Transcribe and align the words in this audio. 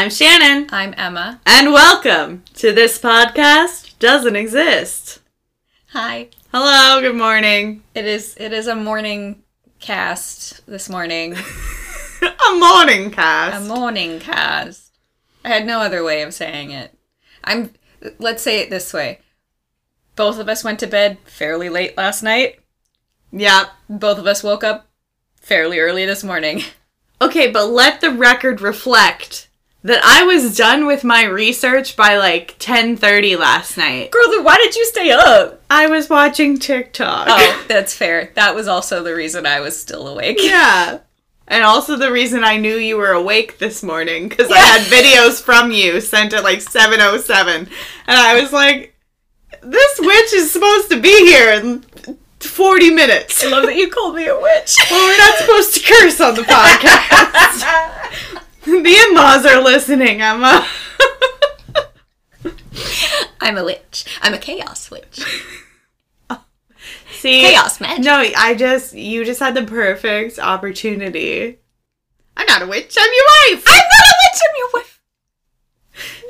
I'm 0.00 0.08
Shannon, 0.08 0.66
I'm 0.72 0.94
Emma. 0.96 1.42
and 1.44 1.74
welcome 1.74 2.42
to 2.54 2.72
This 2.72 2.98
Podcast 2.98 3.98
Doesn't 3.98 4.34
Exist. 4.34 5.20
Hi. 5.88 6.30
Hello, 6.50 7.02
good 7.02 7.16
morning. 7.16 7.82
It 7.94 8.06
is 8.06 8.34
it 8.40 8.54
is 8.54 8.66
a 8.66 8.74
morning 8.74 9.42
cast 9.78 10.66
this 10.66 10.88
morning. 10.88 11.36
A 12.22 12.54
morning 12.56 13.10
cast. 13.10 13.62
a 13.62 13.68
morning 13.68 14.20
cast. 14.20 14.90
I 15.44 15.48
had 15.48 15.66
no 15.66 15.80
other 15.80 16.02
way 16.02 16.22
of 16.22 16.32
saying 16.32 16.70
it. 16.70 16.96
I'm 17.44 17.74
let's 18.18 18.42
say 18.42 18.60
it 18.60 18.70
this 18.70 18.94
way. 18.94 19.18
Both 20.16 20.38
of 20.38 20.48
us 20.48 20.64
went 20.64 20.80
to 20.80 20.86
bed 20.86 21.18
fairly 21.26 21.68
late 21.68 21.94
last 21.98 22.22
night. 22.22 22.60
Yeah. 23.30 23.66
Both 23.90 24.16
of 24.16 24.26
us 24.26 24.42
woke 24.42 24.64
up 24.64 24.88
fairly 25.42 25.78
early 25.78 26.06
this 26.06 26.24
morning. 26.24 26.62
Okay, 27.22 27.50
but 27.50 27.66
let 27.66 28.00
the 28.00 28.10
record 28.10 28.62
reflect 28.62 29.49
that 29.82 30.02
I 30.04 30.24
was 30.24 30.56
done 30.56 30.86
with 30.86 31.04
my 31.04 31.24
research 31.24 31.96
by 31.96 32.16
like 32.16 32.58
10:30 32.58 33.38
last 33.38 33.76
night. 33.76 34.10
Girl, 34.10 34.30
then 34.30 34.44
why 34.44 34.56
did 34.56 34.76
you 34.76 34.84
stay 34.86 35.10
up? 35.10 35.62
I 35.70 35.86
was 35.86 36.10
watching 36.10 36.58
TikTok. 36.58 37.26
Oh, 37.30 37.64
that's 37.68 37.94
fair. 37.94 38.30
That 38.34 38.54
was 38.54 38.68
also 38.68 39.02
the 39.02 39.14
reason 39.14 39.46
I 39.46 39.60
was 39.60 39.80
still 39.80 40.08
awake. 40.08 40.38
Yeah. 40.40 41.00
And 41.48 41.64
also 41.64 41.96
the 41.96 42.12
reason 42.12 42.44
I 42.44 42.58
knew 42.58 42.76
you 42.76 42.96
were 42.96 43.10
awake 43.10 43.58
this 43.58 43.82
morning 43.82 44.28
because 44.28 44.52
I 44.52 44.58
had 44.58 44.82
videos 44.82 45.42
from 45.42 45.72
you 45.72 46.00
sent 46.00 46.32
at 46.32 46.44
like 46.44 46.60
7:07 46.60 47.48
and 47.48 47.68
I 48.06 48.40
was 48.40 48.52
like 48.52 48.94
this 49.62 50.00
witch 50.00 50.32
is 50.32 50.50
supposed 50.50 50.90
to 50.90 51.00
be 51.00 51.26
here 51.26 51.50
in 51.52 51.84
40 52.40 52.90
minutes. 52.90 53.44
I 53.44 53.48
love 53.48 53.64
that 53.64 53.76
you 53.76 53.90
called 53.90 54.14
me 54.14 54.26
a 54.26 54.38
witch. 54.38 54.76
Well, 54.90 55.08
we're 55.08 55.18
not 55.18 55.38
supposed 55.38 55.74
to 55.74 55.80
curse 55.80 56.20
on 56.20 56.34
the 56.34 56.42
podcast. 56.48 58.06
the 58.64 59.06
in-laws 59.10 59.46
are 59.46 59.62
listening, 59.62 60.20
Emma. 60.20 60.66
I'm 63.40 63.56
a 63.56 63.64
witch. 63.64 64.04
I'm 64.22 64.34
a 64.34 64.38
chaos 64.38 64.90
witch. 64.90 65.20
See? 67.12 67.42
Chaos 67.42 67.80
magic. 67.80 68.04
No, 68.04 68.24
I 68.36 68.54
just 68.54 68.94
you 68.94 69.24
just 69.24 69.40
had 69.40 69.54
the 69.54 69.62
perfect 69.64 70.38
opportunity. 70.38 71.58
I'm 72.36 72.46
not 72.46 72.62
a 72.62 72.66
witch. 72.66 72.96
I'm 72.98 73.10
your 73.12 73.56
wife. 73.56 73.64
I'm 73.68 73.76
not 73.76 74.06
a 74.06 74.14
witch. 74.22 74.40
I'm 74.48 74.56
your 74.56 74.70
wife. 74.74 75.00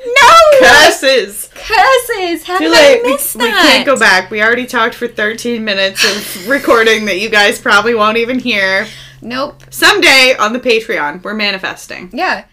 No. 0.06 0.66
Curses. 0.68 1.50
Curses. 1.54 2.44
How 2.44 2.58
Too 2.58 2.64
did 2.64 2.72
late. 2.72 3.00
I 3.00 3.02
We, 3.04 3.12
miss 3.12 3.34
we 3.36 3.44
that? 3.44 3.62
can't 3.70 3.86
go 3.86 3.96
back. 3.98 4.30
We 4.30 4.42
already 4.42 4.66
talked 4.66 4.94
for 4.94 5.06
13 5.06 5.64
minutes 5.64 6.02
of 6.04 6.48
recording 6.48 7.04
that 7.04 7.20
you 7.20 7.28
guys 7.28 7.60
probably 7.60 7.94
won't 7.94 8.16
even 8.16 8.38
hear. 8.40 8.86
Nope. 9.22 9.62
Someday 9.70 10.34
on 10.38 10.52
the 10.52 10.60
Patreon, 10.60 11.22
we're 11.22 11.34
manifesting. 11.34 12.10
Yeah. 12.12 12.44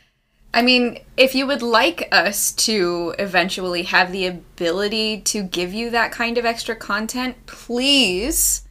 I 0.54 0.62
mean, 0.62 1.00
if 1.18 1.36
you 1.36 1.46
would 1.46 1.62
like 1.62 2.08
us 2.12 2.52
to 2.54 3.14
eventually 3.20 3.84
have 3.84 4.12
the 4.12 4.26
ability 4.26 5.22
to 5.22 5.44
give 5.44 5.74
you 5.74 5.90
that 5.92 6.12
kind 6.12 6.38
of 6.38 6.46
extra 6.46 6.76
content, 6.76 7.46
please 7.46 8.64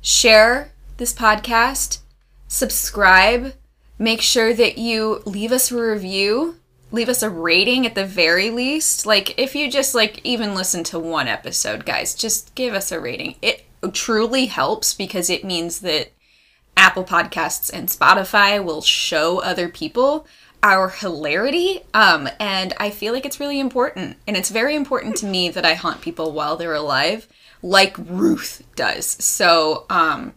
share 0.00 0.72
this 0.96 1.12
podcast, 1.12 2.00
subscribe, 2.46 3.54
make 3.98 4.20
sure 4.20 4.54
that 4.54 4.78
you 4.78 5.22
leave 5.24 5.50
us 5.50 5.72
a 5.72 5.76
review, 5.76 6.56
leave 6.92 7.08
us 7.08 7.22
a 7.22 7.30
rating 7.30 7.84
at 7.84 7.94
the 7.94 8.06
very 8.06 8.50
least. 8.50 9.06
Like 9.06 9.38
if 9.38 9.54
you 9.56 9.70
just 9.70 9.94
like 9.94 10.20
even 10.24 10.54
listen 10.54 10.84
to 10.84 10.98
one 10.98 11.26
episode, 11.26 11.84
guys, 11.84 12.14
just 12.14 12.54
give 12.54 12.74
us 12.74 12.92
a 12.92 13.00
rating. 13.00 13.36
It 13.42 13.64
truly 13.92 14.46
helps 14.46 14.94
because 14.94 15.28
it 15.28 15.44
means 15.44 15.80
that 15.80 16.12
Apple 16.76 17.04
Podcasts 17.04 17.70
and 17.72 17.88
Spotify 17.88 18.62
will 18.62 18.82
show 18.82 19.38
other 19.38 19.68
people 19.68 20.26
our 20.62 20.88
hilarity. 20.88 21.82
Um, 21.92 22.28
and 22.40 22.72
I 22.78 22.90
feel 22.90 23.12
like 23.12 23.26
it's 23.26 23.38
really 23.38 23.60
important. 23.60 24.16
And 24.26 24.36
it's 24.36 24.50
very 24.50 24.74
important 24.74 25.16
to 25.16 25.26
me 25.26 25.50
that 25.50 25.64
I 25.64 25.74
haunt 25.74 26.00
people 26.00 26.32
while 26.32 26.56
they're 26.56 26.74
alive, 26.74 27.28
like 27.62 27.96
Ruth 27.98 28.62
does. 28.74 29.06
So 29.06 29.84
um, 29.90 30.32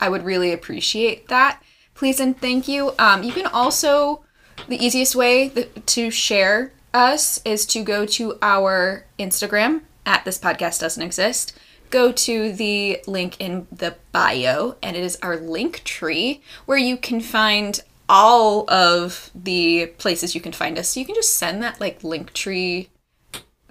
I 0.00 0.08
would 0.08 0.24
really 0.24 0.52
appreciate 0.52 1.28
that. 1.28 1.62
Please 1.94 2.20
and 2.20 2.38
thank 2.38 2.68
you. 2.68 2.92
Um, 2.98 3.22
you 3.22 3.32
can 3.32 3.46
also, 3.46 4.24
the 4.68 4.82
easiest 4.82 5.16
way 5.16 5.48
to 5.86 6.10
share 6.10 6.72
us 6.94 7.40
is 7.44 7.66
to 7.66 7.82
go 7.82 8.06
to 8.06 8.38
our 8.40 9.06
Instagram 9.18 9.82
at 10.06 10.24
this 10.24 10.38
podcast 10.38 10.80
doesn't 10.80 11.02
exist 11.02 11.58
go 11.92 12.10
to 12.10 12.52
the 12.52 13.00
link 13.06 13.36
in 13.38 13.68
the 13.70 13.94
bio 14.10 14.74
and 14.82 14.96
it 14.96 15.04
is 15.04 15.18
our 15.22 15.36
link 15.36 15.84
tree 15.84 16.42
where 16.66 16.78
you 16.78 16.96
can 16.96 17.20
find 17.20 17.80
all 18.08 18.68
of 18.68 19.30
the 19.34 19.86
places 19.98 20.34
you 20.34 20.40
can 20.40 20.52
find 20.52 20.78
us. 20.78 20.88
So 20.88 21.00
you 21.00 21.06
can 21.06 21.14
just 21.14 21.34
send 21.34 21.62
that 21.62 21.80
like 21.80 22.02
link 22.02 22.32
tree 22.32 22.88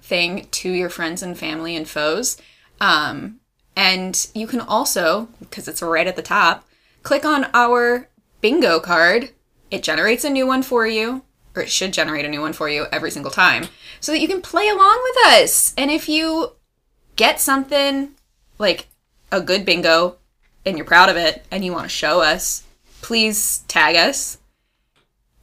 thing 0.00 0.46
to 0.52 0.70
your 0.70 0.88
friends 0.88 1.22
and 1.22 1.36
family 1.36 1.76
and 1.76 1.86
foes. 1.86 2.38
Um, 2.80 3.40
and 3.76 4.28
you 4.34 4.46
can 4.46 4.60
also 4.60 5.28
because 5.40 5.68
it's 5.68 5.82
right 5.82 6.06
at 6.06 6.16
the 6.16 6.22
top 6.22 6.66
click 7.02 7.24
on 7.24 7.46
our 7.52 8.08
bingo 8.40 8.78
card. 8.80 9.30
It 9.70 9.82
generates 9.82 10.24
a 10.24 10.30
new 10.30 10.46
one 10.46 10.62
for 10.62 10.86
you 10.86 11.22
or 11.54 11.62
it 11.62 11.70
should 11.70 11.92
generate 11.92 12.24
a 12.24 12.28
new 12.28 12.40
one 12.40 12.52
for 12.52 12.68
you 12.68 12.86
every 12.92 13.10
single 13.10 13.30
time 13.30 13.66
so 14.00 14.12
that 14.12 14.20
you 14.20 14.28
can 14.28 14.40
play 14.40 14.68
along 14.68 15.00
with 15.02 15.26
us. 15.26 15.74
And 15.76 15.90
if 15.90 16.08
you 16.08 16.52
get 17.16 17.40
something 17.40 18.10
like 18.58 18.88
a 19.30 19.40
good 19.40 19.64
bingo 19.64 20.16
and 20.64 20.76
you're 20.76 20.86
proud 20.86 21.08
of 21.08 21.16
it 21.16 21.44
and 21.50 21.64
you 21.64 21.72
want 21.72 21.84
to 21.84 21.88
show 21.88 22.20
us, 22.20 22.64
please 23.00 23.58
tag 23.68 23.96
us 23.96 24.38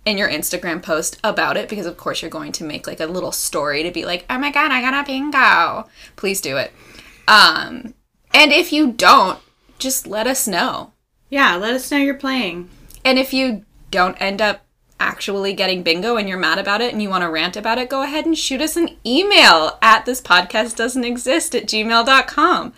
in 0.05 0.17
your 0.17 0.29
Instagram 0.29 0.81
post 0.81 1.19
about 1.23 1.57
it 1.57 1.69
because 1.69 1.85
of 1.85 1.97
course 1.97 2.21
you're 2.21 2.31
going 2.31 2.51
to 2.53 2.63
make 2.63 2.87
like 2.87 2.99
a 2.99 3.05
little 3.05 3.31
story 3.31 3.83
to 3.83 3.91
be 3.91 4.05
like, 4.05 4.25
"Oh 4.29 4.37
my 4.37 4.51
god, 4.51 4.71
I 4.71 4.81
got 4.81 4.93
a 4.93 5.05
bingo." 5.05 5.89
Please 6.15 6.41
do 6.41 6.57
it. 6.57 6.71
Um 7.27 7.93
and 8.33 8.51
if 8.51 8.71
you 8.71 8.91
don't, 8.91 9.39
just 9.77 10.07
let 10.07 10.27
us 10.27 10.47
know. 10.47 10.93
Yeah, 11.29 11.55
let 11.55 11.73
us 11.73 11.91
know 11.91 11.97
you're 11.97 12.13
playing. 12.13 12.69
And 13.03 13.19
if 13.19 13.33
you 13.33 13.65
don't 13.91 14.19
end 14.21 14.41
up 14.41 14.65
actually 14.99 15.53
getting 15.53 15.83
bingo 15.83 16.17
and 16.17 16.27
you're 16.27 16.37
mad 16.37 16.59
about 16.59 16.81
it 16.81 16.91
and 16.91 17.01
you 17.01 17.09
want 17.09 17.23
to 17.23 17.29
rant 17.29 17.55
about 17.55 17.77
it, 17.77 17.89
go 17.89 18.03
ahead 18.03 18.25
and 18.25 18.37
shoot 18.37 18.61
us 18.61 18.75
an 18.75 18.97
email 19.05 19.77
at 19.81 20.05
this 20.05 20.21
podcast 20.21 20.75
doesn't 20.75 21.05
exist 21.05 21.55
at 21.55 21.65
gmail.com. 21.65 22.73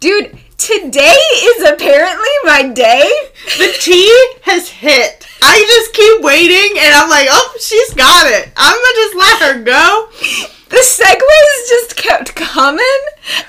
Dude, 0.00 0.38
today 0.56 1.16
is 1.42 1.68
apparently 1.68 2.28
my 2.44 2.70
day. 2.72 3.10
The 3.56 3.74
tea 3.80 4.34
has 4.42 4.68
hit. 4.68 5.26
I 5.42 5.64
just 5.66 5.92
keep 5.92 6.22
waiting 6.22 6.78
and 6.78 6.94
I'm 6.94 7.10
like, 7.10 7.26
oh, 7.30 7.56
she's 7.60 7.94
got 7.94 8.26
it. 8.26 8.52
I'm 8.56 8.76
gonna 8.76 8.94
just 8.94 9.16
let 9.16 9.42
her 9.42 9.62
go. 9.64 10.57
The 10.68 10.76
segues 10.76 11.68
just 11.68 11.96
kept 11.96 12.34
coming, 12.34 12.84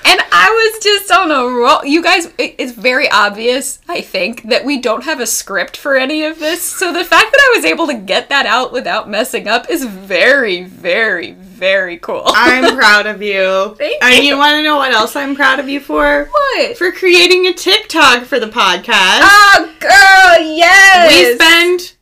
and 0.06 0.20
I 0.32 0.70
was 0.72 0.82
just 0.82 1.10
on 1.12 1.30
a 1.30 1.44
roll. 1.46 1.84
You 1.84 2.02
guys, 2.02 2.26
it- 2.38 2.54
it's 2.58 2.72
very 2.72 3.10
obvious, 3.10 3.78
I 3.88 4.00
think, 4.00 4.48
that 4.48 4.64
we 4.64 4.78
don't 4.78 5.04
have 5.04 5.20
a 5.20 5.26
script 5.26 5.76
for 5.76 5.96
any 5.96 6.24
of 6.24 6.38
this. 6.38 6.62
So 6.62 6.92
the 6.92 7.04
fact 7.04 7.30
that 7.30 7.40
I 7.40 7.56
was 7.56 7.64
able 7.66 7.86
to 7.88 7.94
get 7.94 8.30
that 8.30 8.46
out 8.46 8.72
without 8.72 9.08
messing 9.08 9.48
up 9.48 9.68
is 9.70 9.84
very, 9.84 10.62
very, 10.64 11.32
very 11.32 11.98
cool. 11.98 12.22
I'm 12.26 12.74
proud 12.78 13.06
of 13.06 13.20
you. 13.20 13.74
Thank 13.76 14.02
And 14.02 14.14
you. 14.16 14.22
you 14.30 14.38
want 14.38 14.54
to 14.54 14.62
know 14.62 14.76
what 14.78 14.92
else 14.92 15.14
I'm 15.14 15.36
proud 15.36 15.58
of 15.60 15.68
you 15.68 15.80
for? 15.80 16.24
what? 16.30 16.76
For 16.78 16.90
creating 16.90 17.46
a 17.46 17.52
TikTok 17.52 18.24
for 18.24 18.40
the 18.40 18.48
podcast. 18.48 19.20
Oh, 19.24 19.70
girl, 19.78 20.46
yes. 20.56 21.12
We 21.12 21.34
spend 21.34 21.92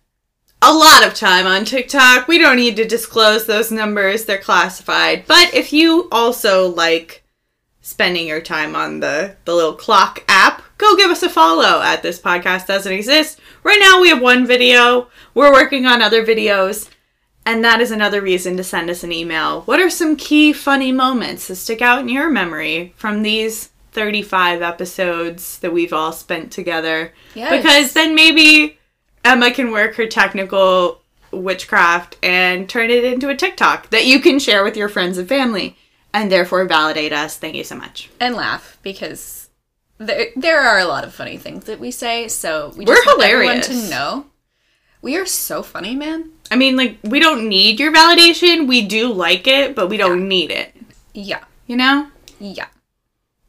a 0.63 0.73
lot 0.73 1.07
of 1.07 1.15
time 1.15 1.47
on 1.47 1.65
TikTok. 1.65 2.27
We 2.27 2.39
don't 2.39 2.57
need 2.57 2.77
to 2.77 2.85
disclose 2.85 3.47
those 3.47 3.71
numbers, 3.71 4.25
they're 4.25 4.39
classified. 4.39 5.25
But 5.27 5.55
if 5.55 5.73
you 5.73 6.09
also 6.11 6.69
like 6.69 7.25
spending 7.81 8.27
your 8.27 8.41
time 8.41 8.75
on 8.75 9.01
the, 9.01 9.37
the 9.45 9.55
little 9.55 9.75
clock 9.75 10.25
app, 10.29 10.63
go 10.77 10.97
give 10.97 11.11
us 11.11 11.23
a 11.23 11.29
follow 11.29 11.81
at 11.81 12.03
This 12.03 12.21
Podcast 12.21 12.67
Doesn't 12.67 12.93
Exist. 12.93 13.41
Right 13.63 13.79
now 13.81 14.01
we 14.01 14.09
have 14.09 14.21
one 14.21 14.47
video. 14.47 15.09
We're 15.35 15.53
working 15.53 15.87
on 15.87 16.03
other 16.03 16.25
videos. 16.25 16.91
And 17.47 17.65
that 17.65 17.81
is 17.81 17.91
another 17.91 18.21
reason 18.21 18.59
to 18.59 18.65
send 18.65 18.91
us 18.91 19.03
an 19.03 19.13
email. 19.13 19.63
What 19.63 19.81
are 19.81 19.89
some 19.89 20.17
key 20.17 20.53
funny 20.53 20.93
moments 20.93 21.49
that 21.49 21.57
stick 21.57 21.81
out 21.81 22.01
in 22.01 22.11
your 22.11 22.29
memory 22.29 22.93
from 22.97 23.23
these 23.23 23.71
35 23.93 24.61
episodes 24.61 25.59
that 25.61 25.73
we've 25.73 25.95
all 25.95 26.13
spent 26.13 26.53
together? 26.53 27.15
Yes. 27.35 27.51
Because 27.51 27.93
then 27.95 28.15
maybe 28.15 28.78
Emma 29.25 29.51
can 29.53 29.71
work 29.71 29.95
her 29.97 30.07
technical 30.07 31.01
witchcraft 31.31 32.17
and 32.23 32.69
turn 32.69 32.91
it 32.91 33.05
into 33.05 33.29
a 33.29 33.37
TikTok 33.37 33.91
that 33.91 34.07
you 34.07 34.21
can 34.21 34.39
share 34.39 34.65
with 34.65 34.77
your 34.77 34.89
friends 34.89 35.19
and 35.19 35.29
family 35.29 35.77
and 36.15 36.33
therefore 36.33 36.65
validate 36.65 37.13
us. 37.13 37.37
Thank 37.37 37.55
you 37.55 37.65
so 37.65 37.77
much. 37.77 38.09
and 38.21 38.35
laugh 38.35 38.79
because 38.83 39.51
there, 39.99 40.29
there 40.37 40.61
are 40.61 40.79
a 40.79 40.85
lot 40.87 41.05
of 41.05 41.13
funny 41.15 41.37
things 41.37 41.65
that 41.65 41.81
we 41.81 41.91
say. 41.91 42.29
So 42.29 42.73
we 42.77 42.85
just 42.85 43.05
want 43.07 43.23
everyone 43.23 43.61
to 43.63 43.75
know 43.91 44.27
we 45.03 45.17
are 45.17 45.27
so 45.27 45.63
funny, 45.63 45.95
man. 45.95 46.31
I 46.51 46.57
mean, 46.57 46.77
like, 46.77 46.99
we 47.05 47.21
don't 47.21 47.49
need 47.49 47.79
your 47.79 47.93
validation. 47.93 48.67
We 48.67 48.87
do 48.87 49.13
like 49.13 49.47
it, 49.47 49.77
but 49.77 49.89
we 49.89 49.97
don't 49.99 50.27
need 50.29 50.51
it. 50.51 50.75
Yeah, 51.13 51.45
You 51.67 51.77
know? 51.77 52.09
yeah, 52.41 52.67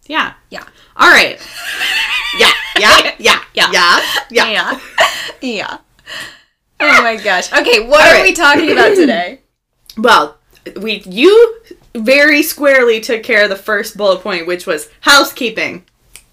Yeah. 0.08 0.34
yeah, 0.50 0.66
All 0.98 1.10
right. 1.10 1.40
Yeah. 2.38 2.52
Yeah. 2.78 3.12
Yeah. 3.20 3.42
Yeah. 3.54 3.72
Yeah. 3.72 4.02
Yeah. 4.30 4.50
yeah, 4.52 4.80
yeah. 5.42 5.78
Oh 6.80 7.04
my 7.04 7.18
gosh. 7.18 7.52
Okay, 7.52 7.86
what 7.88 8.02
All 8.02 8.08
are 8.08 8.14
right. 8.14 8.24
we 8.24 8.34
talking 8.34 8.72
about 8.72 8.96
today? 8.96 9.42
Well, 9.98 10.38
we 10.80 11.02
you 11.06 11.60
very 11.94 12.42
squarely 12.42 13.02
took 13.02 13.22
care 13.22 13.44
of 13.44 13.50
the 13.50 13.58
first 13.58 13.98
bullet 13.98 14.22
point, 14.22 14.48
which 14.48 14.66
was 14.66 14.88
housekeeping. 15.02 15.84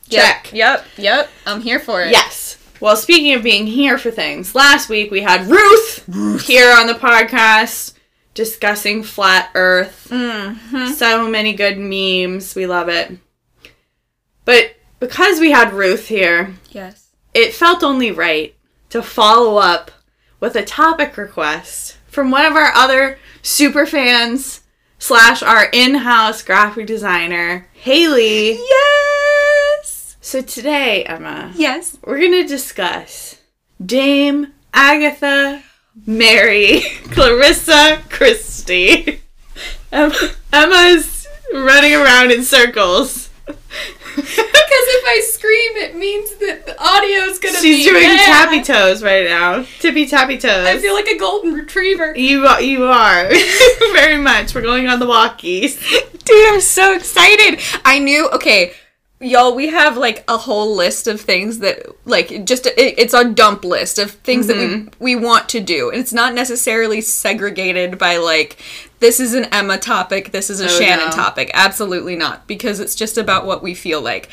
Check. 0.08 0.52
Yep, 0.52 0.84
yep, 0.87 0.87
yep. 0.96 1.31
I'm 1.46 1.60
here 1.62 1.81
for 1.81 2.02
it. 2.02 2.12
Yes. 2.12 2.58
Well, 2.81 2.94
speaking 2.94 3.34
of 3.34 3.43
being 3.43 3.66
here 3.66 3.98
for 3.98 4.12
things, 4.12 4.54
last 4.54 4.88
week 4.88 5.10
we 5.10 5.22
had 5.22 5.48
Ruth, 5.48 6.44
here 6.46 6.72
on 6.76 6.87
the 6.87 6.93
podcast 6.93 7.94
discussing 8.34 9.02
flat 9.02 9.50
Earth. 9.56 10.08
Mm-hmm. 10.10 10.93
So 10.93 11.28
many 11.28 11.54
good 11.54 11.78
memes. 11.78 12.54
We 12.54 12.66
love 12.66 12.88
it. 12.88 13.19
But 14.44 14.75
because 14.98 15.40
we 15.40 15.50
had 15.50 15.72
Ruth 15.72 16.08
here, 16.08 16.54
Yes. 16.70 17.08
it 17.34 17.54
felt 17.54 17.82
only 17.82 18.10
right 18.10 18.54
to 18.90 19.02
follow 19.02 19.56
up 19.58 19.90
with 20.40 20.54
a 20.56 20.64
topic 20.64 21.16
request 21.16 21.96
from 22.06 22.31
one 22.31 22.44
of 22.46 22.54
our 22.54 22.72
other 22.75 23.19
super 23.43 23.87
fans 23.87 24.62
slash 24.98 25.43
our 25.43 25.64
in-house 25.72 26.43
graphic 26.43 26.87
designer, 26.87 27.69
Haley. 27.75 28.52
Yes. 28.58 30.16
So 30.20 30.40
today, 30.43 31.04
Emma, 31.04 31.52
Yes. 31.56 31.98
we're 32.04 32.19
gonna 32.20 32.46
discuss 32.46 33.37
Dame 33.84 34.52
Agatha 34.72 35.62
Mary 36.06 36.81
Clarissa 37.10 38.02
Christie. 38.10 39.20
Em- 39.93 40.12
Emma's 40.52 41.26
running 41.52 41.94
around 41.94 42.31
in 42.32 42.43
circles. 42.43 43.25
Because 44.17 44.84
if 44.88 45.05
I 45.06 45.20
scream, 45.20 45.76
it 45.76 45.96
means 45.96 46.34
that 46.37 46.67
the 46.67 46.76
audio's 46.82 47.38
gonna 47.38 47.58
She's 47.58 47.84
be 47.87 47.90
doing 47.90 48.02
bad. 48.02 48.46
tappy 48.46 48.62
toes 48.62 49.02
right 49.02 49.25
now. 49.25 49.64
Tippy 49.78 50.06
tappy 50.06 50.38
toes. 50.38 50.67
I 50.67 50.78
feel 50.78 50.94
like 50.94 51.08
a 51.08 51.19
golden 51.19 51.55
retriever. 51.55 52.17
you 52.17 52.46
are, 52.46 52.61
you 52.61 52.84
are 52.84 53.28
very 53.93 54.19
much. 54.19 54.55
We're 54.55 54.62
going 54.62 54.88
on 54.88 54.99
the 54.99 55.06
walkies. 55.06 55.81
Dude, 56.25 56.52
I'm 56.52 56.61
so 56.61 56.94
excited. 56.94 57.61
I 57.84 57.99
knew, 57.99 58.28
okay, 58.31 58.73
y'all, 59.20 59.55
we 59.55 59.69
have 59.69 59.96
like 59.96 60.25
a 60.29 60.37
whole 60.37 60.75
list 60.75 61.06
of 61.06 61.20
things 61.20 61.61
that, 61.61 61.87
like, 62.05 62.44
just, 62.44 62.67
it, 62.67 62.75
it's 62.76 63.14
a 63.14 63.25
dump 63.25 63.64
list 63.64 63.99
of 63.99 64.11
things 64.11 64.46
that 64.46 64.56
we, 64.56 64.67
mm-hmm. 64.67 65.05
we 65.05 65.17
want 65.17 65.49
to 65.50 65.61
do. 65.61 65.90
And 65.90 66.00
it's 66.00 66.12
not 66.12 66.34
necessarily 66.34 67.00
segregated 67.00 67.99
by, 67.99 68.17
like, 68.17 68.58
this 69.00 69.20
is 69.20 69.34
an 69.34 69.44
Emma 69.52 69.78
topic, 69.78 70.32
this 70.32 70.50
is 70.50 70.60
a 70.60 70.64
Oh, 70.66 70.69
Shannon 70.69 71.06
no. 71.06 71.12
topic. 71.12 71.50
Absolutely 71.54 72.16
not, 72.16 72.46
because 72.46 72.81
it's 72.81 72.94
just 72.94 73.19
about 73.19 73.44
what 73.46 73.62
we 73.62 73.75
feel 73.75 74.00
like. 74.00 74.28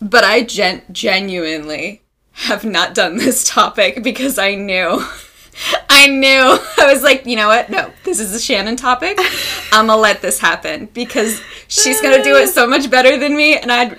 But 0.00 0.24
I 0.24 0.42
gen- 0.42 0.82
genuinely 0.92 2.02
have 2.32 2.64
not 2.64 2.94
done 2.94 3.16
this 3.18 3.44
topic 3.44 4.02
because 4.02 4.38
I 4.38 4.54
knew. 4.54 5.04
I 5.88 6.08
knew. 6.08 6.58
I 6.78 6.92
was 6.92 7.02
like, 7.02 7.24
you 7.24 7.36
know 7.36 7.48
what? 7.48 7.70
No, 7.70 7.90
this 8.04 8.20
is 8.20 8.34
a 8.34 8.40
Shannon 8.40 8.76
topic. 8.76 9.18
I'm 9.72 9.86
gonna 9.86 9.96
let 9.96 10.20
this 10.20 10.38
happen 10.38 10.86
because 10.92 11.40
she's 11.68 12.00
gonna 12.02 12.22
do 12.22 12.36
it 12.36 12.48
so 12.48 12.66
much 12.66 12.90
better 12.90 13.16
than 13.16 13.34
me, 13.34 13.56
and 13.56 13.72
I, 13.72 13.96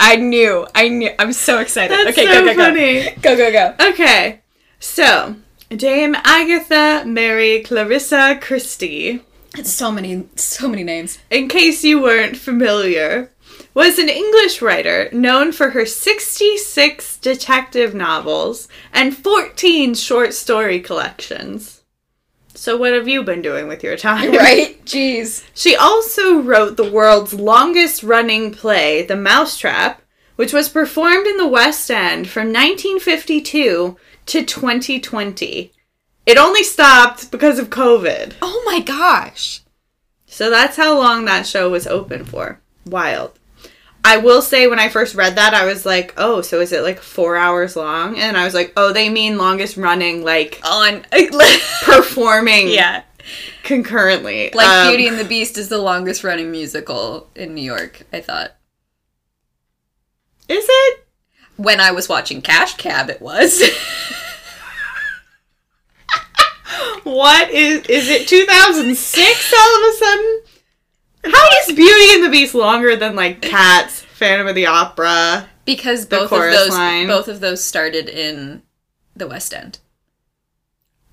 I 0.00 0.16
knew, 0.16 0.66
I 0.74 0.88
knew. 0.88 1.10
I'm 1.18 1.34
so 1.34 1.58
excited. 1.58 1.94
That's 1.94 2.16
okay, 2.16 2.26
so 2.26 2.40
go, 2.44 2.54
go, 2.54 2.54
funny. 2.54 3.10
go, 3.20 3.36
go, 3.36 3.52
go, 3.52 3.74
go. 3.76 3.88
Okay, 3.90 4.40
so 4.80 5.36
Dame 5.70 6.14
Agatha 6.24 7.04
Mary 7.06 7.62
Clarissa 7.62 8.38
Christie, 8.40 9.20
It's 9.56 9.72
so 9.72 9.92
many, 9.92 10.26
so 10.34 10.68
many 10.68 10.82
names. 10.82 11.18
in 11.30 11.48
case 11.48 11.84
you 11.84 12.00
weren't 12.00 12.36
familiar, 12.36 13.30
was 13.74 13.98
an 13.98 14.08
English 14.08 14.62
writer 14.62 15.08
known 15.12 15.52
for 15.52 15.70
her 15.70 15.84
66 15.84 17.18
detective 17.18 17.94
novels 17.94 18.68
and 18.92 19.16
14 19.16 19.94
short 19.94 20.32
story 20.32 20.80
collections. 20.80 21.82
So, 22.54 22.76
what 22.76 22.92
have 22.92 23.06
you 23.06 23.22
been 23.22 23.42
doing 23.42 23.68
with 23.68 23.84
your 23.84 23.96
time? 23.96 24.32
Right? 24.32 24.82
Jeez. 24.86 25.44
She 25.54 25.76
also 25.76 26.40
wrote 26.40 26.76
the 26.76 26.90
world's 26.90 27.34
longest 27.34 28.02
running 28.02 28.52
play, 28.52 29.02
The 29.02 29.14
Mousetrap, 29.16 30.02
which 30.34 30.52
was 30.52 30.68
performed 30.68 31.26
in 31.26 31.36
the 31.36 31.46
West 31.46 31.88
End 31.90 32.28
from 32.28 32.48
1952 32.48 33.96
to 34.28 34.44
2020. 34.44 35.72
It 36.26 36.36
only 36.38 36.62
stopped 36.62 37.30
because 37.30 37.58
of 37.58 37.70
COVID. 37.70 38.34
Oh 38.42 38.62
my 38.66 38.80
gosh. 38.80 39.62
So 40.26 40.50
that's 40.50 40.76
how 40.76 40.96
long 40.96 41.24
that 41.24 41.46
show 41.46 41.70
was 41.70 41.86
open 41.86 42.24
for. 42.24 42.60
Wild. 42.84 43.38
I 44.04 44.18
will 44.18 44.42
say 44.42 44.66
when 44.66 44.78
I 44.78 44.88
first 44.88 45.14
read 45.14 45.36
that, 45.36 45.54
I 45.54 45.64
was 45.64 45.84
like, 45.84 46.14
oh, 46.16 46.40
so 46.42 46.60
is 46.60 46.72
it 46.72 46.82
like 46.82 47.00
four 47.00 47.36
hours 47.36 47.76
long? 47.76 48.18
And 48.18 48.36
I 48.36 48.44
was 48.44 48.54
like, 48.54 48.72
oh, 48.76 48.92
they 48.92 49.08
mean 49.08 49.38
longest 49.38 49.76
running, 49.76 50.22
like 50.22 50.60
On. 50.64 51.04
performing 51.82 52.68
yeah. 52.68 53.02
concurrently. 53.62 54.50
Like 54.54 54.68
Um, 54.68 54.88
Beauty 54.88 55.08
and 55.08 55.18
the 55.18 55.24
Beast 55.24 55.58
is 55.58 55.68
the 55.68 55.78
longest 55.78 56.24
running 56.24 56.50
musical 56.50 57.28
in 57.34 57.54
New 57.54 57.62
York, 57.62 58.02
I 58.12 58.20
thought. 58.20 58.54
Is 60.48 60.66
it? 60.68 61.07
When 61.58 61.80
I 61.80 61.90
was 61.90 62.08
watching 62.08 62.40
Cash 62.40 62.76
Cab, 62.76 63.10
it 63.10 63.20
was. 63.20 63.62
What 67.04 67.50
is 67.50 67.86
is 67.86 68.08
it 68.10 68.28
2006 68.28 69.54
all 69.56 69.76
of 69.76 69.94
a 69.94 69.96
sudden? 69.96 70.40
How 71.24 71.48
is 71.62 71.74
Beauty 71.74 72.14
and 72.14 72.24
the 72.24 72.28
Beast 72.30 72.54
longer 72.54 72.96
than 72.96 73.16
like 73.16 73.40
Cats, 73.40 74.00
Phantom 74.02 74.46
of 74.46 74.54
the 74.54 74.66
Opera? 74.66 75.48
because 75.68 76.06
both 76.06 76.32
of 76.32 76.40
those 76.40 76.70
line. 76.70 77.06
both 77.06 77.28
of 77.28 77.40
those 77.40 77.62
started 77.62 78.08
in 78.08 78.62
the 79.14 79.26
West 79.26 79.52
End. 79.52 79.78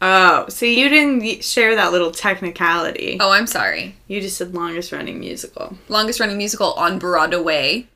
Oh, 0.01 0.47
so 0.47 0.65
you 0.65 0.88
didn't 0.88 1.44
share 1.44 1.75
that 1.75 1.92
little 1.92 2.12
technicality. 2.12 3.18
Oh, 3.19 3.31
I'm 3.31 3.47
sorry. 3.47 3.97
You 4.07 4.21
just 4.21 4.38
said 4.38 4.53
longest 4.53 4.94
running 4.94 5.19
musical. 5.19 5.77
Longest 5.89 6.21
running 6.21 6.38
musical 6.38 6.71
on 6.74 7.00
Broadway. 7.00 7.88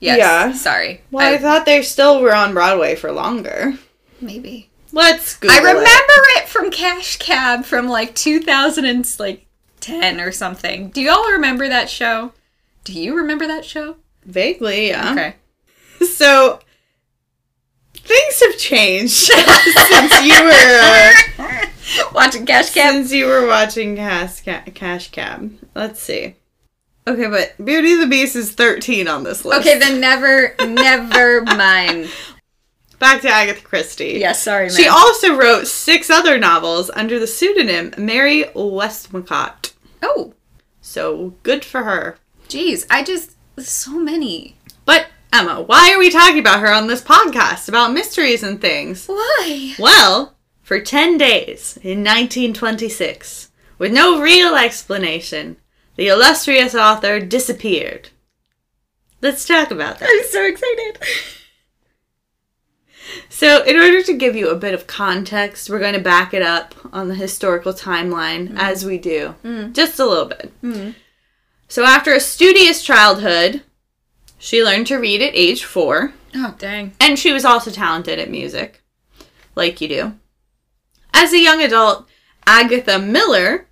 Yes. 0.00 0.18
Yeah. 0.18 0.52
Sorry. 0.54 1.02
Well, 1.10 1.30
I, 1.30 1.34
I- 1.34 1.38
thought 1.38 1.66
they 1.66 1.82
still 1.82 2.20
were 2.22 2.34
on 2.34 2.54
Broadway 2.54 2.94
for 2.96 3.12
longer. 3.12 3.74
maybe. 4.20 4.68
Let's 4.92 5.36
Google 5.36 5.56
I 5.56 5.60
remember 5.60 5.82
it. 5.88 6.42
it. 6.44 6.48
from 6.48 6.70
Cash 6.72 7.18
Cab 7.18 7.64
from 7.64 7.86
like 7.88 8.12
2010 8.14 10.20
or 10.20 10.32
something. 10.32 10.88
Do 10.90 11.00
y'all 11.00 11.30
remember 11.30 11.68
that 11.68 11.88
show? 11.88 12.32
Do 12.84 12.92
you 12.98 13.16
remember 13.16 13.46
that 13.46 13.64
show? 13.64 13.96
Vaguely, 14.24 14.88
yeah. 14.88 15.12
Okay. 15.12 15.34
So 16.06 16.60
things 17.94 18.40
have 18.42 18.56
changed 18.58 19.12
since 19.12 20.22
you 20.22 20.44
were 20.44 21.12
Watching 22.14 22.46
Cash 22.46 22.70
Cab. 22.72 22.94
since 22.94 23.12
you 23.12 23.26
were 23.26 23.46
watching 23.46 23.96
Cash, 23.96 24.40
Cash 24.40 25.10
Cab. 25.10 25.52
Let's 25.74 26.00
see. 26.02 26.36
Okay, 27.12 27.26
but 27.28 27.64
Beauty 27.64 27.92
and 27.94 28.02
the 28.02 28.06
Beast 28.06 28.36
is 28.36 28.52
13 28.52 29.08
on 29.08 29.22
this 29.24 29.44
list. 29.44 29.60
Okay, 29.60 29.78
then 29.78 30.00
never, 30.00 30.54
never 30.66 31.42
mind. 31.56 32.08
back 32.98 33.22
to 33.22 33.28
Agatha 33.28 33.62
Christie. 33.62 34.18
Yeah, 34.18 34.32
sorry, 34.32 34.66
man. 34.68 34.76
She 34.76 34.86
also 34.88 35.36
wrote 35.36 35.66
six 35.66 36.10
other 36.10 36.38
novels 36.38 36.90
under 36.94 37.18
the 37.18 37.26
pseudonym 37.26 37.92
Mary 37.98 38.44
Westmacott. 38.54 39.72
oh, 40.02 40.34
So 40.80 41.34
good 41.42 41.64
for 41.64 41.82
her. 41.84 42.16
jeez, 42.48 42.86
I 42.90 43.02
just 43.02 43.32
so 43.58 43.92
many. 43.98 44.56
But 44.84 45.06
Emma, 45.32 45.60
why 45.62 45.92
are 45.92 45.98
we 45.98 46.10
talking 46.10 46.38
about 46.40 46.60
her 46.60 46.72
on 46.72 46.86
this 46.88 47.02
podcast 47.02 47.68
about 47.68 47.92
mysteries 47.92 48.42
and 48.42 48.60
things? 48.60 49.06
Why? 49.06 49.74
Well, 49.78 50.34
for 50.62 50.80
10 50.80 51.18
days 51.18 51.78
in 51.82 51.98
1926, 52.04 53.50
with 53.78 53.92
no 53.92 54.20
real 54.20 54.54
explanation, 54.56 55.56
the 56.00 56.08
illustrious 56.08 56.74
author 56.74 57.20
disappeared. 57.20 58.08
Let's 59.20 59.46
talk 59.46 59.70
about 59.70 59.98
that. 59.98 60.08
I'm 60.10 60.30
so 60.30 60.44
excited. 60.46 60.98
So, 63.28 63.64
in 63.64 63.76
order 63.76 64.04
to 64.04 64.16
give 64.16 64.36
you 64.36 64.50
a 64.50 64.56
bit 64.56 64.72
of 64.72 64.86
context, 64.86 65.68
we're 65.68 65.80
going 65.80 65.94
to 65.94 66.00
back 66.00 66.32
it 66.32 66.42
up 66.42 66.76
on 66.92 67.08
the 67.08 67.14
historical 67.16 67.72
timeline 67.72 68.50
mm. 68.50 68.56
as 68.56 68.84
we 68.84 68.98
do. 68.98 69.34
Mm. 69.42 69.72
Just 69.72 69.98
a 69.98 70.06
little 70.06 70.26
bit. 70.26 70.52
Mm. 70.62 70.94
So, 71.66 71.84
after 71.84 72.12
a 72.12 72.20
studious 72.20 72.84
childhood, 72.84 73.64
she 74.38 74.62
learned 74.62 74.86
to 74.88 74.96
read 74.96 75.22
at 75.22 75.34
age 75.34 75.64
four, 75.64 76.12
Oh 76.36 76.54
dang. 76.56 76.92
and 77.00 77.18
she 77.18 77.32
was 77.32 77.44
also 77.44 77.72
talented 77.72 78.20
at 78.20 78.30
music, 78.30 78.80
like 79.56 79.80
you 79.80 79.88
do. 79.88 80.14
As 81.12 81.32
a 81.32 81.42
young 81.42 81.60
adult, 81.62 82.06
Agatha 82.46 83.00
Miller 83.00 83.66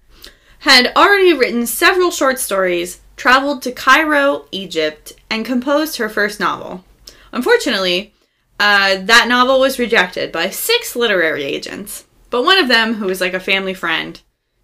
had 0.60 0.92
already 0.96 1.32
written 1.32 1.66
several 1.66 2.10
short 2.10 2.38
stories, 2.38 3.00
traveled 3.16 3.62
to 3.62 3.72
Cairo, 3.72 4.46
Egypt, 4.50 5.12
and 5.30 5.44
composed 5.44 5.96
her 5.96 6.08
first 6.08 6.40
novel. 6.40 6.84
Unfortunately, 7.32 8.12
uh, 8.58 8.96
that 9.02 9.28
novel 9.28 9.60
was 9.60 9.78
rejected 9.78 10.32
by 10.32 10.50
six 10.50 10.96
literary 10.96 11.44
agents, 11.44 12.06
but 12.30 12.42
one 12.42 12.58
of 12.58 12.68
them, 12.68 12.94
who 12.94 13.06
was 13.06 13.20
like 13.20 13.34
a 13.34 13.40
family 13.40 13.74
friend, 13.74 14.20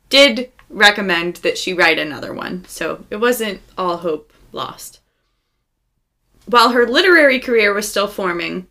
did 0.08 0.50
recommend 0.68 1.36
that 1.36 1.58
she 1.58 1.72
write 1.72 1.98
another 1.98 2.32
one, 2.32 2.64
so 2.66 3.04
it 3.10 3.16
wasn't 3.16 3.60
all 3.78 3.98
hope 3.98 4.32
lost. 4.52 5.00
While 6.46 6.70
her 6.70 6.86
literary 6.86 7.38
career 7.38 7.72
was 7.72 7.88
still 7.88 8.08
forming, 8.08 8.66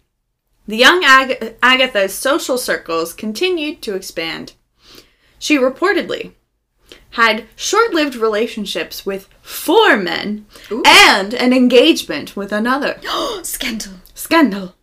the 0.68 0.78
young 0.78 1.04
Ag- 1.04 1.56
Agatha's 1.62 2.14
social 2.14 2.58
circles 2.58 3.14
continued 3.14 3.82
to 3.82 3.96
expand. 3.96 4.54
She 5.40 5.58
reportedly 5.58 6.34
had 7.14 7.46
short 7.56 7.94
lived 7.94 8.16
relationships 8.16 9.06
with 9.06 9.30
four 9.42 9.98
men 9.98 10.46
and 10.86 11.34
an 11.34 11.54
engagement 11.54 12.36
with 12.36 12.52
another. 12.52 13.00
Scandal. 13.44 13.94
Scandal. 14.14 14.76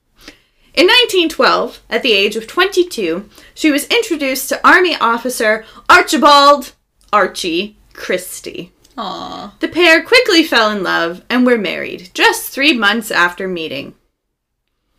In 0.73 0.87
1912, 0.87 1.83
at 1.91 2.03
the 2.03 2.13
age 2.13 2.37
of 2.37 2.47
22, 2.47 3.29
she 3.55 3.71
was 3.71 3.87
introduced 3.87 4.49
to 4.49 4.67
Army 4.67 4.95
officer 4.97 5.65
Archibald 5.89 6.73
Archie 7.13 7.77
Christie. 7.93 8.73
Aw. 8.97 9.55
The 9.59 9.69
pair 9.69 10.03
quickly 10.03 10.45
fell 10.45 10.71
in 10.71 10.85
love 10.85 11.23
and 11.29 11.45
were 11.45 11.59
married 11.59 12.11
just 12.15 12.51
three 12.51 12.73
months 12.73 13.11
after 13.11 13.49
meeting. 13.49 13.95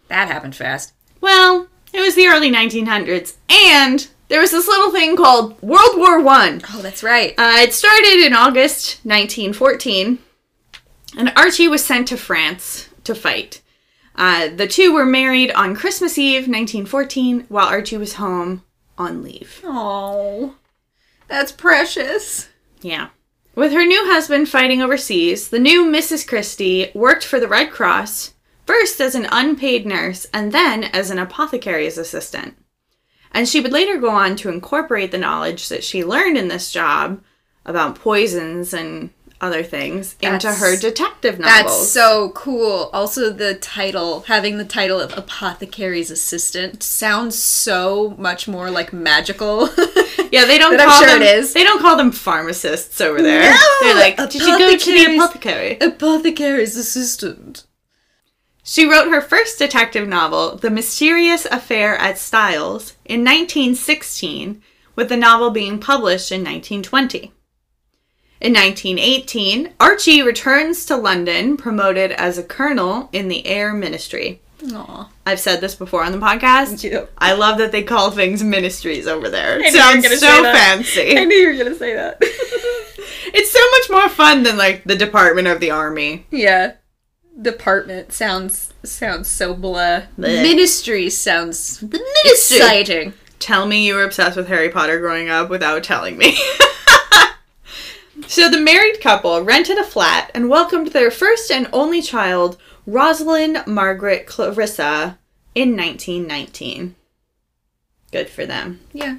That 0.10 0.28
happened 0.28 0.56
fast. 0.56 0.92
Well, 1.22 1.68
it 1.94 2.02
was 2.02 2.16
the 2.16 2.28
early 2.28 2.52
1900s, 2.52 3.36
and 3.50 4.10
there 4.32 4.40
was 4.40 4.52
this 4.52 4.68
little 4.68 4.92
thing 4.92 5.18
called 5.18 5.62
World 5.62 5.98
War 5.98 6.22
One. 6.22 6.62
Oh, 6.70 6.82
that's 6.82 7.04
right. 7.04 7.34
Uh, 7.38 7.58
it 7.58 7.74
started 7.74 8.26
in 8.26 8.34
August 8.34 9.04
1914, 9.04 10.20
and 11.18 11.34
Archie 11.36 11.68
was 11.68 11.84
sent 11.84 12.08
to 12.08 12.16
France 12.16 12.88
to 13.04 13.14
fight. 13.14 13.62
Uh, 14.16 14.48
the 14.48 14.70
two 14.70 14.94
were 14.94 15.06
married 15.06 15.52
on 15.52 15.76
Christmas 15.76 16.18
Eve 16.18 16.44
1914 16.44 17.48
while 17.50 17.68
Archie 17.68 17.98
was 17.98 18.14
home 18.14 18.64
on 18.98 19.22
leave. 19.22 19.60
Oh, 19.66 20.56
that's 21.28 21.52
precious. 21.52 22.48
Yeah. 22.82 23.10
With 23.54 23.74
her 23.74 23.86
new 23.86 24.06
husband 24.06 24.48
fighting 24.48 24.82
overseas, 24.82 25.50
the 25.50 25.60
new 25.60 25.84
Mrs. 25.84 26.26
Christie 26.26 26.90
worked 26.94 27.26
for 27.26 27.38
the 27.38 27.50
Red 27.50 27.70
Cross, 27.70 28.34
first 28.66 29.02
as 29.02 29.14
an 29.14 29.28
unpaid 29.30 29.86
nurse 29.86 30.26
and 30.34 30.54
then 30.54 30.86
as 30.86 31.12
an 31.12 31.20
apothecary's 31.20 31.98
assistant. 31.98 32.56
And 33.34 33.48
she 33.48 33.62
would 33.62 33.72
later 33.72 33.98
go 33.98 34.10
on 34.10 34.36
to 34.38 34.50
incorporate 34.50 35.12
the 35.12 35.18
knowledge 35.18 35.70
that 35.70 35.84
she 35.84 36.04
learned 36.04 36.38
in 36.38 36.48
this 36.50 36.72
job 36.72 37.24
about 37.66 37.96
poisons 37.96 38.74
and 38.74 39.12
other 39.40 39.64
things 39.64 40.16
into 40.22 40.52
her 40.52 40.78
detective 40.78 41.40
novels. 41.40 41.64
That's 41.66 41.90
so 41.92 42.30
cool. 42.36 42.92
Also, 42.94 43.32
the 43.32 43.56
title, 43.56 44.22
having 44.22 44.58
the 44.58 44.66
title 44.66 45.00
of 45.00 45.18
apothecary's 45.18 46.12
assistant, 46.12 46.84
sounds 46.84 47.42
so 47.42 48.12
much 48.20 48.48
more 48.48 48.70
like 48.70 48.94
magical. 48.94 49.62
yeah, 50.32 50.46
they 50.46 50.60
don't 50.60 50.78
call 50.80 51.00
sure 51.00 51.08
them. 51.08 51.24
it 51.24 51.38
is. 51.38 51.54
They 51.54 51.64
don't 51.64 51.82
call 51.82 51.98
them 51.98 52.12
pharmacists 52.12 53.02
over 53.02 53.20
there. 53.22 53.50
No, 53.50 53.58
They're 53.82 53.96
like, 53.96 54.18
did 54.30 54.36
you 54.42 54.58
go 54.60 54.78
to 54.78 54.92
the 54.92 55.16
apothecary? 55.16 55.78
apothecary's 55.80 56.76
assistant. 56.76 57.66
She 58.63 58.86
wrote 58.86 59.10
her 59.10 59.22
first 59.22 59.58
detective 59.58 60.08
novel, 60.08 60.56
The 60.56 60.70
Mysterious 60.70 61.46
Affair 61.46 61.98
at 61.98 62.18
Styles, 62.18 62.94
in 63.06 63.22
1916, 63.22 64.62
with 64.96 65.10
the 65.10 65.18
novel 65.18 65.50
being 65.50 65.80
published 65.80 66.32
in 66.32 66.41
1920. 66.41 67.32
In 68.39 68.53
1918, 68.53 69.74
Archie 69.80 70.22
returns 70.22 70.86
to 70.86 70.96
London, 70.96 71.58
promoted 71.58 72.12
as 72.12 72.38
a 72.38 72.44
colonel 72.44 73.10
in 73.12 73.27
the 73.27 73.46
Air 73.46 73.74
Ministry. 73.74 74.41
Aw. 74.74 75.10
I've 75.25 75.39
said 75.39 75.60
this 75.60 75.75
before 75.75 76.03
on 76.03 76.12
the 76.12 76.18
podcast. 76.20 77.08
I 77.18 77.34
love 77.34 77.58
that 77.58 77.72
they 77.72 77.84
call 77.84 78.12
things 78.12 78.44
ministries 78.44 79.08
over 79.08 79.27
there. 79.30 79.60
It 79.60 79.74
sounds 79.74 80.08
so 80.20 80.44
fancy. 80.44 81.18
I 81.18 81.25
knew 81.25 81.36
you 81.36 81.58
were 81.58 81.63
gonna 81.63 81.75
say 81.75 81.96
that. 81.96 82.22
It's 83.34 83.51
so 83.51 83.60
much 83.72 84.01
more 84.01 84.10
fun 84.10 84.44
than 84.44 84.58
like 84.58 84.84
the 84.84 84.96
Department 84.96 85.48
of 85.48 85.60
the 85.62 85.72
Army. 85.72 86.25
yeah. 86.32 86.74
Department 87.40 88.12
sounds 88.12 88.74
sounds 88.84 89.28
so 89.28 89.54
blah. 89.54 90.02
Bleh. 90.18 90.42
Ministry 90.44 91.10
sounds 91.10 91.80
The 91.80 92.00
ministry. 92.24 92.58
exciting. 92.58 93.14
tell 93.40 93.66
me 93.66 93.86
you 93.88 93.96
were 93.96 94.04
obsessed 94.04 94.36
with 94.38 94.48
Harry 94.48 94.70
Potter 94.70 95.00
growing 95.00 95.30
up 95.30 95.50
without 95.50 95.84
telling 95.84 96.18
me. 96.18 96.38
so 98.28 98.50
the 98.50 98.60
married 98.60 99.00
couple 99.02 99.42
rented 99.42 99.78
a 99.78 99.84
flat 99.84 100.30
and 100.34 100.50
welcomed 100.50 100.88
their 100.88 101.10
first 101.12 101.52
and 101.52 101.68
only 101.72 102.02
child, 102.02 102.58
Rosalind 102.86 103.64
Margaret 103.66 104.26
Clarissa, 104.28 105.18
in 105.56 105.76
1919. 105.78 106.96
Good 108.12 108.30
for 108.30 108.46
them. 108.46 108.82
Yeah. 108.94 109.18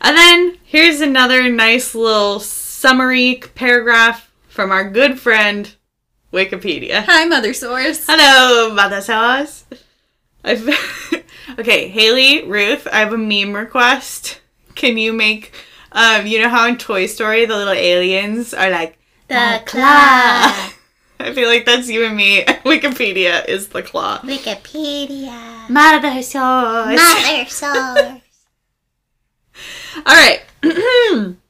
And 0.00 0.16
then 0.16 0.58
here's 0.64 1.00
another 1.00 1.48
nice 1.48 1.94
little 1.94 2.40
summary 2.40 3.40
paragraph 3.54 4.30
from 4.48 4.70
our 4.72 4.88
good 4.90 5.18
friend 5.18 5.74
Wikipedia. 6.34 7.04
Hi, 7.04 7.24
Mother 7.26 7.54
Source. 7.54 8.04
Hello, 8.08 8.74
Mother 8.74 9.00
Source. 9.00 9.64
I've 10.42 10.68
okay, 11.58 11.88
Haley, 11.88 12.44
Ruth. 12.44 12.88
I 12.92 12.98
have 12.98 13.12
a 13.12 13.18
meme 13.18 13.54
request. 13.54 14.40
Can 14.74 14.98
you 14.98 15.12
make, 15.12 15.54
um, 15.92 16.26
you 16.26 16.42
know 16.42 16.48
how 16.48 16.66
in 16.66 16.76
Toy 16.76 17.06
Story 17.06 17.46
the 17.46 17.56
little 17.56 17.72
aliens 17.72 18.52
are 18.52 18.68
like 18.68 18.98
The 19.28 19.62
claw. 19.64 20.70
I 21.20 21.32
feel 21.32 21.48
like 21.48 21.64
that's 21.64 21.88
you 21.88 22.04
and 22.04 22.16
me. 22.16 22.44
Wikipedia 22.64 23.48
is 23.48 23.68
the 23.68 23.82
claw. 23.82 24.18
Wikipedia. 24.18 25.70
Mother 25.70 26.20
Sauce. 26.20 26.96
Mother 26.96 27.48
source. 27.48 28.20
All 30.04 30.14
right. 30.14 30.42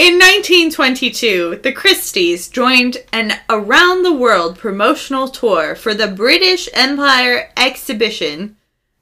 In 0.00 0.14
1922, 0.14 1.60
the 1.62 1.72
Christies 1.72 2.48
joined 2.48 2.96
an 3.12 3.34
around 3.50 4.02
the 4.02 4.14
world 4.14 4.56
promotional 4.56 5.28
tour 5.28 5.74
for 5.74 5.92
the 5.92 6.08
British 6.08 6.70
Empire 6.72 7.50
Exhibition. 7.54 8.56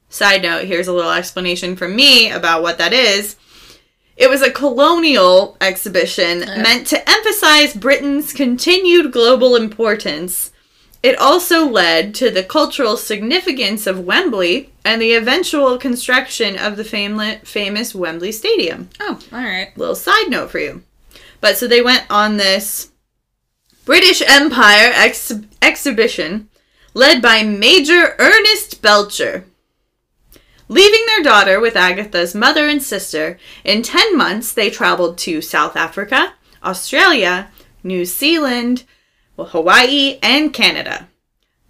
Side 0.09 0.41
note, 0.41 0.65
here's 0.65 0.89
a 0.89 0.91
little 0.91 1.13
explanation 1.13 1.77
from 1.77 1.95
me 1.95 2.29
about 2.29 2.61
what 2.63 2.77
that 2.79 2.91
is. 2.91 3.37
It 4.17 4.29
was 4.29 4.41
a 4.41 4.51
colonial 4.51 5.55
exhibition 5.61 6.39
meant 6.39 6.85
to 6.87 7.09
emphasize 7.09 7.73
Britain's 7.73 8.33
continued 8.33 9.13
global 9.13 9.55
importance. 9.55 10.51
It 11.01 11.17
also 11.17 11.65
led 11.65 12.13
to 12.15 12.29
the 12.29 12.43
cultural 12.43 12.97
significance 12.97 13.87
of 13.87 14.03
Wembley 14.05 14.73
and 14.83 15.01
the 15.01 15.13
eventual 15.13 15.77
construction 15.77 16.57
of 16.59 16.75
the 16.75 16.83
famla- 16.83 17.39
famous 17.47 17.95
Wembley 17.95 18.33
Stadium 18.33 18.89
Oh, 18.99 19.17
all 19.31 19.39
right. 19.39 19.69
little 19.77 19.95
side 19.95 20.27
note 20.27 20.51
for 20.51 20.59
you. 20.59 20.83
But 21.41 21.57
so 21.57 21.67
they 21.67 21.81
went 21.81 22.05
on 22.09 22.37
this 22.37 22.91
British 23.85 24.21
Empire 24.21 24.91
ex- 24.93 25.33
exhibition 25.61 26.49
led 26.93 27.21
by 27.21 27.43
Major 27.43 28.15
Ernest 28.19 28.81
Belcher. 28.81 29.45
Leaving 30.67 31.05
their 31.07 31.23
daughter 31.23 31.59
with 31.59 31.75
Agatha's 31.75 32.35
mother 32.35 32.67
and 32.67 32.83
sister, 32.83 33.39
in 33.63 33.81
10 33.81 34.15
months 34.15 34.53
they 34.53 34.69
traveled 34.69 35.17
to 35.19 35.41
South 35.41 35.75
Africa, 35.75 36.33
Australia, 36.63 37.49
New 37.83 38.05
Zealand, 38.05 38.83
Hawaii, 39.37 40.19
and 40.21 40.53
Canada. 40.53 41.07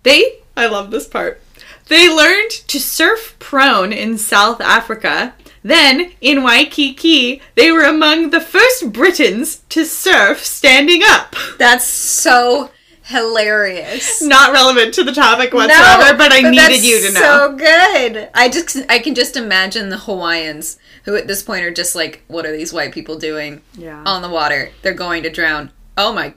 They, 0.03 0.39
I 0.57 0.67
love 0.67 0.91
this 0.91 1.07
part, 1.07 1.41
they 1.88 2.13
learned 2.13 2.51
to 2.51 2.79
surf 2.79 3.35
prone 3.39 3.93
in 3.93 4.17
South 4.17 4.61
Africa. 4.61 5.33
Then, 5.69 6.13
in 6.19 6.41
Waikiki, 6.41 7.43
they 7.55 7.71
were 7.71 7.83
among 7.83 8.31
the 8.31 8.41
first 8.41 8.91
Britons 8.91 9.57
to 9.69 9.85
surf 9.85 10.43
standing 10.43 11.01
up. 11.03 11.35
That's 11.59 11.85
so 11.85 12.71
hilarious. 13.03 14.19
Not 14.21 14.51
relevant 14.51 14.95
to 14.95 15.03
the 15.03 15.11
topic 15.11 15.53
whatsoever, 15.53 16.17
but 16.17 16.33
I 16.33 16.41
needed 16.41 16.57
that's 16.57 16.83
you 16.83 17.07
to 17.07 17.13
know. 17.13 17.21
So 17.21 17.55
good. 17.55 18.29
I 18.33 18.49
just 18.49 18.77
I 18.89 18.97
can 18.97 19.13
just 19.13 19.38
imagine 19.38 19.89
the 19.89 19.99
Hawaiians 19.99 20.79
who 21.05 21.15
at 21.15 21.27
this 21.27 21.43
point 21.43 21.63
are 21.63 21.71
just 21.71 21.95
like, 21.95 22.23
what 22.27 22.47
are 22.47 22.51
these 22.51 22.73
white 22.73 22.91
people 22.91 23.19
doing 23.19 23.61
yeah. 23.77 24.01
on 24.07 24.23
the 24.23 24.29
water? 24.29 24.71
They're 24.81 24.93
going 24.95 25.21
to 25.21 25.29
drown. 25.29 25.71
Oh 25.97 26.13
my 26.13 26.33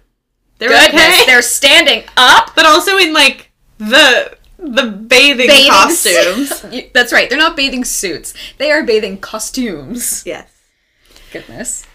They're 0.59 0.69
goodness! 0.69 1.03
okay. 1.03 1.25
They're 1.27 1.41
standing 1.41 2.05
up. 2.19 2.55
but 2.55 2.67
also 2.67 2.99
in 2.99 3.15
like 3.15 3.51
the 3.79 4.37
the 4.63 4.91
bathing, 4.91 5.47
Bathing 5.49 5.71
costumes. 5.71 6.65
That's 6.95 7.13
right. 7.13 7.29
They're 7.29 7.39
not 7.39 7.57
bathing 7.57 7.85
suits. 7.85 8.35
They 8.59 8.71
are 8.71 8.83
bathing 8.83 9.19
costumes. 9.19 10.23
yes. 10.27 10.49
Goodness. 11.33 11.87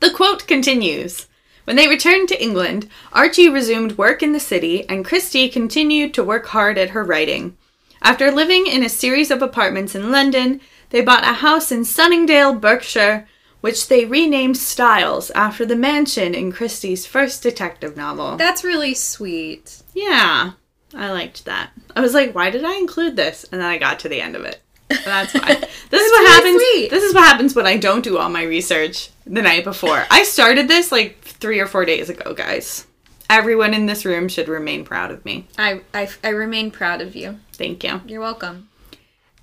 The 0.00 0.10
quote 0.10 0.46
continues 0.46 1.26
When 1.64 1.76
they 1.76 1.88
returned 1.88 2.28
to 2.28 2.42
England, 2.42 2.88
Archie 3.12 3.48
resumed 3.48 3.96
work 3.98 4.22
in 4.22 4.32
the 4.32 4.40
city, 4.40 4.88
and 4.88 5.04
Christie 5.04 5.48
continued 5.48 6.12
to 6.14 6.24
work 6.24 6.46
hard 6.46 6.76
at 6.78 6.90
her 6.90 7.04
writing. 7.04 7.56
After 8.02 8.30
living 8.30 8.66
in 8.66 8.82
a 8.82 8.88
series 8.88 9.30
of 9.30 9.40
apartments 9.40 9.94
in 9.94 10.10
London, 10.10 10.60
they 10.90 11.00
bought 11.00 11.24
a 11.24 11.34
house 11.34 11.72
in 11.72 11.84
Sunningdale, 11.84 12.54
Berkshire, 12.54 13.26
which 13.62 13.88
they 13.88 14.04
renamed 14.04 14.58
Styles 14.58 15.30
after 15.30 15.64
the 15.64 15.74
mansion 15.76 16.34
in 16.34 16.52
Christie's 16.52 17.06
first 17.06 17.42
detective 17.42 17.96
novel. 17.96 18.36
That's 18.36 18.62
really 18.62 18.92
sweet. 18.94 19.82
yeah, 19.94 20.52
I 20.96 21.10
liked 21.10 21.44
that. 21.44 21.70
I 21.96 22.00
was 22.00 22.14
like, 22.14 22.34
why 22.34 22.50
did 22.50 22.64
I 22.64 22.76
include 22.76 23.16
this? 23.16 23.44
And 23.50 23.60
then 23.60 23.68
I 23.68 23.78
got 23.78 23.98
to 24.00 24.08
the 24.08 24.20
end 24.20 24.36
of 24.36 24.44
it. 24.44 24.60
That's 25.04 25.32
fine. 25.32 25.56
This 25.90 26.02
is 26.02 26.10
what 26.10 26.26
happens. 26.28 26.60
sweet. 26.60 26.90
This 26.90 27.04
is 27.04 27.14
what 27.14 27.24
happens 27.24 27.54
when 27.54 27.66
I 27.66 27.76
don't 27.76 28.02
do 28.02 28.18
all 28.18 28.28
my 28.28 28.42
research 28.42 29.10
the 29.26 29.42
night 29.42 29.62
before. 29.64 30.04
I 30.10 30.24
started 30.24 30.66
this 30.66 30.90
like 30.90 31.20
three 31.22 31.60
or 31.60 31.66
four 31.66 31.84
days 31.84 32.10
ago, 32.10 32.34
guys. 32.34 32.86
Everyone 33.30 33.74
in 33.74 33.86
this 33.86 34.04
room 34.04 34.28
should 34.28 34.48
remain 34.48 34.84
proud 34.84 35.10
of 35.10 35.24
me. 35.24 35.46
I, 35.56 35.80
I, 35.94 36.08
I 36.22 36.28
remain 36.30 36.70
proud 36.70 37.00
of 37.00 37.14
you. 37.16 37.38
Thank 37.52 37.84
you. 37.84 38.02
You're 38.06 38.20
welcome. 38.20 38.68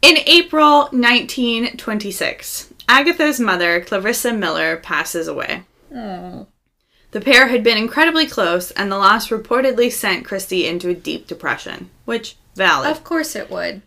In 0.02 0.18
April 0.26 0.90
1926, 0.92 2.74
Agatha's 2.88 3.40
mother, 3.40 3.82
Clarissa 3.82 4.34
Miller, 4.34 4.78
passes 4.78 5.28
away. 5.28 5.64
Oh. 5.94 6.48
The 7.12 7.22
pair 7.22 7.50
had 7.50 7.64
been 7.64 7.78
incredibly 7.78 8.26
close, 8.26 8.72
and 8.72 8.90
the 8.90 8.98
loss 8.98 9.28
reportedly 9.28 9.92
sent 9.92 10.26
Christie 10.26 10.66
into 10.66 10.90
a 10.90 10.94
deep 10.94 11.28
depression, 11.28 11.90
which 12.06 12.38
valid. 12.56 12.90
Of 12.90 13.04
course 13.04 13.36
it 13.36 13.52
would. 13.52 13.82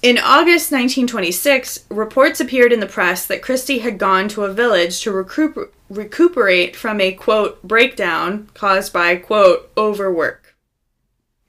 In 0.00 0.16
August 0.16 0.70
1926, 0.70 1.86
reports 1.90 2.38
appeared 2.38 2.72
in 2.72 2.78
the 2.78 2.86
press 2.86 3.26
that 3.26 3.42
Christie 3.42 3.80
had 3.80 3.98
gone 3.98 4.28
to 4.28 4.44
a 4.44 4.52
village 4.52 5.00
to 5.02 5.10
recuper- 5.10 5.70
recuperate 5.90 6.76
from 6.76 7.00
a 7.00 7.12
quote 7.12 7.60
breakdown 7.64 8.48
caused 8.54 8.92
by 8.92 9.16
quote 9.16 9.72
overwork, 9.76 10.54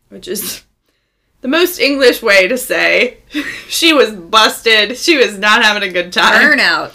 which 0.10 0.28
is 0.28 0.64
the 1.42 1.48
most 1.48 1.80
English 1.80 2.24
way 2.24 2.48
to 2.48 2.58
say 2.58 3.20
she 3.68 3.94
was 3.94 4.14
busted. 4.14 4.98
She 4.98 5.16
was 5.16 5.38
not 5.38 5.62
having 5.62 5.88
a 5.88 5.94
good 5.94 6.12
time. 6.12 6.58
Burnout. 6.58 6.94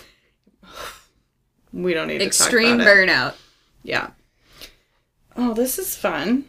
We 1.74 1.92
don't 1.92 2.06
need 2.08 2.18
to 2.18 2.24
Extreme 2.24 2.78
talk 2.78 2.86
about 2.86 2.96
it. 2.96 3.08
burnout. 3.08 3.34
Yeah. 3.82 4.10
Oh, 5.36 5.52
this 5.54 5.78
is 5.78 5.96
fun. 5.96 6.44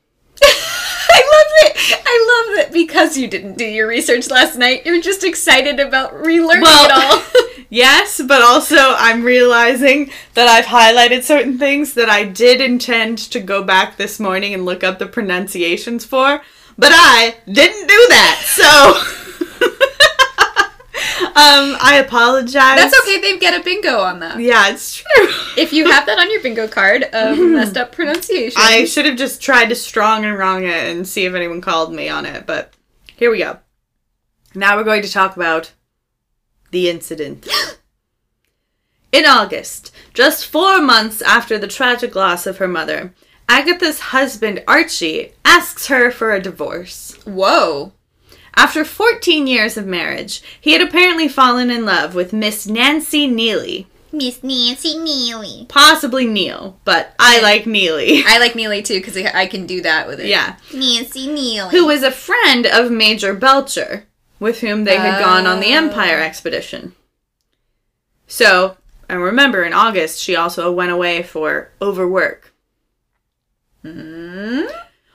I 0.42 1.22
love 1.22 1.70
it. 1.70 2.02
I 2.06 2.46
love 2.48 2.56
that 2.56 2.72
because 2.72 3.16
you 3.18 3.28
didn't 3.28 3.58
do 3.58 3.64
your 3.66 3.86
research 3.86 4.30
last 4.30 4.56
night, 4.56 4.86
you're 4.86 5.00
just 5.02 5.22
excited 5.22 5.78
about 5.78 6.12
relearning 6.14 6.62
Well- 6.62 6.84
it 6.86 6.92
all. 6.92 7.22
Yes, 7.72 8.20
but 8.26 8.42
also 8.42 8.76
I'm 8.98 9.22
realizing 9.22 10.10
that 10.34 10.48
I've 10.48 10.64
highlighted 10.64 11.22
certain 11.22 11.56
things 11.56 11.94
that 11.94 12.08
I 12.10 12.24
did 12.24 12.60
intend 12.60 13.18
to 13.30 13.38
go 13.38 13.62
back 13.62 13.96
this 13.96 14.18
morning 14.18 14.52
and 14.54 14.64
look 14.64 14.82
up 14.82 14.98
the 14.98 15.06
pronunciations 15.06 16.04
for, 16.04 16.42
but 16.76 16.90
I 16.92 17.36
didn't 17.46 17.86
do 17.86 18.06
that. 18.08 18.42
So 18.44 19.68
um 21.40 21.76
I 21.80 22.02
apologize. 22.04 22.52
That's 22.54 23.00
okay. 23.00 23.20
They 23.20 23.38
get 23.38 23.58
a 23.58 23.64
bingo 23.64 24.00
on 24.00 24.20
that. 24.20 24.38
Yeah, 24.38 24.68
it's 24.68 24.96
true. 24.96 25.28
If 25.56 25.72
you 25.72 25.90
have 25.90 26.06
that 26.06 26.18
on 26.18 26.30
your 26.30 26.42
bingo 26.42 26.68
card 26.68 27.04
of 27.04 27.38
messed 27.38 27.76
up 27.76 27.92
pronunciation, 27.92 28.60
I 28.60 28.84
should 28.84 29.06
have 29.06 29.16
just 29.16 29.40
tried 29.42 29.70
to 29.70 29.74
strong 29.74 30.24
and 30.24 30.36
wrong 30.36 30.64
it 30.64 30.70
and 30.70 31.06
see 31.08 31.24
if 31.24 31.34
anyone 31.34 31.60
called 31.60 31.92
me 31.92 32.08
on 32.08 32.26
it, 32.26 32.46
but 32.46 32.74
here 33.16 33.30
we 33.30 33.38
go. 33.38 33.58
Now 34.54 34.76
we're 34.76 34.84
going 34.84 35.02
to 35.02 35.10
talk 35.12 35.36
about 35.36 35.72
the 36.70 36.88
incident. 36.90 37.48
In 39.12 39.26
August, 39.26 39.92
just 40.14 40.46
four 40.46 40.80
months 40.80 41.20
after 41.22 41.58
the 41.58 41.66
tragic 41.66 42.14
loss 42.14 42.46
of 42.46 42.58
her 42.58 42.68
mother, 42.68 43.12
Agatha's 43.48 43.98
husband 43.98 44.62
Archie 44.68 45.32
asks 45.44 45.88
her 45.88 46.12
for 46.12 46.32
a 46.32 46.40
divorce. 46.40 47.18
whoa. 47.24 47.92
After 48.60 48.84
14 48.84 49.46
years 49.46 49.78
of 49.78 49.86
marriage, 49.86 50.42
he 50.60 50.72
had 50.72 50.82
apparently 50.82 51.28
fallen 51.28 51.70
in 51.70 51.86
love 51.86 52.14
with 52.14 52.34
Miss 52.34 52.66
Nancy 52.66 53.26
Neely, 53.26 53.86
Miss 54.12 54.42
Nancy 54.44 54.98
Neely. 54.98 55.64
possibly 55.70 56.26
Neil, 56.26 56.78
but 56.84 57.14
I 57.18 57.40
like 57.40 57.64
Neely. 57.66 58.22
I 58.26 58.38
like 58.38 58.54
Neely 58.54 58.82
too 58.82 59.00
because 59.00 59.16
I 59.16 59.46
can 59.46 59.66
do 59.66 59.80
that 59.80 60.06
with 60.06 60.20
it. 60.20 60.26
Yeah. 60.26 60.56
Nancy 60.74 61.26
Neely. 61.26 61.70
who 61.70 61.86
was 61.86 62.02
a 62.02 62.10
friend 62.10 62.66
of 62.66 62.90
Major 62.90 63.32
Belcher, 63.34 64.04
with 64.38 64.60
whom 64.60 64.84
they 64.84 64.96
had 64.98 65.20
gone 65.24 65.46
on 65.46 65.60
the 65.60 65.72
Oh. 65.72 65.76
Empire 65.76 66.20
expedition. 66.20 66.94
So, 68.26 68.76
and 69.08 69.22
remember, 69.22 69.64
in 69.64 69.72
August, 69.72 70.22
she 70.22 70.36
also 70.36 70.70
went 70.70 70.92
away 70.92 71.22
for 71.22 71.70
overwork. 71.80 72.52
Hmm? 73.82 74.66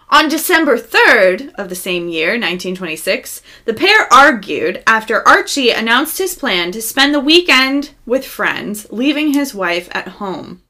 On 0.09 0.29
December 0.29 0.77
3rd 0.77 1.53
of 1.55 1.69
the 1.69 1.75
same 1.75 2.07
year, 2.07 2.29
1926, 2.29 3.41
the 3.65 3.73
pair 3.73 4.11
argued 4.13 4.83
after 4.85 5.27
Archie 5.27 5.71
announced 5.71 6.19
his 6.19 6.35
plan 6.35 6.71
to 6.71 6.81
spend 6.81 7.13
the 7.13 7.19
weekend 7.19 7.91
with 8.05 8.25
friends, 8.25 8.85
leaving 8.91 9.33
his 9.33 9.55
wife 9.55 9.89
at 9.91 10.07
home. 10.07 10.61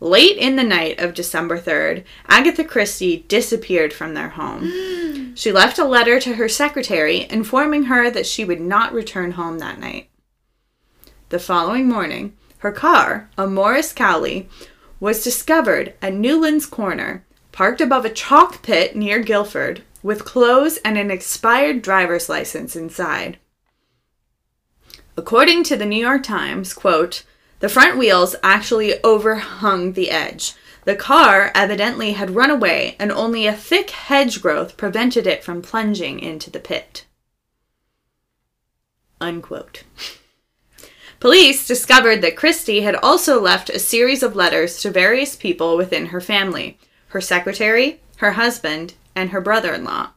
Late 0.00 0.36
in 0.36 0.54
the 0.54 0.62
night 0.62 1.00
of 1.00 1.14
December 1.14 1.58
3rd, 1.58 2.04
Agatha 2.28 2.62
Christie 2.62 3.24
disappeared 3.26 3.92
from 3.92 4.14
their 4.14 4.30
home. 4.30 5.32
she 5.34 5.50
left 5.50 5.78
a 5.78 5.84
letter 5.84 6.20
to 6.20 6.34
her 6.34 6.48
secretary 6.48 7.26
informing 7.28 7.84
her 7.84 8.08
that 8.08 8.26
she 8.26 8.44
would 8.44 8.60
not 8.60 8.92
return 8.92 9.32
home 9.32 9.58
that 9.58 9.80
night. 9.80 10.08
The 11.30 11.40
following 11.40 11.88
morning, 11.88 12.36
her 12.58 12.70
car, 12.70 13.28
a 13.36 13.48
Morris 13.48 13.92
Cowley, 13.92 14.48
was 15.00 15.24
discovered 15.24 15.94
at 16.00 16.14
Newlands 16.14 16.66
Corner, 16.66 17.24
parked 17.58 17.80
above 17.80 18.04
a 18.04 18.10
chalk 18.10 18.62
pit 18.62 18.94
near 18.94 19.18
Guildford, 19.18 19.82
with 20.00 20.24
clothes 20.24 20.76
and 20.84 20.96
an 20.96 21.10
expired 21.10 21.82
driver's 21.82 22.28
license 22.28 22.76
inside. 22.76 23.36
According 25.16 25.64
to 25.64 25.74
the 25.76 25.84
New 25.84 26.00
York 26.00 26.22
Times, 26.22 26.72
quote, 26.72 27.24
the 27.58 27.68
front 27.68 27.98
wheels 27.98 28.36
actually 28.44 29.02
overhung 29.02 29.94
the 29.94 30.08
edge. 30.08 30.54
The 30.84 30.94
car 30.94 31.50
evidently 31.52 32.12
had 32.12 32.36
run 32.36 32.52
away, 32.52 32.94
and 32.96 33.10
only 33.10 33.48
a 33.48 33.52
thick 33.52 33.90
hedge 33.90 34.40
growth 34.40 34.76
prevented 34.76 35.26
it 35.26 35.42
from 35.42 35.60
plunging 35.60 36.20
into 36.20 36.50
the 36.50 36.60
pit. 36.60 37.06
Unquote. 39.20 39.82
Police 41.18 41.66
discovered 41.66 42.22
that 42.22 42.36
Christie 42.36 42.82
had 42.82 42.94
also 42.94 43.40
left 43.40 43.68
a 43.68 43.80
series 43.80 44.22
of 44.22 44.36
letters 44.36 44.80
to 44.82 44.92
various 44.92 45.34
people 45.34 45.76
within 45.76 46.06
her 46.06 46.20
family 46.20 46.78
her 47.08 47.20
secretary, 47.20 48.00
her 48.16 48.32
husband, 48.32 48.94
and 49.14 49.30
her 49.30 49.40
brother 49.40 49.72
in 49.74 49.84
law. 49.84 50.10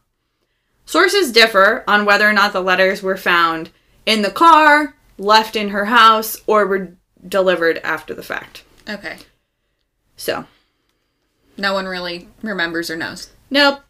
Sources 0.85 1.31
differ 1.31 1.83
on 1.87 2.05
whether 2.05 2.27
or 2.27 2.33
not 2.33 2.53
the 2.53 2.61
letters 2.61 3.01
were 3.01 3.17
found 3.17 3.69
in 4.05 4.21
the 4.23 4.31
car, 4.31 4.95
left 5.17 5.55
in 5.55 5.69
her 5.69 5.85
house, 5.85 6.37
or 6.47 6.65
were 6.65 6.95
delivered 7.27 7.77
after 7.79 8.13
the 8.13 8.23
fact. 8.23 8.63
Okay. 8.89 9.17
So, 10.17 10.45
No 11.57 11.73
one 11.73 11.85
really 11.85 12.27
remembers 12.41 12.89
or 12.89 12.95
knows. 12.95 13.29
nope. 13.49 13.81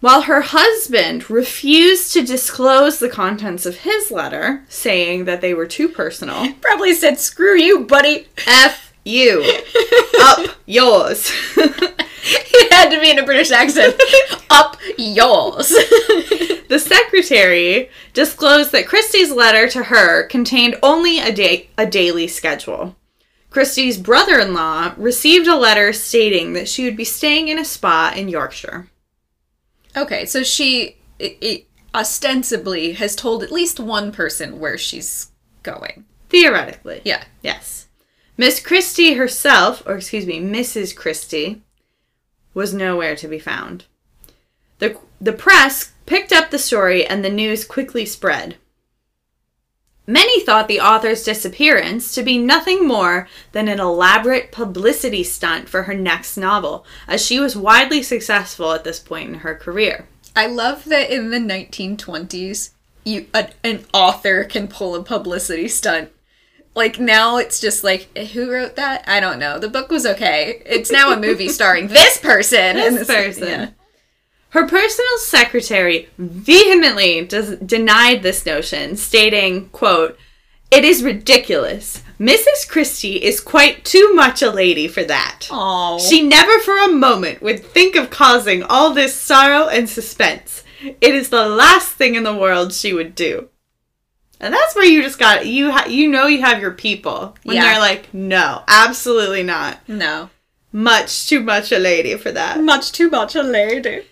While 0.00 0.22
her 0.22 0.42
husband 0.42 1.28
refused 1.28 2.12
to 2.12 2.22
disclose 2.22 3.00
the 3.00 3.08
contents 3.08 3.66
of 3.66 3.78
his 3.78 4.12
letter, 4.12 4.64
saying 4.68 5.24
that 5.24 5.40
they 5.40 5.52
were 5.54 5.66
too 5.66 5.88
personal, 5.88 6.52
Probably 6.60 6.94
said, 6.94 7.18
screw 7.18 7.56
you, 7.58 7.80
buddy. 7.80 8.28
F 8.46 8.87
you. 9.08 9.42
Up 10.20 10.46
yours. 10.66 11.32
it 11.56 12.72
had 12.72 12.90
to 12.90 13.00
be 13.00 13.10
in 13.10 13.18
a 13.18 13.24
British 13.24 13.50
accent. 13.50 14.00
Up 14.50 14.76
yours. 14.96 15.68
The 16.68 16.78
secretary 16.78 17.90
disclosed 18.12 18.72
that 18.72 18.86
Christie's 18.86 19.30
letter 19.30 19.68
to 19.68 19.84
her 19.84 20.26
contained 20.26 20.76
only 20.82 21.18
a, 21.18 21.32
day, 21.32 21.70
a 21.78 21.86
daily 21.86 22.28
schedule. 22.28 22.96
Christie's 23.50 23.96
brother 23.96 24.38
in 24.38 24.52
law 24.52 24.92
received 24.98 25.48
a 25.48 25.56
letter 25.56 25.92
stating 25.92 26.52
that 26.52 26.68
she 26.68 26.84
would 26.84 26.96
be 26.96 27.04
staying 27.04 27.48
in 27.48 27.58
a 27.58 27.64
spa 27.64 28.12
in 28.14 28.28
Yorkshire. 28.28 28.90
okay, 29.96 30.26
so 30.26 30.42
she 30.42 30.96
i 31.20 31.36
i 31.42 31.64
ostensibly 31.94 32.92
has 32.92 33.16
told 33.16 33.42
at 33.42 33.50
least 33.50 33.80
one 33.80 34.12
person 34.12 34.60
where 34.60 34.76
she's 34.76 35.30
going. 35.62 36.04
Theoretically. 36.28 37.00
Yeah. 37.04 37.24
Yes. 37.42 37.87
Miss 38.38 38.60
Christie 38.60 39.14
herself, 39.14 39.82
or 39.84 39.96
excuse 39.96 40.24
me, 40.24 40.40
Mrs. 40.40 40.94
Christie, 40.94 41.60
was 42.54 42.72
nowhere 42.72 43.16
to 43.16 43.26
be 43.26 43.40
found. 43.40 43.84
The, 44.78 44.96
the 45.20 45.32
press 45.32 45.92
picked 46.06 46.32
up 46.32 46.50
the 46.50 46.58
story 46.58 47.04
and 47.04 47.24
the 47.24 47.30
news 47.30 47.64
quickly 47.64 48.06
spread. 48.06 48.56
Many 50.06 50.40
thought 50.40 50.68
the 50.68 50.80
author's 50.80 51.24
disappearance 51.24 52.14
to 52.14 52.22
be 52.22 52.38
nothing 52.38 52.86
more 52.86 53.28
than 53.52 53.66
an 53.66 53.80
elaborate 53.80 54.52
publicity 54.52 55.24
stunt 55.24 55.68
for 55.68 55.82
her 55.82 55.94
next 55.94 56.36
novel, 56.36 56.86
as 57.06 57.26
she 57.26 57.40
was 57.40 57.56
widely 57.56 58.02
successful 58.02 58.72
at 58.72 58.84
this 58.84 59.00
point 59.00 59.28
in 59.28 59.34
her 59.40 59.54
career. 59.56 60.06
I 60.34 60.46
love 60.46 60.84
that 60.84 61.10
in 61.10 61.30
the 61.30 61.38
1920s, 61.38 62.70
you 63.04 63.26
a, 63.34 63.50
an 63.64 63.84
author 63.92 64.44
can 64.44 64.68
pull 64.68 64.94
a 64.94 65.02
publicity 65.02 65.68
stunt. 65.68 66.10
Like 66.78 67.00
now, 67.00 67.38
it's 67.38 67.60
just 67.60 67.82
like 67.82 68.08
eh, 68.14 68.24
who 68.24 68.50
wrote 68.52 68.76
that? 68.76 69.02
I 69.08 69.18
don't 69.18 69.40
know. 69.40 69.58
The 69.58 69.68
book 69.68 69.90
was 69.90 70.06
okay. 70.06 70.62
It's 70.64 70.92
now 70.92 71.12
a 71.12 71.20
movie 71.20 71.48
starring 71.58 71.88
this 71.88 72.18
person. 72.18 72.76
This 72.76 73.06
person. 73.06 73.74
Her 74.50 74.66
personal 74.66 75.18
secretary 75.18 76.08
vehemently 76.16 77.26
des- 77.26 77.56
denied 77.56 78.22
this 78.22 78.46
notion, 78.46 78.96
stating, 78.96 79.68
quote, 79.70 80.16
It 80.70 80.84
is 80.84 81.02
ridiculous. 81.02 82.02
Mrs. 82.18 82.68
Christie 82.68 83.22
is 83.22 83.40
quite 83.40 83.84
too 83.84 84.14
much 84.14 84.40
a 84.40 84.50
lady 84.50 84.88
for 84.88 85.04
that. 85.04 85.48
Oh, 85.50 85.98
She 85.98 86.22
never 86.22 86.58
for 86.60 86.78
a 86.78 86.88
moment 86.92 87.42
would 87.42 87.64
think 87.64 87.96
of 87.96 88.08
causing 88.10 88.62
all 88.62 88.94
this 88.94 89.14
sorrow 89.14 89.68
and 89.68 89.88
suspense. 89.90 90.62
It 90.80 91.14
is 91.14 91.28
the 91.28 91.48
last 91.48 91.90
thing 91.94 92.14
in 92.14 92.22
the 92.22 92.34
world 92.36 92.72
she 92.72 92.92
would 92.92 93.14
do. 93.14 93.48
And 94.40 94.54
that's 94.54 94.74
where 94.76 94.84
you 94.84 95.02
just 95.02 95.18
got 95.18 95.46
you 95.46 95.70
ha- 95.72 95.86
you 95.88 96.08
know 96.08 96.26
you 96.26 96.40
have 96.42 96.60
your 96.60 96.70
people 96.72 97.36
when 97.42 97.56
Yeah. 97.56 97.64
they're 97.64 97.80
like, 97.80 98.12
no, 98.14 98.62
absolutely 98.68 99.42
not. 99.42 99.80
no, 99.88 100.30
Much 100.72 101.28
too 101.28 101.40
much 101.40 101.72
a 101.72 101.78
lady 101.78 102.16
for 102.16 102.30
that. 102.32 102.60
much 102.60 102.92
too 102.92 103.10
much 103.10 103.34
a 103.34 103.42
lady. 103.42 104.02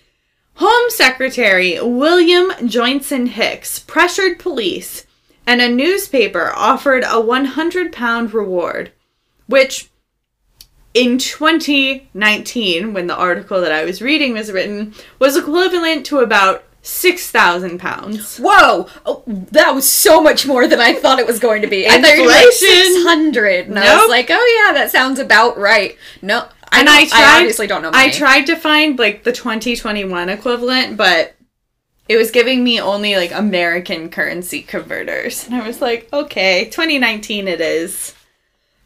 Home 0.55 0.89
Secretary 0.89 1.79
William 1.81 2.49
Joynson 2.67 3.27
Hicks 3.29 3.79
pressured 3.79 4.39
police, 4.39 5.05
and 5.45 5.61
a 5.61 5.69
newspaper 5.69 6.51
offered 6.55 7.03
a 7.07 7.21
100 7.21 7.93
pound 7.93 8.33
reward, 8.33 8.91
which 9.45 9.89
in 10.93 11.19
2019, 11.19 12.93
when 12.93 13.07
the 13.07 13.15
article 13.15 13.61
that 13.61 13.71
I 13.71 13.83
was 13.85 14.01
reading 14.01 14.33
was 14.33 14.51
written, 14.51 14.93
was 15.19 15.37
equivalent 15.37 16.05
to 16.07 16.19
about 16.19 16.63
6,000 16.87 17.79
pounds. 17.79 18.37
Whoa! 18.37 18.87
Oh, 19.05 19.23
that 19.27 19.75
was 19.75 19.89
so 19.89 20.21
much 20.21 20.45
more 20.47 20.67
than 20.67 20.79
I 20.79 20.93
thought 20.93 21.19
it 21.19 21.27
was 21.27 21.39
going 21.39 21.61
to 21.61 21.67
be. 21.67 21.87
I 21.87 22.01
thought 22.01 22.15
you 22.15 22.23
were 22.23 22.29
like 22.29 22.51
600. 22.51 23.67
And 23.67 23.77
I 23.77 23.97
was 23.99 24.09
like, 24.09 24.27
oh 24.29 24.63
yeah, 24.67 24.73
that 24.73 24.89
sounds 24.91 25.19
about 25.19 25.57
right. 25.57 25.97
No, 26.21 26.47
I, 26.71 26.79
And 26.79 26.89
I 26.89 27.05
tried- 27.05 27.37
obviously 27.39 27.67
don't 27.67 27.81
know 27.81 27.91
I 27.93 28.09
tried 28.09 28.45
to 28.47 28.55
find 28.55 28.97
like 28.97 29.23
the 29.23 29.31
2021 29.31 30.29
equivalent, 30.29 30.97
but 30.97 31.35
it 32.07 32.15
was 32.17 32.31
giving 32.31 32.63
me 32.63 32.79
only 32.79 33.15
like 33.17 33.31
American 33.33 34.09
currency 34.09 34.61
converters. 34.61 35.45
And 35.45 35.55
I 35.55 35.67
was 35.67 35.81
like, 35.81 36.07
okay, 36.13 36.65
2019 36.65 37.47
it 37.49 37.59
is. 37.61 38.13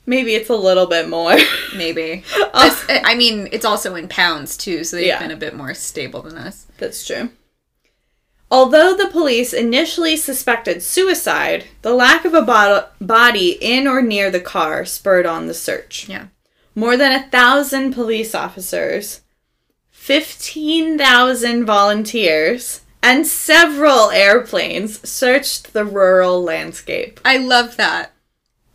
Maybe 0.07 0.33
it's 0.33 0.49
a 0.49 0.55
little 0.55 0.87
bit 0.87 1.07
more. 1.07 1.37
Maybe. 1.75 2.23
Oh. 2.35 2.85
I 2.89 3.13
mean, 3.13 3.47
it's 3.51 3.63
also 3.65 3.93
in 3.93 4.07
pounds 4.07 4.57
too, 4.57 4.83
so 4.83 4.95
they've 4.97 5.05
Yeah. 5.05 5.19
been 5.19 5.29
a 5.31 5.35
bit 5.37 5.55
more 5.55 5.75
stable 5.75 6.23
than 6.23 6.37
us. 6.39 6.65
That's 6.79 7.05
true. 7.05 7.29
Although 8.53 8.93
the 8.97 9.07
police 9.07 9.53
initially 9.53 10.17
suspected 10.17 10.83
suicide, 10.83 11.65
the 11.83 11.93
lack 11.93 12.25
of 12.25 12.33
a 12.33 12.41
bo- 12.41 12.85
body 12.99 13.51
in 13.61 13.87
or 13.87 14.01
near 14.01 14.29
the 14.29 14.41
car 14.41 14.83
spurred 14.83 15.25
on 15.25 15.47
the 15.47 15.53
search. 15.53 16.09
Yeah. 16.09 16.25
More 16.75 16.97
than 16.97 17.13
a 17.13 17.29
thousand 17.29 17.93
police 17.93 18.35
officers, 18.35 19.21
15,000 19.91 21.65
volunteers, 21.65 22.81
and 23.01 23.25
several 23.25 24.11
airplanes 24.11 25.07
searched 25.09 25.73
the 25.73 25.85
rural 25.85 26.43
landscape. 26.43 27.19
I 27.23 27.37
love 27.37 27.77
that. 27.77 28.11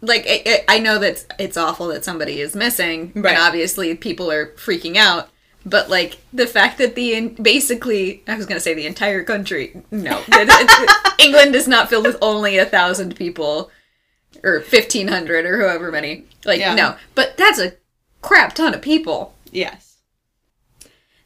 Like, 0.00 0.24
I, 0.28 0.42
I 0.68 0.76
I 0.76 0.78
know 0.78 0.98
that 0.98 1.24
it's 1.38 1.56
awful 1.56 1.88
that 1.88 2.04
somebody 2.04 2.40
is 2.40 2.54
missing, 2.56 3.12
Right. 3.14 3.34
and 3.34 3.42
obviously 3.42 3.94
people 3.94 4.30
are 4.30 4.52
freaking 4.56 4.96
out. 4.96 5.28
But 5.68 5.90
like 5.90 6.18
the 6.32 6.46
fact 6.46 6.78
that 6.78 6.94
the 6.94 7.14
in- 7.14 7.34
basically, 7.34 8.22
I 8.28 8.36
was 8.36 8.46
gonna 8.46 8.60
say 8.60 8.72
the 8.72 8.86
entire 8.86 9.24
country. 9.24 9.82
No, 9.90 10.22
It- 10.28 10.48
it- 10.48 11.20
England 11.26 11.54
is 11.56 11.66
not 11.66 11.90
filled 11.90 12.06
with 12.06 12.16
only 12.22 12.56
a 12.56 12.64
thousand 12.64 13.16
people, 13.16 13.70
or 14.44 14.60
fifteen 14.60 15.08
hundred, 15.08 15.44
or 15.44 15.60
however 15.60 15.90
many. 15.90 16.24
Like 16.44 16.60
Yeah. 16.60 16.74
no, 16.76 16.96
but 17.16 17.36
that's 17.36 17.58
a 17.58 17.72
crap 18.22 18.54
ton 18.54 18.74
of 18.74 18.80
people. 18.82 19.34
Yes. 19.50 19.96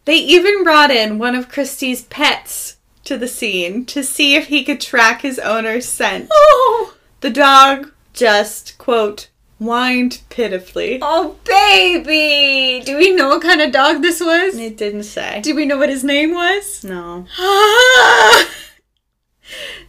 They 0.07 0.17
even 0.17 0.65
brought 0.65 0.91
in 0.91 1.19
one 1.19 1.35
of 1.35 1.49
Christie's 1.51 2.03
pets 2.03 2.77
to 3.05 3.19
the 3.19 3.29
scene 3.29 3.85
to 3.87 4.03
see 4.03 4.35
if 4.35 4.47
he 4.47 4.65
could 4.65 4.81
track 4.81 5.23
his 5.23 5.39
owner's 5.39 5.87
scent. 5.89 6.29
Oh, 6.33 6.95
The 7.21 7.31
dog 7.31 7.93
just, 8.15 8.77
quote, 8.79 9.29
whined 9.61 10.23
pitifully. 10.31 10.99
oh, 11.03 11.37
baby! 11.45 12.83
Do 12.85 12.97
we 12.97 13.15
know 13.15 13.29
what 13.29 13.43
kind 13.43 13.61
of 13.61 13.71
dog 13.71 14.03
this 14.03 14.21
was? 14.21 14.57
It 14.57 14.77
didn't 14.77 15.05
say. 15.05 15.41
Do 15.43 15.55
we 15.55 15.67
know 15.67 15.77
what 15.79 15.91
his 15.91 16.03
name 16.03 16.35
was? 16.35 16.83
No. 16.83 17.27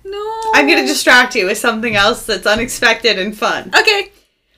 no. 0.05 0.41
I'm 0.53 0.67
gonna 0.67 0.85
distract 0.85 1.35
you 1.35 1.45
with 1.47 1.57
something 1.57 1.95
else 1.95 2.25
that's 2.25 2.45
unexpected 2.45 3.17
and 3.17 3.35
fun. 3.35 3.71
Okay. 3.75 4.11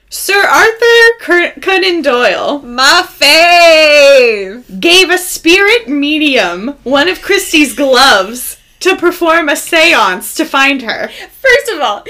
Sir 0.10 0.45
Arthur 0.45 1.60
Conan 1.60 2.02
Doyle 2.04 2.60
My 2.60 3.04
fave. 3.08 4.80
gave 4.80 5.10
a 5.10 5.17
spirit 5.17 5.88
medium 5.88 6.78
one 6.84 7.08
of 7.10 7.21
Christie's 7.21 7.73
gloves 7.76 8.58
to 8.82 8.95
perform 8.95 9.49
a 9.49 9.56
seance 9.56 10.36
to 10.36 10.45
find 10.45 10.82
her. 10.84 11.08
First 11.08 11.69
of 11.73 11.80
all, 11.82 12.04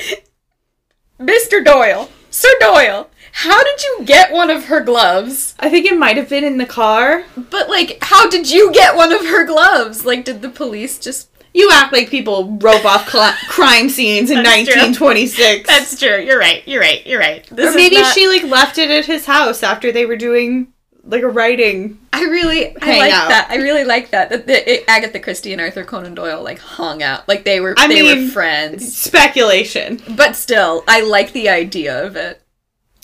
Mr. 1.19 1.63
Doyle, 1.63 2.09
Sir 2.33 2.49
Doyle, 2.59 3.11
how 3.31 3.63
did 3.63 3.83
you 3.83 4.01
get 4.05 4.31
one 4.31 4.49
of 4.49 4.65
her 4.65 4.79
gloves? 4.79 5.53
I 5.59 5.69
think 5.69 5.85
it 5.85 5.95
might 5.99 6.17
have 6.17 6.29
been 6.29 6.43
in 6.43 6.57
the 6.57 6.65
car. 6.65 7.25
But 7.37 7.69
like, 7.69 7.99
how 8.01 8.27
did 8.27 8.49
you 8.49 8.71
get 8.73 8.95
one 8.95 9.13
of 9.13 9.21
her 9.21 9.45
gloves? 9.45 10.03
Like, 10.03 10.25
did 10.25 10.41
the 10.41 10.49
police 10.49 10.97
just? 10.97 11.29
You 11.53 11.69
act 11.71 11.93
like 11.93 12.09
people 12.09 12.57
rope 12.59 12.85
off 12.85 13.07
cl- 13.07 13.35
crime 13.47 13.87
scenes 13.87 14.31
in 14.31 14.41
That's 14.41 14.67
true. 14.67 14.81
1926. 14.81 15.99
true. 15.99 16.19
You're 16.21 16.39
right. 16.39 16.67
You're 16.67 16.81
right. 16.81 17.05
You're 17.05 17.19
right. 17.19 17.47
or 17.51 17.71
maybe 17.75 18.03
she 18.15 18.27
like 18.27 18.41
left 18.41 18.79
it 18.79 18.89
at 18.89 19.05
his 19.05 19.27
house 19.27 19.61
after 19.61 19.91
they 19.91 20.07
were 20.07 20.17
doing 20.17 20.73
like 21.03 21.21
a 21.21 21.29
writing. 21.29 21.99
I 22.23 22.29
really, 22.29 22.77
I 22.81 22.97
like 22.97 23.13
out. 23.13 23.29
that. 23.29 23.47
I 23.49 23.55
really 23.57 23.83
like 23.83 24.11
that. 24.11 24.29
That 24.29 24.47
the, 24.47 24.71
it, 24.73 24.85
Agatha 24.87 25.19
Christie 25.19 25.51
and 25.53 25.61
Arthur 25.61 25.83
Conan 25.83 26.15
Doyle 26.15 26.43
like 26.43 26.59
hung 26.59 27.03
out, 27.03 27.27
like 27.27 27.43
they 27.43 27.59
were, 27.59 27.75
I 27.77 27.87
they 27.87 28.01
mean- 28.01 28.25
were 28.25 28.31
friends. 28.31 28.95
Speculation. 28.97 30.01
But 30.15 30.35
still, 30.35 30.83
I 30.87 31.01
like 31.01 31.33
the 31.33 31.49
idea 31.49 32.05
of 32.05 32.15
it. 32.15 32.41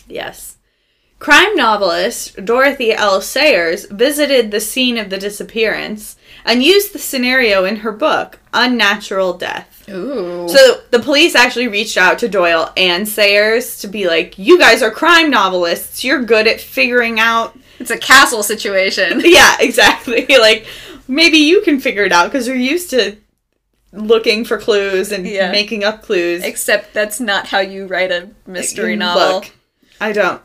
Yes. 0.07 0.57
Crime 1.19 1.53
novelist 1.55 2.45
Dorothy 2.45 2.93
L. 2.93 3.19
Sayers 3.19 3.85
visited 3.91 4.51
the 4.51 4.61
scene 4.61 4.97
of 4.97 5.09
the 5.09 5.17
disappearance 5.17 6.15
and 6.45 6.63
used 6.63 6.93
the 6.93 6.99
scenario 6.99 7.65
in 7.65 7.77
her 7.77 7.91
book, 7.91 8.39
Unnatural 8.53 9.33
Death. 9.33 9.83
Ooh. 9.89 10.47
So 10.47 10.81
the 10.91 10.99
police 10.99 11.35
actually 11.35 11.67
reached 11.67 11.97
out 11.97 12.19
to 12.19 12.29
Doyle 12.29 12.71
and 12.77 13.05
Sayers 13.05 13.79
to 13.81 13.87
be 13.89 14.07
like, 14.07 14.39
you 14.39 14.57
guys 14.57 14.81
are 14.81 14.91
crime 14.91 15.29
novelists. 15.29 16.05
You're 16.05 16.23
good 16.23 16.47
at 16.47 16.61
figuring 16.61 17.19
out. 17.19 17.57
It's 17.79 17.91
a 17.91 17.97
castle 17.97 18.43
situation. 18.43 19.21
Yeah, 19.25 19.55
exactly. 19.59 20.25
like, 20.39 20.65
maybe 21.07 21.37
you 21.37 21.61
can 21.61 21.79
figure 21.79 22.03
it 22.03 22.11
out 22.11 22.31
because 22.31 22.47
you're 22.47 22.55
used 22.55 22.89
to 22.91 23.17
looking 23.91 24.45
for 24.45 24.57
clues 24.57 25.11
and 25.11 25.25
Yeah. 25.25 25.51
making 25.51 25.83
up 25.83 26.03
clues. 26.03 26.43
Except 26.43 26.93
that's 26.93 27.19
not 27.19 27.47
how 27.47 27.59
you 27.59 27.87
write 27.87 28.11
a 28.11 28.29
mystery 28.45 28.95
novel. 28.95 29.39
Look, 29.39 29.51
I 29.99 30.11
don't. 30.11 30.41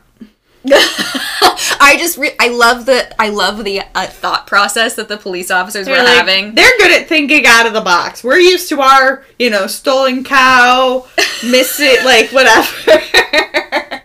I 0.67 1.95
just 1.99 2.17
re- 2.17 2.35
I 2.39 2.47
love 2.47 2.87
the 2.87 3.13
I 3.21 3.29
love 3.29 3.63
the 3.63 3.81
uh, 3.93 4.07
thought 4.07 4.47
process 4.47 4.95
that 4.95 5.07
the 5.09 5.17
police 5.17 5.51
officers 5.51 5.87
were 5.87 5.93
They're 5.93 6.03
like- 6.03 6.15
having. 6.15 6.55
They're 6.55 6.77
good 6.79 6.91
at 7.01 7.07
thinking 7.07 7.45
out 7.45 7.67
of 7.67 7.73
the 7.73 7.81
box. 7.81 8.23
We're 8.23 8.39
used 8.39 8.69
to 8.69 8.81
our, 8.81 9.23
you 9.37 9.51
know, 9.51 9.67
stolen 9.67 10.23
cow, 10.23 11.05
miss 11.43 11.79
it, 11.79 12.03
like 12.03 12.31
whatever. 12.31 14.01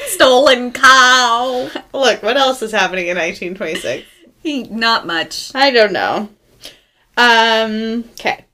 Stolen 0.08 0.72
cow. 0.72 1.70
Look, 1.92 2.22
what 2.22 2.36
else 2.36 2.62
is 2.62 2.72
happening 2.72 3.08
in 3.08 3.16
1926? 3.16 4.06
Not 4.70 5.06
much. 5.06 5.50
I 5.54 5.70
don't 5.70 5.92
know. 5.92 6.28
Um, 7.16 8.04
okay. 8.12 8.44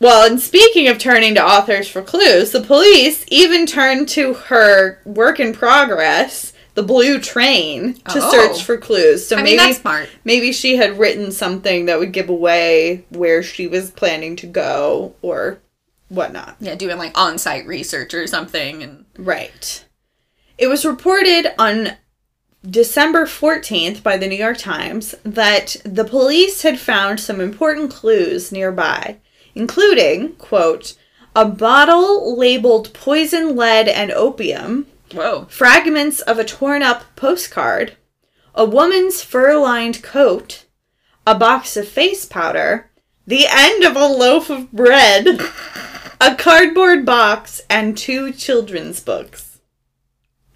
Well, 0.00 0.30
and 0.30 0.40
speaking 0.40 0.88
of 0.88 0.98
turning 0.98 1.34
to 1.36 1.44
authors 1.44 1.88
for 1.88 2.02
clues, 2.02 2.52
the 2.52 2.60
police 2.60 3.24
even 3.28 3.66
turned 3.66 4.08
to 4.10 4.34
her 4.34 5.00
work 5.04 5.40
in 5.40 5.52
progress, 5.54 6.52
the 6.74 6.82
Blue 6.82 7.18
Train, 7.18 7.94
to 8.10 8.20
Oh. 8.22 8.30
search 8.30 8.62
for 8.62 8.76
clues. 8.76 9.26
So 9.26 9.36
I 9.36 9.42
mean 9.42 9.56
maybe 9.56 9.72
smart. 9.72 10.08
maybe 10.24 10.52
she 10.52 10.76
had 10.76 10.98
written 10.98 11.32
something 11.32 11.86
that 11.86 11.98
would 11.98 12.12
give 12.12 12.28
away 12.28 13.04
where 13.08 13.42
she 13.42 13.66
was 13.66 13.90
planning 13.90 14.36
to 14.36 14.46
go 14.46 15.14
or 15.22 15.58
whatnot. 16.08 16.56
Yeah, 16.60 16.74
doing 16.74 16.98
like 16.98 17.16
on-site 17.18 17.66
research 17.66 18.12
or 18.12 18.26
something, 18.26 18.82
and 18.82 19.06
Right. 19.16 19.82
It 20.58 20.68
was 20.68 20.86
reported 20.86 21.52
on 21.58 21.96
December 22.68 23.26
14th 23.26 24.02
by 24.02 24.16
the 24.16 24.26
New 24.26 24.36
York 24.36 24.56
Times 24.56 25.14
that 25.22 25.76
the 25.84 26.04
police 26.04 26.62
had 26.62 26.80
found 26.80 27.20
some 27.20 27.40
important 27.40 27.90
clues 27.90 28.50
nearby, 28.50 29.18
including, 29.54 30.34
quote, 30.36 30.96
a 31.34 31.44
bottle 31.44 32.38
labeled 32.38 32.94
poison, 32.94 33.54
lead, 33.54 33.86
and 33.86 34.10
opium, 34.10 34.86
whoa, 35.12 35.44
fragments 35.50 36.22
of 36.22 36.38
a 36.38 36.44
torn 36.44 36.82
up 36.82 37.04
postcard, 37.16 37.94
a 38.54 38.64
woman's 38.64 39.22
fur 39.22 39.58
lined 39.58 40.02
coat, 40.02 40.64
a 41.26 41.34
box 41.34 41.76
of 41.76 41.86
face 41.86 42.24
powder, 42.24 42.90
the 43.26 43.46
end 43.46 43.84
of 43.84 43.94
a 43.94 44.06
loaf 44.06 44.48
of 44.48 44.72
bread, 44.72 45.26
a 46.18 46.34
cardboard 46.34 47.04
box, 47.04 47.60
and 47.68 47.98
two 47.98 48.32
children's 48.32 49.00
books. 49.00 49.45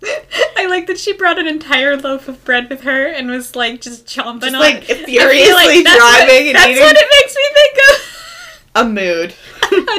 I 0.03 0.67
like 0.69 0.87
that 0.87 0.99
she 0.99 1.13
brought 1.13 1.39
an 1.39 1.47
entire 1.47 1.97
loaf 1.97 2.29
of 2.29 2.45
bread 2.45 2.69
with 2.71 2.83
her 2.83 3.07
and 3.07 3.31
was 3.31 3.55
like 3.57 3.81
just 3.81 4.07
chomping 4.07 4.41
Just 4.43 4.55
on 4.55 4.61
like 4.61 4.89
it. 4.89 4.99
I 5.03 5.05
feel 5.05 5.21
furiously 5.29 5.83
that's 5.83 6.01
what- 6.01 6.17
driving 6.27 6.47
and 6.49 6.57
That's 6.57 6.69
eating 6.69 6.83
what 6.83 6.97
it 6.97 7.09
makes 7.11 7.37
me 7.37 7.43
think 7.55 7.79
of. 7.91 8.73
a 8.75 8.89
mood. 8.89 9.35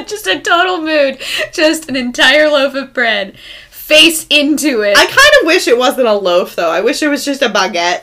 just 0.08 0.26
a 0.26 0.40
total 0.40 0.80
mood. 0.80 1.18
Just 1.52 1.88
an 1.88 1.96
entire 1.96 2.48
loaf 2.48 2.74
of 2.74 2.92
bread, 2.92 3.36
face 3.70 4.26
into 4.30 4.80
it, 4.82 4.96
I 4.96 5.06
kind 5.06 5.32
of 5.40 5.46
wish 5.46 5.68
it 5.68 5.78
wasn't 5.78 6.08
a 6.08 6.14
loaf 6.14 6.56
though. 6.56 6.70
I 6.70 6.80
wish 6.80 7.02
it 7.02 7.08
was 7.08 7.24
just 7.24 7.42
a 7.42 7.48
baguette. 7.48 8.02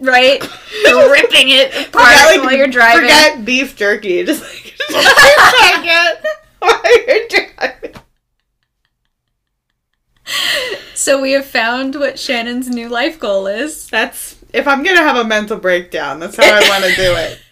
right? 0.00 0.40
Ripping 0.84 1.50
it 1.50 1.68
apart 1.88 2.06
Forget, 2.14 2.26
like, 2.36 2.40
while 2.42 2.52
you're 2.56 2.66
driving. 2.68 3.02
Forget 3.02 3.44
beef 3.44 3.76
jerky. 3.76 4.24
Just 4.24 4.42
like 4.42 4.74
baguette 4.92 6.24
while 6.58 7.06
you're 7.06 7.28
driving. 7.28 7.83
So 10.94 11.20
we 11.20 11.32
have 11.32 11.44
found 11.44 11.96
what 11.96 12.20
Shannon's 12.20 12.68
new 12.68 12.88
life 12.88 13.18
goal 13.18 13.48
is. 13.48 13.88
That's 13.88 14.36
if 14.52 14.68
I'm 14.68 14.84
gonna 14.84 15.02
have 15.02 15.16
a 15.16 15.24
mental 15.24 15.58
breakdown. 15.58 16.20
That's 16.20 16.36
how 16.36 16.44
I 16.44 16.68
want 16.68 16.84
to 16.84 16.94
do 16.94 17.14
it. 17.14 17.40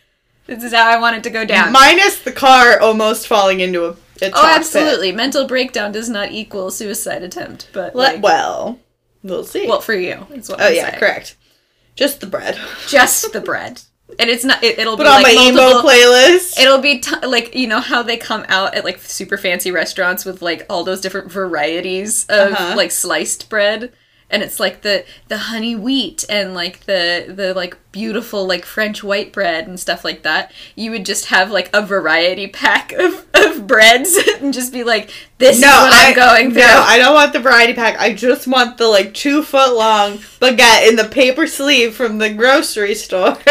This 0.46 0.64
is 0.64 0.72
how 0.74 0.88
I 0.88 0.98
want 0.98 1.16
it 1.16 1.22
to 1.22 1.30
go 1.30 1.44
down. 1.44 1.72
Minus 1.72 2.20
the 2.20 2.32
car 2.32 2.80
almost 2.80 3.28
falling 3.28 3.60
into 3.60 3.84
a, 3.84 3.90
a 3.90 4.30
oh, 4.34 4.52
absolutely. 4.56 5.12
Mental 5.12 5.46
breakdown 5.46 5.92
does 5.92 6.08
not 6.08 6.32
equal 6.32 6.70
suicide 6.72 7.22
attempt, 7.22 7.70
but 7.72 7.90
pit. 7.90 7.94
Like, 7.94 8.22
well, 8.22 8.80
we'll 9.22 9.44
see. 9.44 9.68
well, 9.68 9.80
for 9.80 9.94
you, 9.94 10.26
is 10.32 10.48
what 10.48 10.60
oh 10.60 10.66
I'm 10.66 10.74
yeah, 10.74 10.88
saying. 10.88 10.98
correct. 10.98 11.36
Just 11.94 12.20
the 12.20 12.26
bread. 12.26 12.58
Just 12.88 13.32
the 13.32 13.40
bread, 13.40 13.82
and 14.18 14.28
it's 14.28 14.44
not. 14.44 14.62
It, 14.62 14.78
it'll 14.78 14.96
Put 14.96 15.04
be 15.04 15.08
on 15.08 15.22
like 15.22 15.34
my 15.36 15.42
emo 15.48 15.56
multiple. 15.62 15.90
playlist. 15.90 16.58
It'll 16.60 16.78
be 16.80 16.98
t- 17.00 17.26
like 17.26 17.54
you 17.54 17.66
know 17.66 17.80
how 17.80 18.02
they 18.02 18.16
come 18.16 18.44
out 18.48 18.74
at 18.74 18.84
like 18.84 18.98
super 19.00 19.36
fancy 19.38 19.70
restaurants 19.70 20.24
with 20.24 20.42
like 20.42 20.66
all 20.68 20.84
those 20.84 21.00
different 21.00 21.30
varieties 21.32 22.26
of 22.28 22.52
Uh-huh. 22.52 22.74
like 22.76 22.90
sliced 22.90 23.48
bread, 23.48 23.92
and 24.32 24.42
it's 24.42 24.58
like 24.58 24.80
the 24.80 25.04
the 25.28 25.36
honey 25.36 25.76
wheat 25.76 26.24
and 26.28 26.54
like 26.54 26.80
the 26.86 27.26
the 27.28 27.52
like 27.54 27.76
beautiful 27.92 28.46
like 28.46 28.64
French 28.64 29.04
white 29.04 29.32
bread 29.32 29.68
and 29.68 29.78
stuff 29.78 30.04
like 30.04 30.22
that. 30.22 30.50
You 30.74 30.90
would 30.90 31.04
just 31.04 31.26
have 31.26 31.50
like 31.50 31.68
a 31.74 31.84
variety 31.84 32.48
pack 32.48 32.92
of 32.92 33.26
of 33.34 33.66
breads 33.66 34.16
and 34.40 34.54
just 34.54 34.72
be 34.72 34.82
like, 34.82 35.10
this 35.38 35.60
no, 35.60 35.68
is 35.68 35.72
what 35.74 35.92
I, 35.92 36.08
I'm 36.08 36.14
going 36.14 36.50
through. 36.52 36.62
No, 36.62 36.82
I 36.84 36.98
don't 36.98 37.14
want 37.14 37.34
the 37.34 37.40
variety 37.40 37.74
pack. 37.74 38.00
I 38.00 38.14
just 38.14 38.48
want 38.48 38.78
the 38.78 38.88
like 38.88 39.12
two 39.12 39.42
foot 39.42 39.76
long 39.76 40.18
baguette 40.40 40.88
in 40.88 40.96
the 40.96 41.08
paper 41.08 41.46
sleeve 41.46 41.94
from 41.94 42.16
the 42.18 42.32
grocery 42.32 42.94
store, 42.94 43.28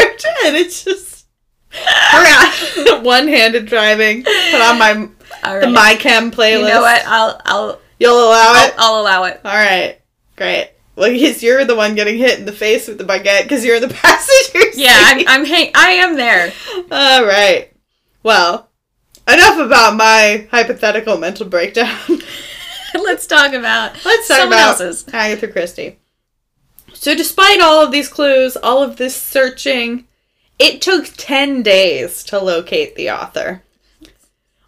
and 0.45 0.55
it's 0.55 0.83
just 0.83 1.27
one 3.03 3.27
handed 3.27 3.67
driving. 3.67 4.23
Put 4.23 4.61
on 4.61 4.79
my 4.79 5.07
all 5.43 5.59
the 5.59 5.67
my 5.67 5.95
chem 5.99 6.31
playlist. 6.31 6.59
you 6.59 6.65
know 6.65 6.81
what? 6.81 7.03
I'll 7.05 7.41
I'll 7.45 7.81
You'll 8.01 8.17
allow 8.17 8.53
I'll, 8.55 8.67
it. 8.67 8.73
I'll 8.79 9.01
allow 9.01 9.23
it. 9.25 9.41
All 9.45 9.53
right, 9.53 10.00
great. 10.35 10.71
Well, 10.95 11.11
because 11.11 11.41
you're 11.41 11.65
the 11.65 11.75
one 11.75 11.95
getting 11.95 12.17
hit 12.17 12.39
in 12.39 12.45
the 12.45 12.51
face 12.51 12.87
with 12.87 12.97
the 12.97 13.03
baguette 13.03 13.43
because 13.43 13.63
you're 13.63 13.77
in 13.77 13.81
the 13.81 13.87
passenger 13.93 14.71
seat. 14.71 14.83
Yeah, 14.83 14.95
I'm 14.97 15.27
I'm 15.27 15.45
hang- 15.45 15.71
I 15.73 15.91
am 15.91 16.17
there. 16.17 16.51
All 16.91 17.25
right. 17.25 17.71
Well, 18.23 18.69
enough 19.27 19.59
about 19.59 19.95
my 19.95 20.47
hypothetical 20.51 21.17
mental 21.17 21.47
breakdown. 21.47 21.97
Let's 22.93 23.25
talk 23.25 23.53
about 23.53 23.93
Let's 24.05 24.27
talk 24.27 24.37
someone 24.37 24.57
about 24.57 24.81
else's. 24.81 25.05
Agatha 25.13 25.47
Christie. 25.47 25.97
So, 26.93 27.15
despite 27.15 27.61
all 27.61 27.81
of 27.83 27.91
these 27.91 28.09
clues, 28.09 28.57
all 28.57 28.83
of 28.83 28.97
this 28.97 29.15
searching, 29.15 30.07
it 30.59 30.81
took 30.81 31.07
10 31.17 31.63
days 31.63 32.23
to 32.25 32.37
locate 32.37 32.95
the 32.95 33.09
author. 33.09 33.63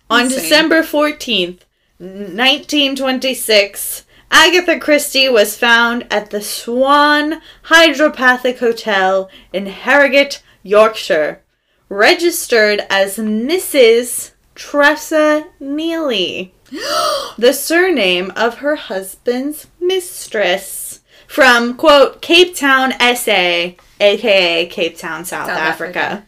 On 0.09 0.29
December 0.29 0.81
14th, 0.83 1.59
1926, 1.99 4.05
Agatha 4.35 4.79
Christie 4.79 5.29
was 5.29 5.55
found 5.55 6.07
at 6.09 6.31
the 6.31 6.41
Swan 6.41 7.39
Hydropathic 7.65 8.57
Hotel 8.57 9.29
in 9.53 9.67
Harrogate, 9.67 10.41
Yorkshire, 10.63 11.43
registered 11.87 12.81
as 12.89 13.17
Mrs. 13.17 14.31
Tressa 14.55 15.45
Neely, 15.59 16.51
the 17.37 17.53
surname 17.53 18.33
of 18.35 18.57
her 18.57 18.75
husband's 18.75 19.67
mistress, 19.79 21.01
from, 21.27 21.75
quote, 21.77 22.19
Cape 22.23 22.55
Town, 22.55 22.91
SA, 23.15 23.73
aka 23.99 24.65
Cape 24.65 24.97
Town, 24.97 25.25
South, 25.25 25.45
South 25.45 25.59
Africa. 25.59 25.99
Africa. 25.99 26.27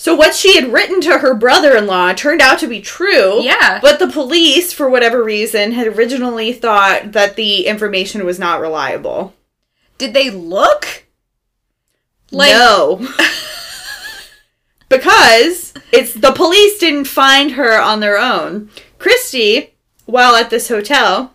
So 0.00 0.14
what 0.14 0.34
she 0.34 0.54
had 0.54 0.72
written 0.72 1.02
to 1.02 1.18
her 1.18 1.34
brother-in-law 1.34 2.14
turned 2.14 2.40
out 2.40 2.58
to 2.60 2.66
be 2.66 2.80
true. 2.80 3.42
Yeah. 3.42 3.80
But 3.82 3.98
the 3.98 4.08
police, 4.08 4.72
for 4.72 4.88
whatever 4.88 5.22
reason, 5.22 5.72
had 5.72 5.88
originally 5.88 6.54
thought 6.54 7.12
that 7.12 7.36
the 7.36 7.66
information 7.66 8.24
was 8.24 8.38
not 8.38 8.62
reliable. 8.62 9.34
Did 9.98 10.14
they 10.14 10.30
look? 10.30 11.04
Like 12.30 12.50
no. 12.50 13.06
because 14.88 15.74
it's 15.92 16.14
the 16.14 16.32
police 16.32 16.78
didn't 16.78 17.04
find 17.04 17.52
her 17.52 17.78
on 17.78 18.00
their 18.00 18.16
own. 18.16 18.70
Christie, 18.98 19.74
while 20.06 20.34
at 20.34 20.48
this 20.48 20.68
hotel, 20.68 21.34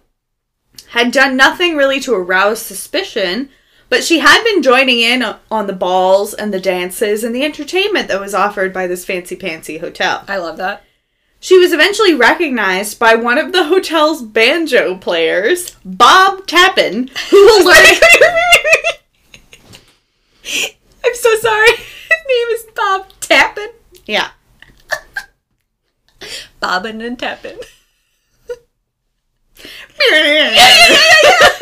had 0.87 1.11
done 1.11 1.37
nothing 1.37 1.77
really 1.77 1.99
to 1.99 2.15
arouse 2.15 2.63
suspicion, 2.63 3.49
but 3.95 4.03
she 4.03 4.19
had 4.19 4.43
been 4.43 4.61
joining 4.61 4.99
in 4.99 5.23
on 5.49 5.67
the 5.67 5.73
balls 5.73 6.33
and 6.33 6.53
the 6.53 6.59
dances 6.59 7.23
and 7.23 7.33
the 7.33 7.45
entertainment 7.45 8.09
that 8.09 8.19
was 8.19 8.33
offered 8.33 8.73
by 8.73 8.87
this 8.87 9.05
fancy 9.05 9.37
pantsy 9.37 9.79
hotel. 9.79 10.25
I 10.27 10.35
love 10.35 10.57
that. 10.57 10.83
She 11.39 11.57
was 11.57 11.71
eventually 11.71 12.13
recognized 12.13 12.99
by 12.99 13.15
one 13.15 13.37
of 13.37 13.53
the 13.53 13.63
hotel's 13.63 14.21
banjo 14.21 14.97
players, 14.97 15.77
Bob 15.85 16.45
Tappin, 16.45 17.09
who 17.29 17.61
alerted. 17.61 18.03
I'm 21.05 21.15
so 21.15 21.37
sorry. 21.37 21.71
His 21.71 22.21
name 22.27 22.47
is 22.51 22.65
Bob 22.75 23.07
Tappin. 23.21 23.69
yeah. 24.05 24.31
Bobbin 26.59 26.99
and 26.99 27.17
Tappin. 27.17 27.59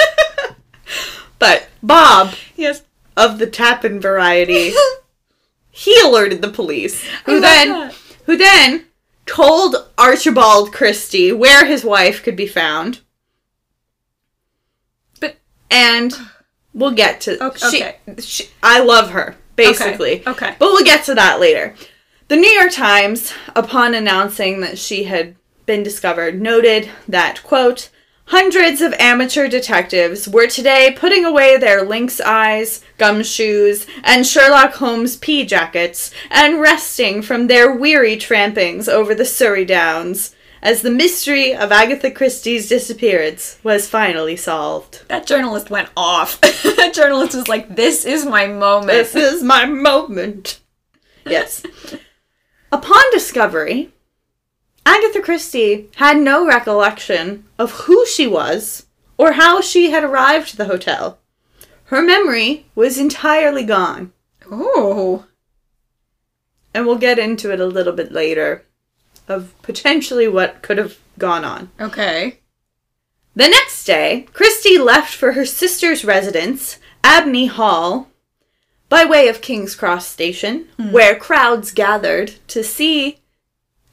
but 1.44 1.68
Bob 1.82 2.36
Yes. 2.56 2.84
of 3.18 3.38
the 3.40 3.48
Tappin 3.48 4.00
variety, 4.00 4.72
he 5.72 6.00
alerted 6.02 6.42
the 6.42 6.48
police, 6.50 7.04
who 7.26 7.40
then 7.42 7.70
that. 7.70 7.94
who 8.26 8.38
then 8.38 8.86
told 9.26 9.76
Archibald 9.98 10.72
Christie 10.72 11.32
where 11.34 11.66
his 11.66 11.84
wife 11.84 12.24
could 12.24 12.36
be 12.38 12.48
found. 12.48 13.02
But 15.20 15.36
And 15.70 16.14
we'll 16.74 16.92
get 16.92 17.22
to 17.22 17.44
Okay, 17.44 17.98
she- 18.18 18.22
she- 18.22 18.50
I 18.62 18.80
love 18.80 19.12
her 19.12 19.36
basically. 19.56 20.24
okay. 20.26 20.56
But 20.60 20.68
we'll 20.72 20.84
get 20.86 21.04
to 21.06 21.16
that 21.16 21.40
later. 21.40 21.76
The 22.30 22.36
New 22.38 22.50
York 22.50 22.72
Times, 22.72 23.34
upon 23.56 23.94
announcing 23.94 24.62
that 24.62 24.78
she 24.80 25.04
had 25.04 25.36
been 25.66 25.84
discovered, 25.84 26.42
noted 26.42 26.90
that, 27.08 27.44
quote, 27.44 27.90
hundreds 28.36 28.82
of 28.82 28.96
amateur 28.98 29.48
detectives 29.48 30.28
were 30.28 30.48
today 30.48 30.92
putting 30.98 31.24
away 31.24 31.56
their 31.56 31.84
lynx 31.84 32.20
eyes, 32.20 32.84
gumshoes, 32.98 33.86
and 34.04 34.26
Sherlock 34.26 34.74
Holmes 34.74 35.18
pea 35.18 35.46
jackets 35.46 36.10
and 36.32 36.60
resting 36.60 37.22
from 37.22 37.46
their 37.46 37.72
weary 37.72 38.18
trampings 38.18 38.90
over 38.90 39.14
the 39.14 39.24
Surrey 39.24 39.66
Downs 39.66 40.36
as 40.64 40.82
the 40.82 40.90
mystery 40.90 41.54
of 41.54 41.72
Agatha 41.72 42.10
Christie's 42.10 42.68
disappearance 42.68 43.60
was 43.62 43.88
finally 43.88 44.36
solved. 44.36 45.08
that 45.10 45.28
journalist 45.28 45.70
went 45.70 45.90
off. 45.96 46.42
that 46.42 46.94
journalist 46.96 47.36
was 47.36 47.48
like, 47.48 47.76
"This 47.76 48.04
is 48.04 48.26
my 48.26 48.48
moment." 48.48 48.88
This 48.88 49.14
is 49.14 49.44
my 49.44 49.66
moment. 49.66 50.60
Yes. 51.24 51.64
Upon 52.72 53.04
discovery, 53.12 53.93
Agatha 54.86 55.22
Christie 55.22 55.90
had 55.96 56.18
no 56.18 56.46
recollection 56.46 57.46
of 57.58 57.72
who 57.72 58.06
she 58.06 58.28
was 58.28 58.86
or 59.18 59.34
how 59.34 59.62
she 59.62 59.92
had 59.92 60.04
arrived 60.04 60.52
at 60.52 60.58
the 60.58 60.66
hotel. 60.66 61.20
Her 61.86 62.02
memory 62.02 62.66
was 62.76 62.98
entirely 62.98 63.64
gone, 63.64 64.12
Oh. 64.52 65.26
and 66.74 66.86
we'll 66.86 66.98
get 66.98 67.20
into 67.20 67.52
it 67.52 67.60
a 67.60 67.66
little 67.66 67.94
bit 67.94 68.12
later 68.12 68.66
of 69.28 69.54
potentially 69.62 70.28
what 70.28 70.62
could 70.62 70.78
have 70.78 70.98
gone 71.18 71.46
on. 71.46 71.70
Okay. 71.80 72.40
The 73.36 73.48
next 73.48 73.86
day, 73.86 74.28
Christie 74.34 74.78
left 74.78 75.14
for 75.14 75.34
her 75.34 75.46
sister's 75.46 76.04
residence, 76.06 76.80
Abney 77.04 77.48
Hall, 77.48 78.10
by 78.90 79.06
way 79.06 79.28
of 79.28 79.42
King's 79.42 79.76
Cross 79.76 80.08
Station, 80.08 80.68
hmm. 80.78 80.92
where 80.92 81.16
crowds 81.16 81.72
gathered 81.72 82.36
to 82.50 82.64
see 82.64 83.20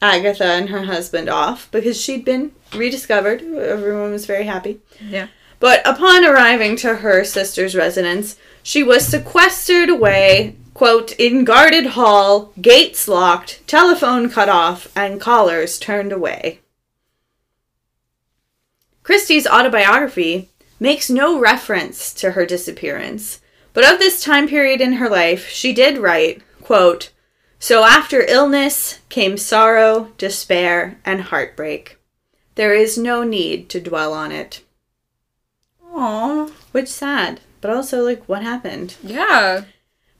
Agatha 0.01 0.45
and 0.45 0.69
her 0.69 0.83
husband 0.83 1.29
off 1.29 1.69
because 1.71 1.99
she'd 1.99 2.25
been 2.25 2.51
rediscovered. 2.75 3.41
Everyone 3.41 4.11
was 4.11 4.25
very 4.25 4.45
happy. 4.45 4.79
Yeah. 4.99 5.27
But 5.59 5.87
upon 5.87 6.25
arriving 6.25 6.75
to 6.77 6.95
her 6.97 7.23
sister's 7.23 7.75
residence, 7.75 8.35
she 8.63 8.81
was 8.81 9.05
sequestered 9.05 9.89
away, 9.89 10.55
quote, 10.73 11.11
in 11.19 11.45
guarded 11.45 11.87
hall, 11.87 12.51
gates 12.59 13.07
locked, 13.07 13.61
telephone 13.67 14.29
cut 14.29 14.49
off, 14.49 14.87
and 14.95 15.21
callers 15.21 15.77
turned 15.77 16.11
away. 16.11 16.61
Christie's 19.03 19.45
autobiography 19.45 20.49
makes 20.79 21.11
no 21.11 21.39
reference 21.39 22.11
to 22.15 22.31
her 22.31 22.45
disappearance, 22.45 23.39
but 23.73 23.89
of 23.89 23.99
this 23.99 24.23
time 24.23 24.47
period 24.47 24.81
in 24.81 24.93
her 24.93 25.09
life, 25.09 25.47
she 25.47 25.73
did 25.73 25.99
write, 25.99 26.41
quote, 26.61 27.11
So 27.61 27.83
after 27.83 28.25
illness 28.27 29.01
came 29.09 29.37
sorrow, 29.37 30.09
despair, 30.17 30.97
and 31.05 31.21
heartbreak. 31.21 31.99
There 32.55 32.73
is 32.73 32.97
no 32.97 33.23
need 33.23 33.69
to 33.69 33.79
dwell 33.79 34.15
on 34.15 34.31
it. 34.31 34.63
Aww. 35.93 36.49
Which 36.71 36.87
sad, 36.87 37.39
but 37.61 37.69
also 37.69 38.03
like 38.03 38.27
what 38.27 38.41
happened? 38.41 38.95
Yeah. 39.03 39.65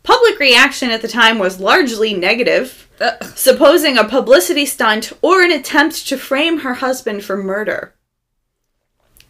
Public 0.03 0.37
reaction 0.37 0.91
at 0.91 1.01
the 1.01 1.07
time 1.07 1.39
was 1.39 1.59
largely 1.59 2.13
negative, 2.13 2.87
Ugh. 2.99 3.23
supposing 3.35 3.97
a 3.97 4.07
publicity 4.07 4.67
stunt 4.67 5.11
or 5.23 5.41
an 5.41 5.51
attempt 5.51 6.07
to 6.09 6.17
frame 6.17 6.59
her 6.59 6.75
husband 6.75 7.25
for 7.25 7.37
murder. 7.37 7.95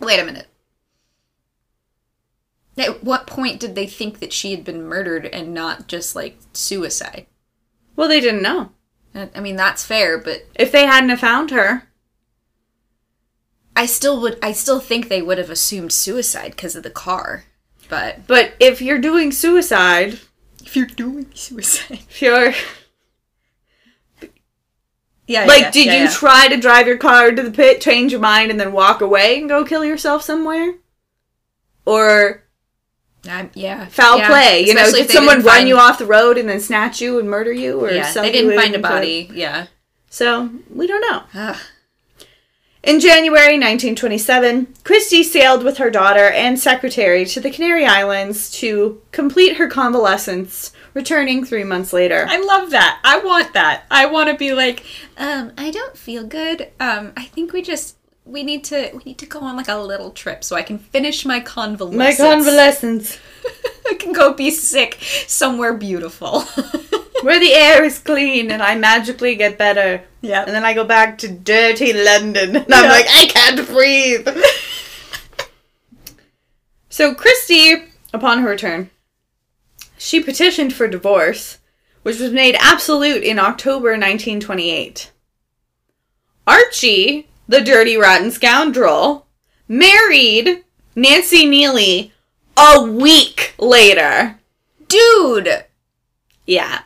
Wait 0.02 0.20
a 0.20 0.26
minute. 0.26 0.48
At 2.78 3.06
what 3.06 3.26
point 3.26 3.62
did 3.62 3.76
they 3.76 3.88
think 3.88 4.20
that 4.20 4.34
she 4.34 4.52
had 4.52 4.66
been 4.66 4.84
murdered 4.84 5.28
and 5.28 5.54
not 5.54 5.88
just 5.88 6.14
like 6.14 6.38
suicide? 6.52 7.26
Well, 8.02 8.10
they 8.10 8.20
didn't 8.20 8.42
know. 8.42 8.72
I 9.14 9.40
mean, 9.42 9.58
that's 9.58 9.86
fair, 9.86 10.18
but 10.18 10.48
If 10.56 10.72
they 10.72 10.88
hadn't 10.88 11.12
have 11.12 11.20
found 11.20 11.52
her, 11.52 11.84
I 13.76 13.86
still 13.86 14.20
would. 14.22 14.40
I 14.42 14.54
still 14.54 14.80
think 14.80 15.08
they 15.08 15.22
would 15.22 15.38
have 15.38 15.52
assumed 15.52 15.94
suicide 15.94 16.54
because 16.56 16.76
of 16.76 16.82
the 16.82 16.90
car. 16.90 17.44
But 17.90 18.26
but 18.26 18.54
if 18.60 18.82
you're 18.82 18.98
doing 18.98 19.32
suicide, 19.32 20.20
if 20.64 20.76
you're 20.76 20.88
doing 20.88 21.28
suicide, 21.36 22.00
if 22.10 22.24
you're 22.24 22.56
yeah, 25.28 25.46
like, 25.46 25.62
yeah, 25.62 25.72
did 25.72 25.86
yeah, 25.86 25.98
you 25.98 26.04
yeah. 26.06 26.10
try 26.10 26.48
to 26.48 26.58
drive 26.58 26.88
your 26.88 26.98
car 26.98 27.32
to 27.32 27.44
the 27.44 27.52
pit, 27.52 27.82
change 27.82 28.12
your 28.12 28.20
mind, 28.20 28.50
and 28.50 28.60
then 28.60 28.72
walk 28.72 29.02
away 29.02 29.38
and 29.38 29.48
go 29.48 29.64
kill 29.64 29.86
yourself 29.86 30.24
somewhere? 30.24 30.74
Or 31.86 32.41
Um, 33.30 33.52
yeah, 33.54 33.86
foul 33.86 34.18
yeah. 34.18 34.28
play? 34.28 34.62
You 34.66 34.74
know, 34.74 34.82
Especially 34.82 35.02
if 35.02 35.08
did 35.08 35.14
someone 35.14 35.38
run 35.38 35.46
find- 35.46 35.68
you 35.68 35.78
off 35.78 36.00
the 36.00 36.06
road 36.06 36.38
and 36.38 36.50
then 36.50 36.60
snatch 36.60 37.02
you 37.02 37.20
and 37.20 37.30
murder 37.30 37.52
you, 37.54 37.78
or 37.80 37.90
something? 37.90 37.98
Yeah, 37.98 38.06
sell 38.12 38.24
they 38.24 38.32
didn't 38.32 38.56
find 38.56 38.74
a 38.74 38.78
into- 38.78 38.88
body. 38.90 39.30
Yeah. 39.34 39.68
So 40.10 40.50
we 40.74 40.88
don't 40.88 41.02
know. 41.02 41.24
Ugh. 41.36 41.58
In 42.84 43.00
January 43.00 43.60
1927, 43.60 44.74
Christie 44.84 45.22
sailed 45.22 45.64
with 45.64 45.78
her 45.78 45.92
daughter 45.92 46.30
and 46.32 46.60
secretary 46.60 47.26
to 47.28 47.40
the 47.40 47.52
Canary 47.52 47.86
Islands 47.86 48.50
to 48.54 49.00
complete 49.12 49.58
her 49.58 49.68
convalescence, 49.68 50.72
returning 50.96 51.46
three 51.46 51.64
months 51.64 51.94
later. 51.94 52.26
I 52.28 52.40
love 52.44 52.72
that. 52.72 53.00
I 53.04 53.20
want 53.20 53.54
that. 53.54 53.84
I 53.92 54.08
want 54.08 54.30
to 54.32 54.36
be 54.36 54.54
like, 54.54 54.84
um, 55.16 55.52
I 55.60 55.70
don't 55.70 55.96
feel 55.96 56.24
good. 56.24 56.70
Um, 56.80 57.14
I 57.16 57.26
think 57.26 57.54
we 57.54 57.62
just 57.62 57.98
we 58.26 58.44
need 58.44 58.64
to 58.66 58.92
we 58.94 59.02
need 59.06 59.18
to 59.18 59.26
go 59.26 59.40
on 59.40 59.56
like 59.58 59.68
a 59.68 59.78
little 59.78 60.12
trip 60.12 60.44
so 60.44 60.56
I 60.56 60.62
can 60.62 60.78
finish 60.78 61.26
my 61.26 61.40
convalescence. 61.40 62.20
My 62.20 62.26
convalescence, 62.26 63.20
I 63.90 63.96
can 63.96 64.14
go 64.14 64.34
be 64.34 64.52
sick 64.52 64.98
somewhere 65.28 65.74
beautiful. 65.74 66.42
where 67.22 67.40
the 67.40 67.54
air 67.54 67.84
is 67.84 68.00
clean 68.00 68.52
and 68.52 68.62
I 68.62 68.76
magically 68.76 69.36
get 69.36 69.58
better. 69.58 70.04
yeah. 70.22 70.44
And 70.44 70.52
then 70.54 70.66
I 70.66 70.74
go 70.74 70.84
back 70.84 71.18
to 71.20 71.28
dirty 71.28 71.94
London 71.94 72.56
and 72.56 72.74
I'm 72.74 72.90
like, 72.90 73.06
I 73.10 73.26
can't 73.28 73.68
breathe. 73.68 74.28
so 76.90 77.14
Christie, 77.14 77.84
upon 78.14 78.40
her 78.40 78.50
return, 78.50 78.90
she 79.98 80.22
petitioned 80.22 80.74
for 80.74 80.88
divorce, 80.88 81.60
which 82.02 82.20
was 82.20 82.32
made 82.32 82.56
absolute 82.60 83.24
in 83.24 83.40
October 83.40 83.90
1928. 83.90 85.12
Archie, 86.48 87.28
the 87.52 87.62
dirty 87.62 87.98
rotten 87.98 88.32
scoundrel, 88.32 89.28
married 89.68 90.64
Nancy 90.96 91.46
Neely 91.46 92.14
a 92.56 92.82
week 92.82 93.54
later. 93.60 94.40
Dude. 94.88 95.66
Yeah. 96.48 96.84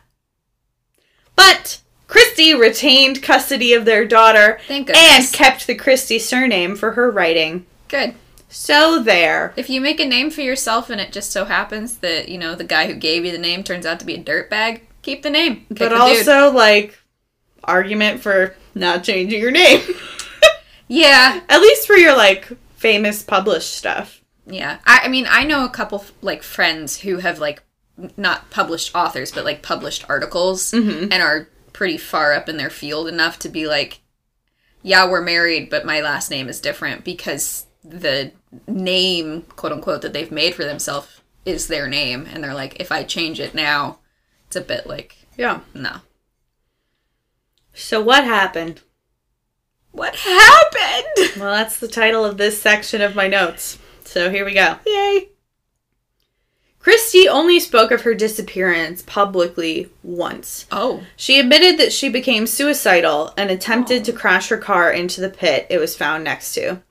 But 1.35 1.81
Christie 2.07 2.55
retained 2.55 3.21
custody 3.21 3.73
of 3.73 3.85
their 3.85 4.05
daughter 4.05 4.59
and 4.67 4.87
kept 5.31 5.67
the 5.67 5.75
Christie 5.75 6.17
surname 6.17 6.75
for 6.75 6.93
her 6.93 7.11
writing. 7.11 7.67
Good. 7.87 8.15
So 8.49 9.03
there. 9.03 9.53
If 9.55 9.69
you 9.69 9.79
make 9.79 9.99
a 9.99 10.05
name 10.05 10.31
for 10.31 10.41
yourself 10.41 10.89
and 10.89 10.99
it 10.99 11.11
just 11.11 11.31
so 11.31 11.45
happens 11.45 11.97
that, 11.97 12.27
you 12.27 12.39
know, 12.39 12.55
the 12.55 12.63
guy 12.63 12.87
who 12.87 12.95
gave 12.95 13.23
you 13.23 13.31
the 13.31 13.37
name 13.37 13.63
turns 13.63 13.85
out 13.85 13.99
to 13.99 14.05
be 14.05 14.15
a 14.15 14.23
dirtbag, 14.23 14.81
keep 15.03 15.21
the 15.21 15.29
name. 15.29 15.67
But 15.69 15.77
the 15.77 15.89
dude. 15.89 15.97
also, 15.97 16.51
like, 16.51 16.97
argument 17.63 18.21
for 18.21 18.55
not 18.73 19.03
changing 19.03 19.39
your 19.39 19.51
name. 19.51 19.81
Yeah. 20.87 21.41
At 21.49 21.61
least 21.61 21.87
for 21.87 21.95
your, 21.95 22.15
like, 22.15 22.51
famous 22.75 23.23
published 23.23 23.73
stuff. 23.73 24.21
Yeah. 24.45 24.77
I, 24.85 25.01
I 25.03 25.07
mean, 25.07 25.25
I 25.29 25.43
know 25.43 25.65
a 25.65 25.69
couple, 25.69 26.05
like, 26.21 26.43
friends 26.43 26.99
who 27.01 27.17
have, 27.17 27.39
like, 27.39 27.63
not 28.17 28.49
published 28.51 28.95
authors, 28.95 29.31
but, 29.31 29.45
like, 29.45 29.61
published 29.61 30.05
articles 30.09 30.71
mm-hmm. 30.71 31.11
and 31.11 31.21
are 31.23 31.49
pretty 31.73 31.97
far 31.97 32.33
up 32.33 32.47
in 32.47 32.57
their 32.57 32.69
field 32.69 33.07
enough 33.07 33.39
to 33.39 33.49
be 33.49 33.67
like, 33.67 34.01
yeah, 34.81 35.09
we're 35.09 35.21
married, 35.21 35.69
but 35.69 35.85
my 35.85 35.99
last 35.99 36.29
name 36.29 36.47
is 36.47 36.61
different 36.61 37.03
because 37.03 37.65
the 37.83 38.31
name, 38.67 39.41
quote 39.55 39.71
unquote, 39.71 40.01
that 40.03 40.13
they've 40.13 40.31
made 40.31 40.53
for 40.53 40.63
themselves 40.63 41.21
is 41.43 41.67
their 41.67 41.87
name. 41.87 42.27
And 42.31 42.43
they're 42.43 42.53
like, 42.53 42.79
if 42.79 42.91
I 42.91 43.03
change 43.03 43.39
it 43.39 43.55
now, 43.55 43.99
it's 44.47 44.55
a 44.55 44.61
bit 44.61 44.85
like, 44.85 45.17
Yeah. 45.37 45.61
no. 45.73 45.97
So 47.73 47.99
what 48.01 48.23
happened? 48.23 48.81
What 49.95 50.15
happened? 50.15 51.39
Well, 51.39 51.55
that's 51.55 51.79
the 51.79 51.87
title 51.87 52.25
of 52.25 52.37
this 52.37 52.61
section 52.61 53.01
of 53.01 53.15
my 53.15 53.29
notes. 53.29 53.79
So 54.03 54.29
here 54.29 54.43
we 54.43 54.53
go. 54.53 54.75
Yay. 54.85 55.29
Christie 56.79 57.29
only 57.29 57.61
spoke 57.61 57.91
of 57.91 58.01
her 58.01 58.13
disappearance 58.13 59.01
publicly 59.01 59.89
once. 60.03 60.67
Oh. 60.69 61.03
She 61.15 61.39
admitted 61.39 61.79
that 61.79 61.93
she 61.93 62.09
became 62.09 62.45
suicidal 62.45 63.33
and 63.37 63.49
attempted 63.49 64.01
oh. 64.01 64.03
to 64.03 64.13
crash 64.13 64.49
her 64.49 64.57
car 64.57 64.91
into 64.91 65.21
the 65.21 65.29
pit 65.29 65.65
it 65.69 65.79
was 65.79 65.95
found 65.95 66.25
next 66.25 66.53
to. 66.55 66.81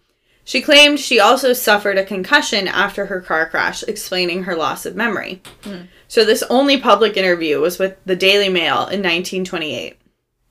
She 0.42 0.62
claimed 0.62 0.98
she 0.98 1.20
also 1.20 1.52
suffered 1.52 1.98
a 1.98 2.04
concussion 2.04 2.66
after 2.66 3.06
her 3.06 3.20
car 3.20 3.48
crash, 3.48 3.82
explaining 3.82 4.44
her 4.44 4.56
loss 4.56 4.86
of 4.86 4.96
memory. 4.96 5.42
Hmm. 5.62 5.82
So, 6.08 6.24
this 6.24 6.42
only 6.50 6.78
public 6.80 7.16
interview 7.16 7.60
was 7.60 7.78
with 7.78 7.96
the 8.04 8.16
Daily 8.16 8.48
Mail 8.50 8.86
in 8.88 9.00
1928. 9.00 9.98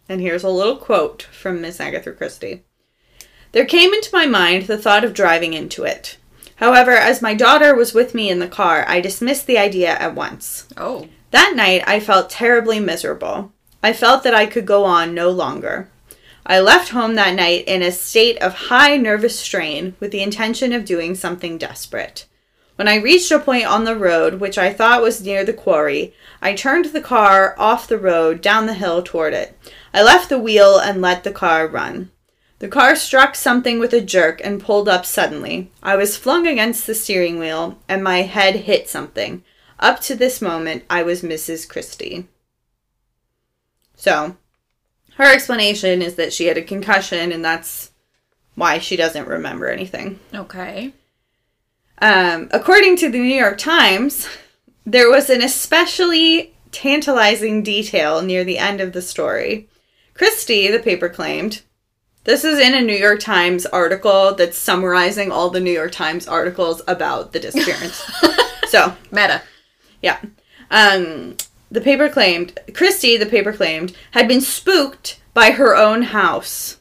And 0.09 0.19
here's 0.19 0.43
a 0.43 0.49
little 0.49 0.77
quote 0.77 1.23
from 1.23 1.61
Miss 1.61 1.79
Agatha 1.79 2.11
Christie 2.11 2.63
There 3.53 3.65
came 3.65 3.93
into 3.93 4.09
my 4.13 4.25
mind 4.25 4.67
the 4.67 4.77
thought 4.77 5.03
of 5.03 5.13
driving 5.13 5.53
into 5.53 5.83
it. 5.83 6.17
However, 6.57 6.91
as 6.91 7.21
my 7.21 7.33
daughter 7.33 7.73
was 7.73 7.93
with 7.93 8.13
me 8.13 8.29
in 8.29 8.39
the 8.39 8.47
car, 8.47 8.85
I 8.87 9.01
dismissed 9.01 9.47
the 9.47 9.57
idea 9.57 9.89
at 9.95 10.15
once. 10.15 10.67
Oh. 10.77 11.07
That 11.31 11.53
night, 11.55 11.83
I 11.87 11.99
felt 11.99 12.29
terribly 12.29 12.79
miserable. 12.79 13.51
I 13.81 13.91
felt 13.91 14.23
that 14.23 14.35
I 14.35 14.45
could 14.45 14.65
go 14.65 14.85
on 14.85 15.13
no 15.13 15.29
longer. 15.29 15.89
I 16.45 16.59
left 16.59 16.89
home 16.89 17.15
that 17.15 17.35
night 17.35 17.65
in 17.67 17.81
a 17.81 17.91
state 17.91 18.37
of 18.41 18.53
high 18.53 18.97
nervous 18.97 19.39
strain 19.39 19.95
with 19.99 20.11
the 20.11 20.21
intention 20.21 20.73
of 20.73 20.85
doing 20.85 21.15
something 21.15 21.57
desperate. 21.57 22.27
When 22.75 22.87
I 22.87 22.95
reached 22.95 23.31
a 23.31 23.39
point 23.39 23.65
on 23.65 23.83
the 23.83 23.95
road 23.95 24.35
which 24.35 24.57
I 24.57 24.73
thought 24.73 25.01
was 25.01 25.23
near 25.23 25.45
the 25.45 25.53
quarry, 25.53 26.13
I 26.41 26.53
turned 26.53 26.85
the 26.85 27.01
car 27.01 27.55
off 27.57 27.87
the 27.87 27.99
road 27.99 28.41
down 28.41 28.65
the 28.65 28.73
hill 28.73 29.03
toward 29.03 29.33
it. 29.33 29.57
I 29.93 30.01
left 30.01 30.29
the 30.29 30.39
wheel 30.39 30.77
and 30.79 31.01
let 31.01 31.23
the 31.23 31.31
car 31.31 31.67
run. 31.67 32.09
The 32.59 32.67
car 32.67 32.95
struck 32.95 33.35
something 33.35 33.77
with 33.77 33.93
a 33.93 34.01
jerk 34.01 34.41
and 34.43 34.63
pulled 34.63 34.87
up 34.87 35.05
suddenly. 35.05 35.69
I 35.83 35.95
was 35.95 36.17
flung 36.17 36.47
against 36.47 36.87
the 36.87 36.95
steering 36.95 37.37
wheel 37.37 37.77
and 37.87 38.03
my 38.03 38.21
head 38.21 38.55
hit 38.55 38.89
something. 38.89 39.43
Up 39.79 39.99
to 40.01 40.15
this 40.15 40.41
moment, 40.41 40.83
I 40.89 41.03
was 41.03 41.21
Mrs. 41.21 41.67
Christie. 41.67 42.27
So, 43.95 44.37
her 45.15 45.31
explanation 45.31 46.01
is 46.01 46.15
that 46.15 46.33
she 46.33 46.45
had 46.45 46.57
a 46.57 46.63
concussion 46.63 47.31
and 47.31 47.43
that's 47.43 47.91
why 48.55 48.79
she 48.79 48.95
doesn't 48.95 49.27
remember 49.27 49.67
anything. 49.67 50.19
Okay. 50.33 50.93
Um, 51.99 52.49
according 52.51 52.97
to 52.97 53.09
the 53.09 53.19
New 53.19 53.35
York 53.35 53.57
Times, 53.57 54.27
there 54.85 55.09
was 55.09 55.29
an 55.29 55.41
especially 55.41 56.53
tantalizing 56.71 57.61
detail 57.61 58.21
near 58.21 58.43
the 58.43 58.57
end 58.57 58.81
of 58.81 58.93
the 58.93 59.01
story. 59.01 59.67
Christie, 60.13 60.69
the 60.69 60.79
paper 60.79 61.09
claimed, 61.09 61.61
this 62.25 62.45
is 62.45 62.59
in 62.59 62.73
a 62.73 62.81
New 62.81 62.95
York 62.95 63.19
Times 63.19 63.65
article 63.65 64.33
that's 64.33 64.57
summarizing 64.57 65.31
all 65.31 65.49
the 65.49 65.59
New 65.59 65.71
York 65.71 65.91
Times 65.91 66.27
articles 66.27 66.81
about 66.87 67.33
the 67.33 67.39
disappearance. 67.39 68.01
so, 68.67 68.95
Meta. 69.11 69.41
yeah. 70.01 70.19
Um, 70.71 71.35
the 71.69 71.81
paper 71.81 72.07
claimed, 72.07 72.57
Christie, 72.73 73.17
the 73.17 73.25
paper 73.25 73.51
claimed, 73.51 73.95
had 74.11 74.27
been 74.27 74.41
spooked 74.41 75.19
by 75.33 75.51
her 75.51 75.75
own 75.75 76.03
house. 76.03 76.77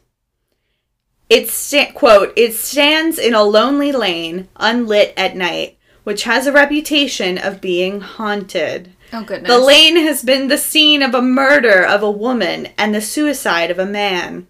It 1.29 1.49
sta- 1.49 1.93
quote, 1.93 2.33
it 2.37 2.55
stands 2.55 3.19
in 3.19 3.35
a 3.35 3.43
lonely 3.43 3.91
lane, 3.91 4.49
unlit 4.57 5.15
at 5.17 5.35
night, 5.35 5.79
which 6.05 6.25
has 6.25 6.47
a 6.47 6.53
reputation 6.53 7.39
of 7.39 7.61
being 7.61 8.01
haunted. 8.01 8.93
Oh, 9.13 9.25
goodness. 9.25 9.51
The 9.51 9.59
lane 9.59 9.97
has 9.97 10.23
been 10.23 10.49
the 10.49 10.57
scene 10.57 11.03
of 11.03 11.15
a 11.15 11.21
murder 11.21 11.85
of 11.85 12.03
a 12.03 12.11
woman 12.11 12.69
and 12.79 12.95
the 12.95 13.03
suicide 13.03 13.71
of 13.71 13.79
a 13.79 13.87
man. 13.87 14.49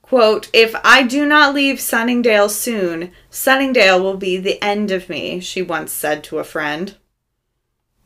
Quote, 0.00 0.48
if 0.52 0.74
I 0.84 1.02
do 1.02 1.26
not 1.26 1.54
leave 1.54 1.80
Sunningdale 1.80 2.48
soon, 2.48 3.10
Sunningdale 3.30 4.02
will 4.02 4.16
be 4.16 4.36
the 4.36 4.62
end 4.62 4.90
of 4.90 5.08
me, 5.08 5.40
she 5.40 5.60
once 5.60 5.92
said 5.92 6.22
to 6.24 6.38
a 6.38 6.44
friend. 6.44 6.94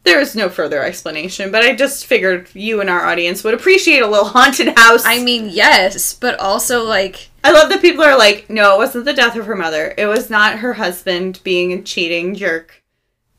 There 0.05 0.20
is 0.20 0.34
no 0.34 0.49
further 0.49 0.82
explanation, 0.82 1.51
but 1.51 1.62
I 1.62 1.74
just 1.74 2.07
figured 2.07 2.49
you 2.55 2.80
and 2.80 2.89
our 2.89 3.05
audience 3.05 3.45
would 3.45 3.53
appreciate 3.53 4.01
a 4.01 4.07
little 4.07 4.28
haunted 4.28 4.78
house. 4.78 5.05
I 5.05 5.22
mean, 5.22 5.51
yes, 5.51 6.14
but 6.14 6.39
also, 6.41 6.84
like, 6.84 7.28
I 7.45 7.53
love 7.53 7.68
that 7.68 7.82
people 7.82 8.05
are 8.05 8.16
like, 8.16 8.49
no, 8.49 8.74
it 8.74 8.78
wasn't 8.78 9.05
the 9.05 9.12
death 9.12 9.36
of 9.36 9.47
her 9.47 9.57
mother. 9.57 9.93
It 9.99 10.07
was 10.07 10.30
not 10.30 10.61
her 10.61 10.74
husband 10.74 11.41
being 11.45 11.72
a 11.72 11.82
cheating 11.82 12.34
jerk. 12.34 12.82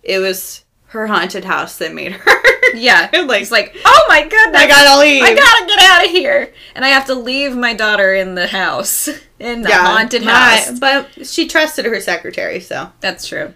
It 0.04 0.20
was 0.20 0.64
her 0.90 1.08
haunted 1.08 1.46
house 1.46 1.78
that 1.78 1.94
made 1.94 2.12
her. 2.14 2.42
yeah. 2.76 3.10
like, 3.26 3.42
It's 3.42 3.52
like, 3.52 3.76
oh 3.86 4.06
my 4.10 4.22
goodness. 4.28 4.62
I 4.62 4.68
gotta 4.68 5.00
leave. 5.00 5.24
I 5.24 5.34
gotta 5.36 5.66
get 5.68 5.80
out 5.80 6.06
of 6.06 6.12
here. 6.12 6.52
And 6.76 6.84
I 6.86 6.90
have 6.90 7.06
to 7.06 7.16
leave 7.16 7.56
my 7.56 7.74
daughter 7.74 8.14
in 8.14 8.36
the 8.36 8.48
house. 8.48 9.08
In 9.40 9.62
the 9.62 9.74
haunted 9.74 10.26
my- 10.26 10.32
house. 10.32 10.78
But 10.80 11.26
she 11.26 11.48
trusted 11.48 11.86
her 11.86 12.02
secretary, 12.02 12.60
so. 12.60 12.92
That's 13.00 13.26
true. 13.26 13.54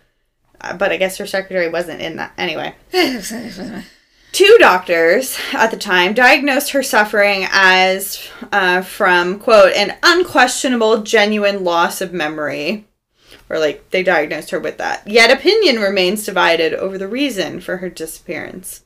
uh, 0.62 0.78
But 0.78 0.94
I 0.94 0.98
guess 0.98 1.18
her 1.18 1.28
secretary 1.28 1.68
wasn't 1.70 2.00
in 2.02 2.16
that. 2.16 2.32
Anyway. 2.38 2.74
Two 4.32 4.56
doctors 4.60 5.38
at 5.54 5.70
the 5.72 5.78
time 5.78 6.14
diagnosed 6.14 6.72
her 6.72 6.82
suffering 6.82 7.46
as 7.52 8.28
uh, 8.52 8.82
from, 8.82 9.40
quote, 9.40 9.74
an 9.74 9.96
unquestionable, 10.02 11.02
genuine 11.04 11.64
loss 11.66 12.00
of 12.02 12.14
memory. 12.14 12.88
Or, 13.54 13.60
like, 13.60 13.92
they 13.92 14.02
diagnosed 14.02 14.50
her 14.50 14.60
with 14.60 14.80
that. 14.80 15.08
Yet 15.08 15.30
opinion 15.30 15.76
remains 15.80 16.26
divided 16.26 16.74
over 16.74 16.98
the 16.98 17.08
reason 17.08 17.62
for 17.62 17.78
her 17.78 17.90
disappearance. 17.90 18.82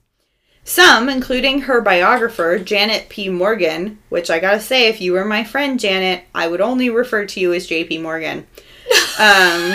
Some, 0.65 1.07
including 1.07 1.61
her 1.61 1.79
biographer, 1.79 2.59
Janet 2.59 3.07
P. 3.07 3.29
Morgan, 3.29 3.99
which 4.09 4.29
I 4.29 4.39
gotta 4.39 4.59
say, 4.59 4.89
if 4.89 4.99
you 4.99 5.13
were 5.13 5.23
my 5.23 5.45
friend, 5.45 5.79
Janet, 5.79 6.25
I 6.35 6.49
would 6.49 6.59
only 6.59 6.89
refer 6.89 7.25
to 7.25 7.39
you 7.39 7.53
as 7.53 7.69
JP 7.69 8.01
Morgan. 8.01 8.45
Um, 9.19 9.73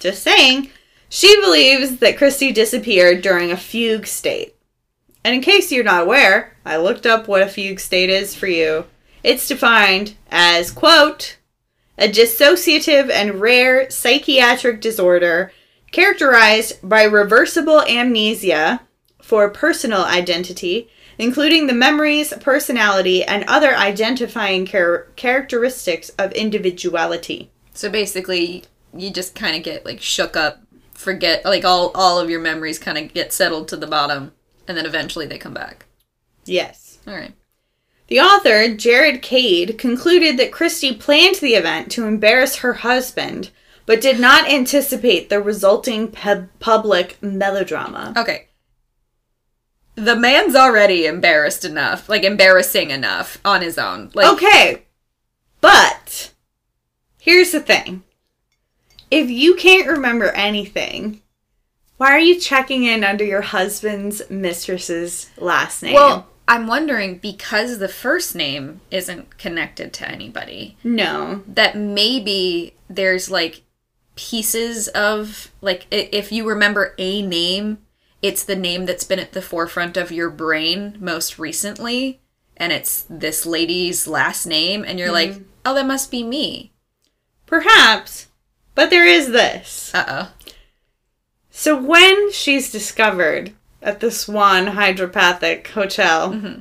just 0.00 0.22
saying. 0.22 0.70
She 1.08 1.40
believes 1.40 1.98
that 1.98 2.18
Christie 2.18 2.50
disappeared 2.50 3.22
during 3.22 3.50
a 3.50 3.56
fugue 3.56 4.06
state. 4.06 4.56
And 5.24 5.34
in 5.34 5.40
case 5.42 5.70
you're 5.70 5.84
not 5.84 6.02
aware, 6.02 6.56
I 6.64 6.76
looked 6.76 7.06
up 7.06 7.28
what 7.28 7.42
a 7.42 7.46
fugue 7.46 7.78
state 7.78 8.10
is 8.10 8.34
for 8.34 8.48
you. 8.48 8.84
It's 9.22 9.48
defined 9.48 10.16
as, 10.30 10.70
quote, 10.70 11.37
a 11.98 12.08
dissociative 12.08 13.10
and 13.10 13.40
rare 13.40 13.90
psychiatric 13.90 14.80
disorder 14.80 15.52
characterized 15.90 16.78
by 16.88 17.02
reversible 17.02 17.82
amnesia 17.82 18.80
for 19.22 19.50
personal 19.50 20.04
identity, 20.04 20.88
including 21.18 21.66
the 21.66 21.74
memories, 21.74 22.32
personality, 22.40 23.24
and 23.24 23.44
other 23.48 23.74
identifying 23.74 24.64
char- 24.64 25.08
characteristics 25.16 26.10
of 26.10 26.32
individuality. 26.32 27.50
So 27.74 27.90
basically, 27.90 28.64
you 28.94 29.10
just 29.10 29.34
kind 29.34 29.56
of 29.56 29.62
get 29.62 29.84
like 29.84 30.00
shook 30.00 30.36
up, 30.36 30.62
forget 30.94 31.44
like 31.44 31.64
all 31.64 31.90
all 31.94 32.18
of 32.18 32.30
your 32.30 32.40
memories 32.40 32.78
kind 32.78 32.98
of 32.98 33.12
get 33.12 33.32
settled 33.32 33.68
to 33.68 33.76
the 33.76 33.86
bottom, 33.86 34.32
and 34.66 34.76
then 34.76 34.86
eventually 34.86 35.26
they 35.26 35.38
come 35.38 35.54
back. 35.54 35.86
Yes. 36.44 36.98
All 37.06 37.14
right. 37.14 37.34
The 38.08 38.20
author, 38.20 38.74
Jared 38.74 39.20
Cade, 39.20 39.78
concluded 39.78 40.38
that 40.38 40.50
Christie 40.50 40.94
planned 40.94 41.36
the 41.36 41.54
event 41.54 41.92
to 41.92 42.06
embarrass 42.06 42.56
her 42.56 42.74
husband, 42.74 43.50
but 43.84 44.00
did 44.00 44.18
not 44.18 44.50
anticipate 44.50 45.28
the 45.28 45.40
resulting 45.40 46.10
pub- 46.10 46.48
public 46.58 47.18
melodrama. 47.22 48.14
Okay. 48.16 48.48
The 49.94 50.16
man's 50.16 50.54
already 50.54 51.06
embarrassed 51.06 51.64
enough, 51.64 52.08
like 52.08 52.22
embarrassing 52.22 52.90
enough 52.90 53.38
on 53.44 53.60
his 53.62 53.76
own. 53.78 54.10
Like 54.14 54.32
Okay, 54.32 54.82
but 55.60 56.32
here's 57.18 57.50
the 57.50 57.60
thing. 57.60 58.04
If 59.10 59.28
you 59.28 59.54
can't 59.54 59.88
remember 59.88 60.28
anything, 60.30 61.20
why 61.98 62.12
are 62.12 62.20
you 62.20 62.38
checking 62.38 62.84
in 62.84 63.04
under 63.04 63.24
your 63.24 63.40
husband's 63.42 64.22
mistress's 64.30 65.30
last 65.36 65.82
name? 65.82 65.94
Well, 65.94 66.28
I'm 66.48 66.66
wondering 66.66 67.18
because 67.18 67.78
the 67.78 67.88
first 67.88 68.34
name 68.34 68.80
isn't 68.90 69.36
connected 69.36 69.92
to 69.92 70.08
anybody, 70.08 70.78
no. 70.82 71.42
that 71.46 71.76
maybe 71.76 72.74
there's 72.88 73.30
like 73.30 73.62
pieces 74.16 74.88
of 74.88 75.52
like 75.60 75.86
if 75.90 76.32
you 76.32 76.48
remember 76.48 76.94
a 76.96 77.20
name, 77.20 77.78
it's 78.22 78.44
the 78.44 78.56
name 78.56 78.86
that's 78.86 79.04
been 79.04 79.18
at 79.18 79.32
the 79.32 79.42
forefront 79.42 79.98
of 79.98 80.10
your 80.10 80.30
brain 80.30 80.96
most 80.98 81.38
recently, 81.38 82.22
and 82.56 82.72
it's 82.72 83.04
this 83.10 83.44
lady's 83.44 84.08
last 84.08 84.46
name, 84.46 84.84
and 84.86 84.98
you're 84.98 85.12
like, 85.12 85.42
oh, 85.66 85.74
that 85.74 85.86
must 85.86 86.10
be 86.10 86.22
me. 86.22 86.72
Perhaps, 87.44 88.28
but 88.74 88.88
there 88.88 89.06
is 89.06 89.32
this. 89.32 89.94
Uh 89.94 90.04
oh. 90.08 90.32
So 91.50 91.76
when 91.76 92.32
she's 92.32 92.72
discovered 92.72 93.52
at 93.82 94.00
the 94.00 94.10
Swan 94.10 94.66
Hydropathic 94.66 95.68
Hotel, 95.68 96.32
mm-hmm. 96.32 96.60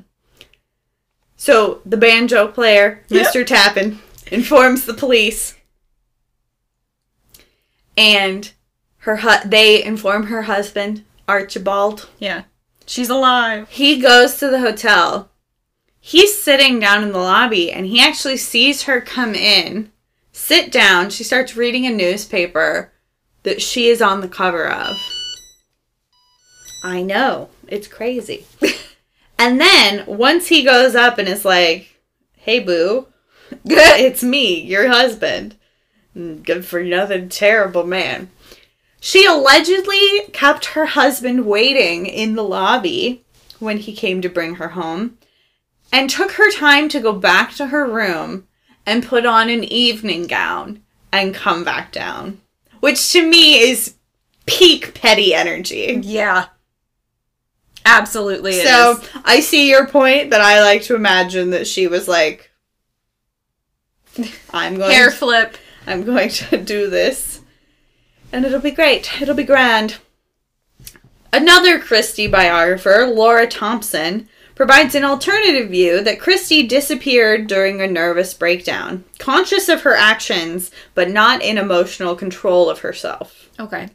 so 1.36 1.82
the 1.86 1.98
banjo 1.98 2.48
player, 2.48 3.04
Mr. 3.10 3.46
Tappin, 3.46 4.00
informs 4.32 4.86
the 4.86 4.94
police, 4.94 5.56
and 7.96 8.52
her 9.00 9.18
hu- 9.18 9.50
they 9.50 9.84
inform 9.84 10.28
her 10.28 10.44
husband 10.44 11.04
Archibald. 11.28 12.10
Yeah. 12.20 12.44
She's 12.86 13.10
alive. 13.10 13.68
He 13.70 14.00
goes 14.00 14.38
to 14.38 14.50
the 14.50 14.60
hotel. 14.60 15.30
He's 16.00 16.42
sitting 16.42 16.80
down 16.80 17.04
in 17.04 17.12
the 17.12 17.18
lobby, 17.18 17.72
and 17.72 17.86
he 17.86 18.00
actually 18.00 18.38
sees 18.38 18.84
her 18.84 19.02
come 19.02 19.36
in, 19.36 19.92
sit 20.32 20.72
down. 20.72 21.10
She 21.10 21.24
starts 21.24 21.58
reading 21.58 21.86
a 21.86 21.90
newspaper 21.90 22.94
that 23.44 23.62
she 23.62 23.90
is 23.90 24.02
on 24.02 24.22
the 24.22 24.30
cover 24.30 24.70
of. 24.70 24.96
I 26.88 27.02
know. 27.02 27.50
It's 27.68 27.88
crazy. 27.88 28.46
and 29.40 29.60
then 29.60 30.06
once 30.08 30.48
he 30.48 30.64
goes 30.64 30.96
up 30.96 31.18
and 31.18 31.28
is 31.28 31.44
like, 31.44 32.00
hey, 32.38 32.60
boo, 32.60 33.08
it's 33.66 34.24
me, 34.24 34.62
your 34.62 34.88
husband. 34.88 35.56
Good 36.16 36.66
for 36.66 36.82
nothing, 36.82 37.28
terrible 37.28 37.86
man. 37.86 38.32
She 39.02 39.26
allegedly 39.26 40.30
kept 40.32 40.68
her 40.68 40.86
husband 40.86 41.46
waiting 41.46 42.06
in 42.06 42.36
the 42.36 42.44
lobby 42.44 43.26
when 43.60 43.78
he 43.78 43.94
came 43.94 44.22
to 44.22 44.30
bring 44.30 44.56
her 44.56 44.70
home 44.70 45.18
and 45.92 46.10
took 46.10 46.32
her 46.32 46.50
time 46.52 46.88
to 46.90 47.02
go 47.02 47.12
back 47.12 47.54
to 47.56 47.68
her 47.68 47.86
room 47.86 48.48
and 48.86 49.06
put 49.06 49.26
on 49.26 49.50
an 49.50 49.66
evening 49.66 50.26
gown 50.26 50.82
and 51.12 51.36
come 51.36 51.66
back 51.66 51.92
down. 51.92 52.40
Which 52.80 53.12
to 53.12 53.28
me 53.28 53.60
is 53.60 53.96
peak 54.46 54.94
petty 54.94 55.36
energy. 55.36 56.00
Yeah. 56.02 56.48
Absolutely. 57.88 58.52
it 58.52 58.68
So 58.68 58.98
is. 58.98 59.10
I 59.24 59.40
see 59.40 59.70
your 59.70 59.88
point 59.88 60.32
that 60.32 60.42
I 60.42 60.62
like 60.62 60.84
to 60.84 60.96
imagine 60.96 61.52
that 61.52 61.68
she 61.68 61.88
was 61.88 62.08
like, 62.08 62.52
I'm 64.52 64.78
going 64.78 64.92
hair 64.92 65.12
flip. 65.12 65.58
I'm 65.86 66.04
going 66.04 66.30
to 66.30 66.58
do 66.64 66.90
this. 66.90 67.42
And 68.32 68.46
it'll 68.46 68.60
be 68.60 68.72
great. 68.72 69.22
It'll 69.22 69.36
be 69.36 69.44
grand. 69.44 69.98
Another 71.32 71.80
Christie 71.80 72.28
biographer, 72.28 73.06
Laura 73.08 73.48
Thompson, 73.48 74.28
provides 74.56 74.96
an 74.96 75.04
alternative 75.04 75.70
view 75.70 76.02
that 76.02 76.20
Christie 76.20 76.64
disappeared 76.66 77.48
during 77.48 77.80
a 77.80 77.88
nervous 77.88 78.34
breakdown, 78.34 79.04
conscious 79.20 79.70
of 79.70 79.82
her 79.82 79.96
actions, 79.96 80.72
but 80.96 81.12
not 81.12 81.42
in 81.44 81.58
emotional 81.58 82.16
control 82.16 82.70
of 82.70 82.80
herself. 82.80 83.50
Okay. 83.60 83.90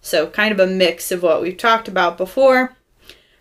So, 0.00 0.28
kind 0.28 0.52
of 0.52 0.60
a 0.60 0.66
mix 0.66 1.12
of 1.12 1.22
what 1.22 1.42
we've 1.42 1.56
talked 1.56 1.88
about 1.88 2.16
before. 2.16 2.75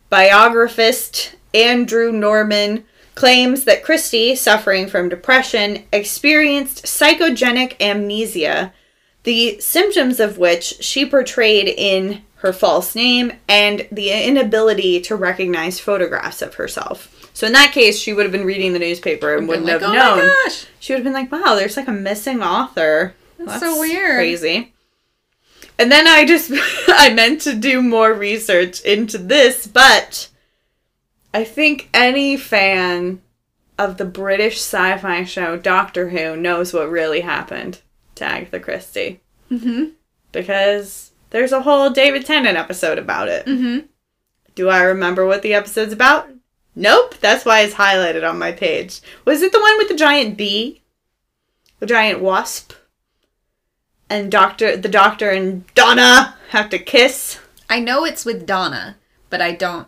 Biographist 0.10 1.36
Andrew 1.54 2.12
Norman 2.12 2.86
claims 3.16 3.64
that 3.64 3.84
Christie, 3.84 4.36
suffering 4.36 4.88
from 4.88 5.10
depression, 5.10 5.84
experienced 5.92 6.84
psychogenic 6.86 7.80
amnesia, 7.82 8.74
the 9.24 9.60
symptoms 9.60 10.20
of 10.20 10.38
which 10.38 10.76
she 10.82 11.06
portrayed 11.06 11.68
in 11.68 12.22
her 12.36 12.54
false 12.54 12.94
name 12.94 13.32
and 13.48 13.88
the 13.92 14.12
inability 14.12 15.02
to 15.02 15.16
recognize 15.16 15.80
photographs 15.80 16.42
of 16.42 16.56
herself. 16.56 17.12
So, 17.34 17.48
in 17.48 17.54
that 17.54 17.72
case, 17.72 18.00
she 18.00 18.14
would 18.14 18.24
have 18.24 18.32
been 18.32 18.46
reading 18.46 18.74
the 18.74 18.80
newspaper 18.80 19.36
and 19.36 19.48
wouldn't 19.48 19.66
like, 19.66 19.82
have 19.82 19.84
"Oh 19.84 19.88
my 19.88 19.96
known 19.96 20.32
gosh." 20.46 20.68
she 20.80 20.94
would 20.94 21.00
have 21.00 21.04
been 21.04 21.14
like, 21.14 21.32
"Wow, 21.32 21.56
there's 21.56 21.76
like 21.76 21.88
a 21.88 21.92
missing 21.92 22.44
author." 22.44 23.16
That's 23.40 23.60
so 23.60 23.80
weird. 23.80 24.16
Crazy. 24.16 24.74
And 25.78 25.92
then 25.92 26.08
I 26.08 26.26
just 26.26 26.52
I 26.88 27.14
meant 27.14 27.42
to 27.42 27.54
do 27.54 27.82
more 27.82 28.14
research 28.14 28.82
into 28.82 29.18
this, 29.18 29.68
but 29.68 30.30
I 31.34 31.44
think 31.44 31.90
any 31.94 32.38
fan 32.38 33.22
of 33.78 33.98
the 33.98 34.06
British 34.06 34.58
sci-fi 34.58 35.24
show 35.26 35.58
Doctor 35.58 36.10
Who 36.10 36.38
knows 36.38 36.74
what 36.74 36.90
really 36.90 37.22
happened 37.22 37.82
to 38.16 38.26
Agatha 38.26 38.60
Christie. 38.60 39.20
Mm-hmm. 39.52 39.90
Because 40.32 41.12
there's 41.30 41.52
a 41.52 41.62
whole 41.62 41.90
David 41.90 42.26
Tennant 42.26 42.58
episode 42.58 42.98
about 42.98 43.28
it. 43.28 43.46
Mm-hmm. 43.46 43.86
Do 44.56 44.70
I 44.70 44.84
remember 44.84 45.26
what 45.26 45.42
the 45.42 45.54
episode's 45.54 45.94
about? 45.94 46.30
Nope. 46.76 47.16
That's 47.20 47.46
why 47.46 47.62
it's 47.62 47.76
highlighted 47.76 48.28
on 48.28 48.40
my 48.40 48.52
page. 48.52 49.02
Was 49.26 49.42
it 49.42 49.52
the 49.52 49.60
one 49.60 49.78
with 49.78 49.90
the 49.90 49.96
giant 49.96 50.38
bee? 50.38 50.82
The 51.80 51.86
giant 51.86 52.22
wasp? 52.22 52.74
And 54.10 54.32
doctor 54.32 54.78
the 54.78 54.90
doctor 54.90 55.30
and 55.32 55.66
Donna 55.74 56.36
have 56.50 56.70
to 56.70 56.80
kiss? 56.80 57.40
I 57.70 57.80
know 57.80 58.06
it's 58.06 58.26
with 58.26 58.46
Donna, 58.46 58.98
but 59.30 59.42
I 59.42 59.52
don't. 59.54 59.88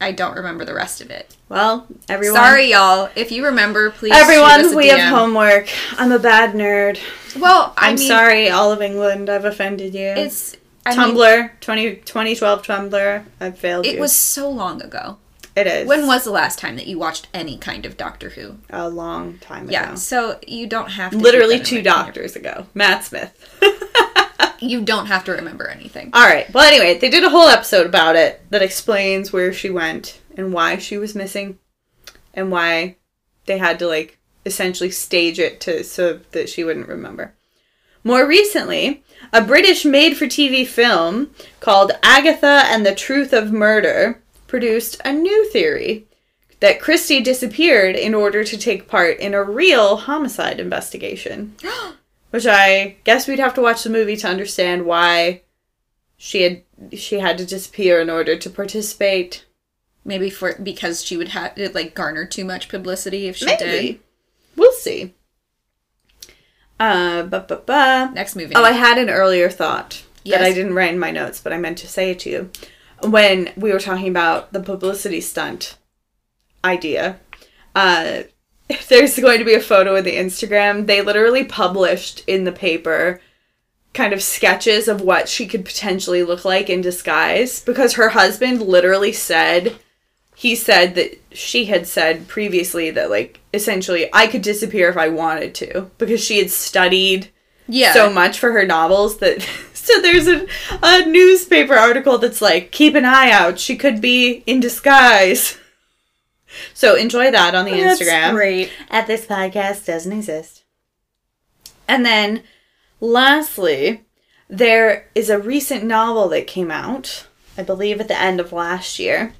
I 0.00 0.12
don't 0.12 0.36
remember 0.36 0.64
the 0.64 0.74
rest 0.74 1.00
of 1.00 1.10
it. 1.10 1.36
Well, 1.48 1.88
everyone 2.08 2.36
Sorry, 2.36 2.70
y'all. 2.70 3.10
If 3.16 3.32
you 3.32 3.44
remember, 3.44 3.90
please. 3.90 4.12
Everyone, 4.14 4.76
we 4.76 4.88
DM. 4.88 4.96
have 4.96 5.12
homework. 5.18 5.68
I'm 5.98 6.12
a 6.12 6.20
bad 6.20 6.54
nerd. 6.54 7.00
Well, 7.36 7.74
I 7.76 7.88
I'm 7.90 7.96
mean, 7.96 8.06
sorry, 8.06 8.48
all 8.48 8.70
of 8.70 8.80
England. 8.80 9.28
I've 9.28 9.44
offended 9.44 9.94
you. 9.94 10.06
It's 10.06 10.56
I 10.86 10.96
mean, 10.96 11.16
Tumblr, 11.16 11.50
20, 11.60 11.96
2012 11.96 12.62
Tumblr. 12.62 13.24
I've 13.40 13.58
failed 13.58 13.86
it 13.86 13.94
you. 13.96 14.00
was 14.00 14.14
so 14.14 14.48
long 14.48 14.80
ago. 14.82 15.18
It 15.56 15.66
is. 15.66 15.88
When 15.88 16.06
was 16.06 16.24
the 16.24 16.30
last 16.30 16.58
time 16.58 16.76
that 16.76 16.86
you 16.86 16.98
watched 16.98 17.28
any 17.34 17.58
kind 17.58 17.84
of 17.84 17.96
Doctor 17.96 18.30
Who? 18.30 18.58
a 18.70 18.88
long 18.88 19.38
time 19.38 19.64
ago. 19.64 19.72
Yeah, 19.72 19.94
so 19.94 20.38
you 20.46 20.66
don't 20.66 20.90
have 20.90 21.12
to 21.12 21.18
Literally 21.18 21.60
two 21.60 21.82
doctors 21.82 22.36
ago. 22.36 22.66
Matt 22.74 23.04
Smith. 23.04 23.34
You 24.60 24.80
don't 24.80 25.06
have 25.06 25.24
to 25.24 25.32
remember 25.32 25.68
anything. 25.68 26.10
All 26.12 26.24
right. 26.24 26.52
Well, 26.52 26.66
anyway, 26.66 26.98
they 26.98 27.10
did 27.10 27.24
a 27.24 27.30
whole 27.30 27.48
episode 27.48 27.86
about 27.86 28.16
it 28.16 28.42
that 28.50 28.62
explains 28.62 29.32
where 29.32 29.52
she 29.52 29.70
went 29.70 30.20
and 30.36 30.52
why 30.52 30.78
she 30.78 30.98
was 30.98 31.14
missing 31.14 31.58
and 32.34 32.50
why 32.50 32.96
they 33.46 33.58
had 33.58 33.78
to 33.78 33.86
like 33.86 34.18
essentially 34.44 34.90
stage 34.90 35.38
it 35.38 35.60
to 35.60 35.84
so 35.84 36.20
that 36.32 36.48
she 36.48 36.64
wouldn't 36.64 36.88
remember. 36.88 37.34
More 38.02 38.26
recently, 38.26 39.04
a 39.32 39.42
British 39.42 39.84
made-for-TV 39.84 40.66
film 40.66 41.30
called 41.60 41.92
Agatha 42.02 42.62
and 42.66 42.84
the 42.86 42.94
Truth 42.94 43.32
of 43.32 43.52
Murder 43.52 44.22
produced 44.48 45.00
a 45.04 45.12
new 45.12 45.48
theory 45.50 46.06
that 46.58 46.80
Christie 46.80 47.20
disappeared 47.20 47.94
in 47.94 48.14
order 48.14 48.42
to 48.42 48.58
take 48.58 48.88
part 48.88 49.20
in 49.20 49.32
a 49.32 49.44
real 49.44 49.96
homicide 49.96 50.58
investigation. 50.58 51.54
Which 52.30 52.46
I 52.46 52.96
guess 53.04 53.26
we'd 53.26 53.38
have 53.38 53.54
to 53.54 53.62
watch 53.62 53.84
the 53.84 53.90
movie 53.90 54.16
to 54.16 54.28
understand 54.28 54.84
why 54.84 55.42
she 56.18 56.42
had 56.42 56.62
she 56.92 57.20
had 57.20 57.38
to 57.38 57.46
disappear 57.46 58.00
in 58.00 58.10
order 58.10 58.36
to 58.36 58.50
participate. 58.50 59.46
Maybe 60.04 60.28
for 60.28 60.54
because 60.62 61.04
she 61.04 61.16
would 61.16 61.28
have 61.28 61.56
it 61.56 61.74
like 61.74 61.94
garner 61.94 62.26
too 62.26 62.44
much 62.44 62.68
publicity 62.68 63.28
if 63.28 63.36
she 63.36 63.46
Maybe. 63.46 63.58
did. 63.58 64.00
We'll 64.56 64.72
see. 64.72 65.14
Uh, 66.78 67.22
ba 67.22 67.46
ba 67.48 67.62
ba. 67.64 68.10
Next 68.14 68.36
movie. 68.36 68.54
Oh, 68.54 68.64
I 68.64 68.72
had 68.72 68.98
an 68.98 69.08
earlier 69.08 69.48
thought 69.48 70.02
that 70.26 70.42
I 70.42 70.52
didn't 70.52 70.74
write 70.74 70.92
in 70.92 70.98
my 70.98 71.10
notes, 71.10 71.40
but 71.40 71.52
I 71.52 71.58
meant 71.58 71.78
to 71.78 71.88
say 71.88 72.10
it 72.10 72.18
to 72.20 72.30
you. 72.30 72.50
When 73.02 73.52
we 73.56 73.72
were 73.72 73.80
talking 73.80 74.08
about 74.08 74.52
the 74.52 74.60
publicity 74.60 75.20
stunt 75.20 75.76
idea, 76.64 77.18
uh, 77.74 78.22
there's 78.88 79.18
going 79.18 79.38
to 79.38 79.44
be 79.44 79.54
a 79.54 79.60
photo 79.60 79.96
in 79.96 80.04
the 80.04 80.16
Instagram. 80.16 80.86
They 80.86 81.02
literally 81.02 81.44
published 81.44 82.24
in 82.26 82.44
the 82.44 82.52
paper 82.52 83.20
kind 83.94 84.12
of 84.12 84.22
sketches 84.22 84.86
of 84.86 85.00
what 85.00 85.28
she 85.28 85.46
could 85.46 85.64
potentially 85.64 86.22
look 86.22 86.44
like 86.44 86.70
in 86.70 86.80
disguise 86.80 87.64
because 87.64 87.94
her 87.94 88.10
husband 88.10 88.62
literally 88.62 89.12
said 89.12 89.76
he 90.36 90.54
said 90.54 90.94
that 90.94 91.20
she 91.32 91.64
had 91.64 91.84
said 91.86 92.28
previously 92.28 92.90
that 92.92 93.10
like 93.10 93.40
essentially 93.52 94.08
I 94.12 94.28
could 94.28 94.42
disappear 94.42 94.88
if 94.88 94.96
I 94.96 95.08
wanted 95.08 95.54
to 95.56 95.90
because 95.98 96.22
she 96.22 96.38
had 96.38 96.50
studied 96.50 97.28
yeah. 97.66 97.92
so 97.92 98.08
much 98.08 98.38
for 98.38 98.52
her 98.52 98.64
novels 98.64 99.18
that 99.18 99.44
so 99.88 100.00
there's 100.02 100.28
a, 100.28 100.46
a 100.82 101.06
newspaper 101.06 101.74
article 101.74 102.18
that's 102.18 102.42
like 102.42 102.70
keep 102.70 102.94
an 102.94 103.04
eye 103.04 103.30
out 103.30 103.58
she 103.58 103.76
could 103.76 104.00
be 104.00 104.42
in 104.46 104.60
disguise 104.60 105.56
so 106.74 106.94
enjoy 106.94 107.30
that 107.30 107.54
on 107.54 107.64
the 107.64 107.72
instagram 107.72 108.32
great. 108.32 108.70
at 108.90 109.06
this 109.06 109.26
podcast 109.26 109.86
doesn't 109.86 110.12
exist 110.12 110.62
and 111.86 112.04
then 112.04 112.42
lastly 113.00 114.04
there 114.48 115.08
is 115.14 115.30
a 115.30 115.38
recent 115.38 115.84
novel 115.84 116.28
that 116.28 116.46
came 116.46 116.70
out 116.70 117.26
i 117.56 117.62
believe 117.62 118.00
at 118.00 118.08
the 118.08 118.20
end 118.20 118.40
of 118.40 118.52
last 118.52 118.98
year 118.98 119.32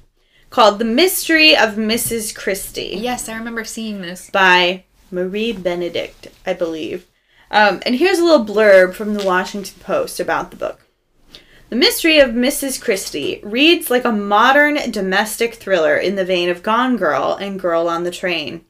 called 0.49 0.79
the 0.79 0.85
mystery 0.85 1.55
of 1.55 1.75
mrs 1.75 2.33
christie 2.35 2.97
Yes, 2.97 3.29
I 3.29 3.35
remember 3.37 3.63
seeing 3.63 4.01
this. 4.01 4.29
by 4.31 4.83
Marie 5.11 5.53
Benedict, 5.53 6.27
I 6.45 6.53
believe. 6.53 7.05
Um, 7.51 7.81
and 7.85 7.95
here's 7.95 8.19
a 8.19 8.23
little 8.23 8.45
blurb 8.45 8.93
from 8.93 9.13
the 9.13 9.25
Washington 9.25 9.79
Post 9.81 10.19
about 10.19 10.51
the 10.51 10.57
book. 10.57 10.85
The 11.69 11.75
Mystery 11.75 12.19
of 12.19 12.31
Mrs. 12.31 12.81
Christie 12.81 13.39
reads 13.43 13.91
like 13.91 14.05
a 14.05 14.11
modern 14.11 14.89
domestic 14.91 15.55
thriller 15.55 15.95
in 15.95 16.15
the 16.15 16.25
vein 16.25 16.49
of 16.49 16.63
Gone 16.63 16.97
Girl 16.97 17.37
and 17.39 17.59
Girl 17.59 17.87
on 17.87 18.03
the 18.03 18.11
Train. 18.11 18.65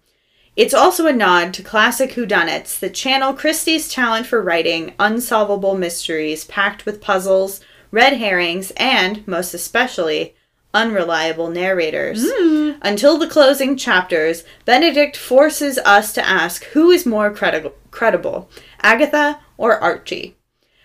It's 0.57 0.73
also 0.73 1.07
a 1.07 1.13
nod 1.13 1.53
to 1.53 1.63
classic 1.63 2.11
whodunits 2.11 2.77
that 2.79 2.93
channel 2.93 3.33
Christie's 3.33 3.87
talent 3.87 4.25
for 4.25 4.41
writing 4.41 4.93
unsolvable 4.99 5.77
mysteries 5.77 6.43
packed 6.43 6.85
with 6.85 6.99
puzzles, 6.99 7.61
red 7.91 8.17
herrings, 8.17 8.71
and, 8.75 9.25
most 9.25 9.53
especially, 9.53 10.35
unreliable 10.73 11.49
narrators. 11.49 12.25
Until 12.81 13.17
the 13.17 13.27
closing 13.27 13.77
chapters, 13.77 14.43
Benedict 14.65 15.15
forces 15.15 15.77
us 15.79 16.11
to 16.13 16.27
ask 16.27 16.65
who 16.65 16.91
is 16.91 17.05
more 17.05 17.31
credi- 17.33 17.71
credible, 17.91 18.49
Agatha 18.81 19.39
or 19.57 19.79
Archie? 19.79 20.35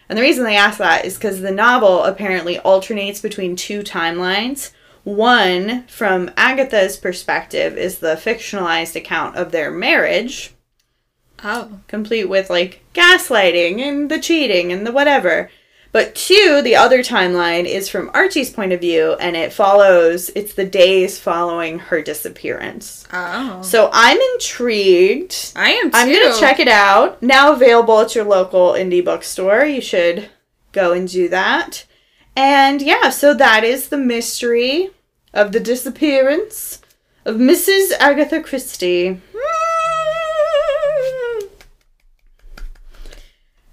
And 0.09 0.19
the 0.19 0.23
reason 0.23 0.45
they 0.45 0.57
ask 0.57 0.79
that 0.79 1.05
is 1.05 1.15
because 1.15 1.41
the 1.41 1.51
novel 1.51 2.05
apparently 2.05 2.59
alternates 2.59 3.21
between 3.21 3.57
two 3.57 3.83
timelines. 3.83 4.73
One, 5.03 5.87
from 5.87 6.31
Agatha's 6.37 6.97
perspective, 6.97 7.77
is 7.77 7.99
the 7.99 8.17
fictionalized 8.17 8.97
account 8.97 9.37
of 9.37 9.53
their 9.53 9.71
marriage, 9.71 10.53
Oh. 11.43 11.81
complete 11.89 12.25
with 12.25 12.49
like 12.49 12.83
gaslighting 12.95 13.81
and 13.81 14.11
the 14.11 14.19
cheating 14.19 14.73
and 14.73 14.87
the 14.87 14.93
whatever. 14.93 15.51
But 15.95 16.17
two, 16.17 16.61
the 16.61 16.75
other 16.75 17.05
timeline 17.05 17.67
is 17.67 17.89
from 17.89 18.11
Archie's 18.13 18.51
point 18.51 18.73
of 18.73 18.81
view 18.81 19.13
and 19.21 19.37
it 19.37 19.53
follows, 19.53 20.29
it's 20.35 20.55
the 20.55 20.65
days 20.65 21.21
following 21.21 21.79
her 21.79 22.03
disappearance. 22.03 23.07
Oh. 23.13 23.63
So 23.63 23.91
I'm 23.93 24.19
intrigued. 24.33 25.53
I 25.55 25.71
am 25.71 25.93
too. 25.93 25.97
I'm 25.97 26.09
going 26.09 26.33
to 26.35 26.41
check 26.41 26.59
it 26.59 26.67
out. 26.67 27.23
Now 27.23 27.53
available 27.53 28.01
at 28.01 28.17
your 28.17 28.25
local 28.25 28.73
indie 28.73 29.05
bookstore. 29.05 29.67
You 29.67 29.81
should 29.81 30.31
go 30.73 30.93
and 30.93 31.07
do 31.07 31.29
that. 31.29 31.87
And 32.35 32.83
yeah, 32.83 33.11
so 33.11 33.33
that 33.33 33.63
is 33.63 33.89
the 33.89 33.97
mystery 33.97 34.91
of 35.33 35.53
the 35.53 35.61
disappearance 35.61 36.83
of 37.25 37.37
Mrs. 37.37 37.93
Agatha 38.01 38.43
Christie. 38.43 39.21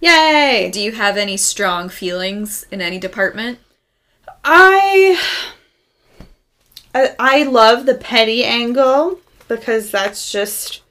Yay! 0.01 0.69
Do 0.73 0.81
you 0.81 0.91
have 0.93 1.15
any 1.15 1.37
strong 1.37 1.87
feelings 1.87 2.65
in 2.71 2.81
any 2.81 2.97
department? 2.97 3.59
I 4.43 5.21
I, 6.93 7.15
I 7.19 7.43
love 7.43 7.85
the 7.85 7.93
petty 7.93 8.43
angle 8.43 9.19
because 9.47 9.91
that's 9.91 10.31
just 10.31 10.81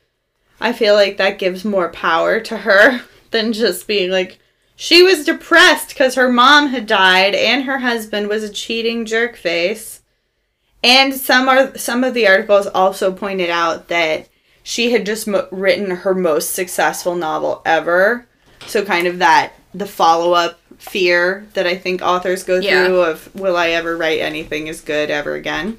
I 0.60 0.72
feel 0.72 0.94
like 0.94 1.16
that 1.16 1.38
gives 1.38 1.64
more 1.64 1.88
power 1.90 2.40
to 2.40 2.58
her 2.58 3.02
than 3.32 3.52
just 3.52 3.88
being 3.88 4.10
like 4.10 4.38
she 4.76 5.02
was 5.02 5.26
depressed 5.26 5.88
because 5.88 6.14
her 6.14 6.32
mom 6.32 6.68
had 6.68 6.86
died 6.86 7.34
and 7.34 7.64
her 7.64 7.78
husband 7.80 8.28
was 8.28 8.42
a 8.42 8.48
cheating 8.48 9.04
jerk 9.04 9.36
face. 9.36 10.00
And 10.82 11.12
some 11.12 11.48
are 11.50 11.76
some 11.76 12.02
of 12.04 12.14
the 12.14 12.26
articles 12.26 12.66
also 12.68 13.12
pointed 13.12 13.50
out 13.50 13.88
that 13.88 14.28
she 14.62 14.92
had 14.92 15.04
just 15.04 15.26
mo- 15.26 15.48
written 15.50 15.90
her 15.90 16.14
most 16.14 16.54
successful 16.54 17.14
novel 17.14 17.60
ever. 17.66 18.26
So 18.70 18.84
kind 18.84 19.06
of 19.06 19.18
that 19.18 19.52
the 19.74 19.86
follow 19.86 20.32
up 20.32 20.58
fear 20.78 21.46
that 21.54 21.66
I 21.66 21.76
think 21.76 22.00
authors 22.02 22.42
go 22.42 22.58
Yeah. 22.58 22.86
through 22.86 23.00
of 23.02 23.34
will 23.34 23.56
I 23.56 23.70
ever 23.70 23.96
write 23.96 24.20
anything 24.20 24.68
as 24.68 24.80
good 24.80 25.10
ever 25.10 25.34
again, 25.34 25.76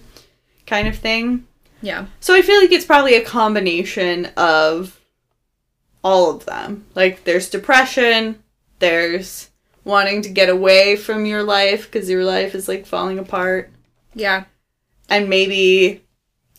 kind 0.68 0.88
of 0.88 0.98
thing. 0.98 1.48
Yeah. 1.82 2.06
So 2.20 2.36
I 2.36 2.42
feel 2.42 2.60
like 2.62 2.72
it's 2.72 2.86
probably 2.86 3.16
a 3.16 3.24
combination 3.26 4.28
of 4.38 5.00
all 6.04 6.36
of 6.36 6.46
them. 6.46 6.86
Like 6.96 7.24
there's 7.24 7.50
depression, 7.50 8.42
there's 8.80 9.50
wanting 9.84 10.22
to 10.22 10.30
get 10.30 10.50
away 10.50 10.96
from 10.96 11.26
your 11.26 11.42
life 11.44 11.90
because 11.92 12.10
your 12.10 12.24
life 12.24 12.54
is 12.54 12.68
like 12.68 12.86
falling 12.86 13.18
apart 13.18 13.72
Yeah. 14.14 14.44
and 15.10 15.28
maybe 15.28 16.04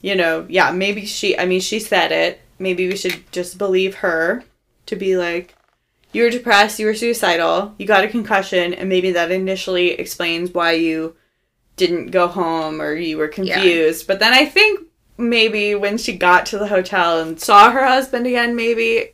you 0.00 0.16
know 0.16 0.44
yeah 0.48 0.72
maybe 0.72 1.06
she 1.06 1.38
i 1.38 1.46
mean 1.46 1.60
she 1.60 1.78
said 1.78 2.10
it 2.10 2.40
maybe 2.58 2.88
we 2.88 2.96
should 2.96 3.22
just 3.30 3.56
believe 3.58 3.94
her 3.96 4.42
to 4.86 4.96
be 4.96 5.16
like 5.16 5.54
you 6.12 6.22
were 6.22 6.30
depressed 6.30 6.78
you 6.78 6.86
were 6.86 6.94
suicidal 6.94 7.74
you 7.78 7.86
got 7.86 8.04
a 8.04 8.08
concussion 8.08 8.74
and 8.74 8.88
maybe 8.88 9.12
that 9.12 9.30
initially 9.30 9.90
explains 9.92 10.50
why 10.52 10.72
you 10.72 11.16
didn't 11.76 12.10
go 12.10 12.26
home 12.28 12.80
or 12.80 12.94
you 12.94 13.16
were 13.18 13.28
confused 13.28 14.06
but 14.06 14.18
then 14.20 14.32
i 14.32 14.44
think 14.44 14.80
maybe 15.18 15.74
when 15.74 15.96
she 15.98 16.16
got 16.16 16.46
to 16.46 16.58
the 16.58 16.66
hotel 16.68 17.20
and 17.20 17.40
saw 17.40 17.70
her 17.70 17.86
husband 17.86 18.26
again 18.26 18.54
maybe 18.56 19.10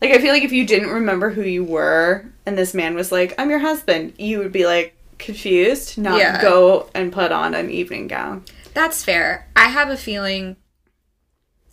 like 0.00 0.10
i 0.10 0.18
feel 0.18 0.32
like 0.32 0.42
if 0.44 0.52
you 0.52 0.66
didn't 0.66 0.90
remember 0.90 1.30
who 1.30 1.42
you 1.42 1.64
were 1.64 2.24
and 2.46 2.56
this 2.58 2.74
man 2.74 2.94
was 2.94 3.10
like 3.12 3.34
i'm 3.38 3.50
your 3.50 3.58
husband 3.60 4.12
you 4.18 4.38
would 4.38 4.52
be 4.52 4.66
like 4.66 4.96
confused 5.18 5.96
not 5.98 6.18
Yeah. 6.18 6.42
go 6.42 6.88
and 6.94 7.12
put 7.12 7.30
on 7.32 7.54
an 7.54 7.70
evening 7.70 8.08
gown 8.08 8.44
That's 8.74 9.04
fair. 9.04 9.48
I 9.54 9.68
have 9.68 9.88
a 9.90 9.96
feeling 9.98 10.56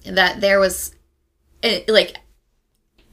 that 0.05 0.41
there 0.41 0.59
was, 0.59 0.93
eh, 1.63 1.81
like, 1.87 2.17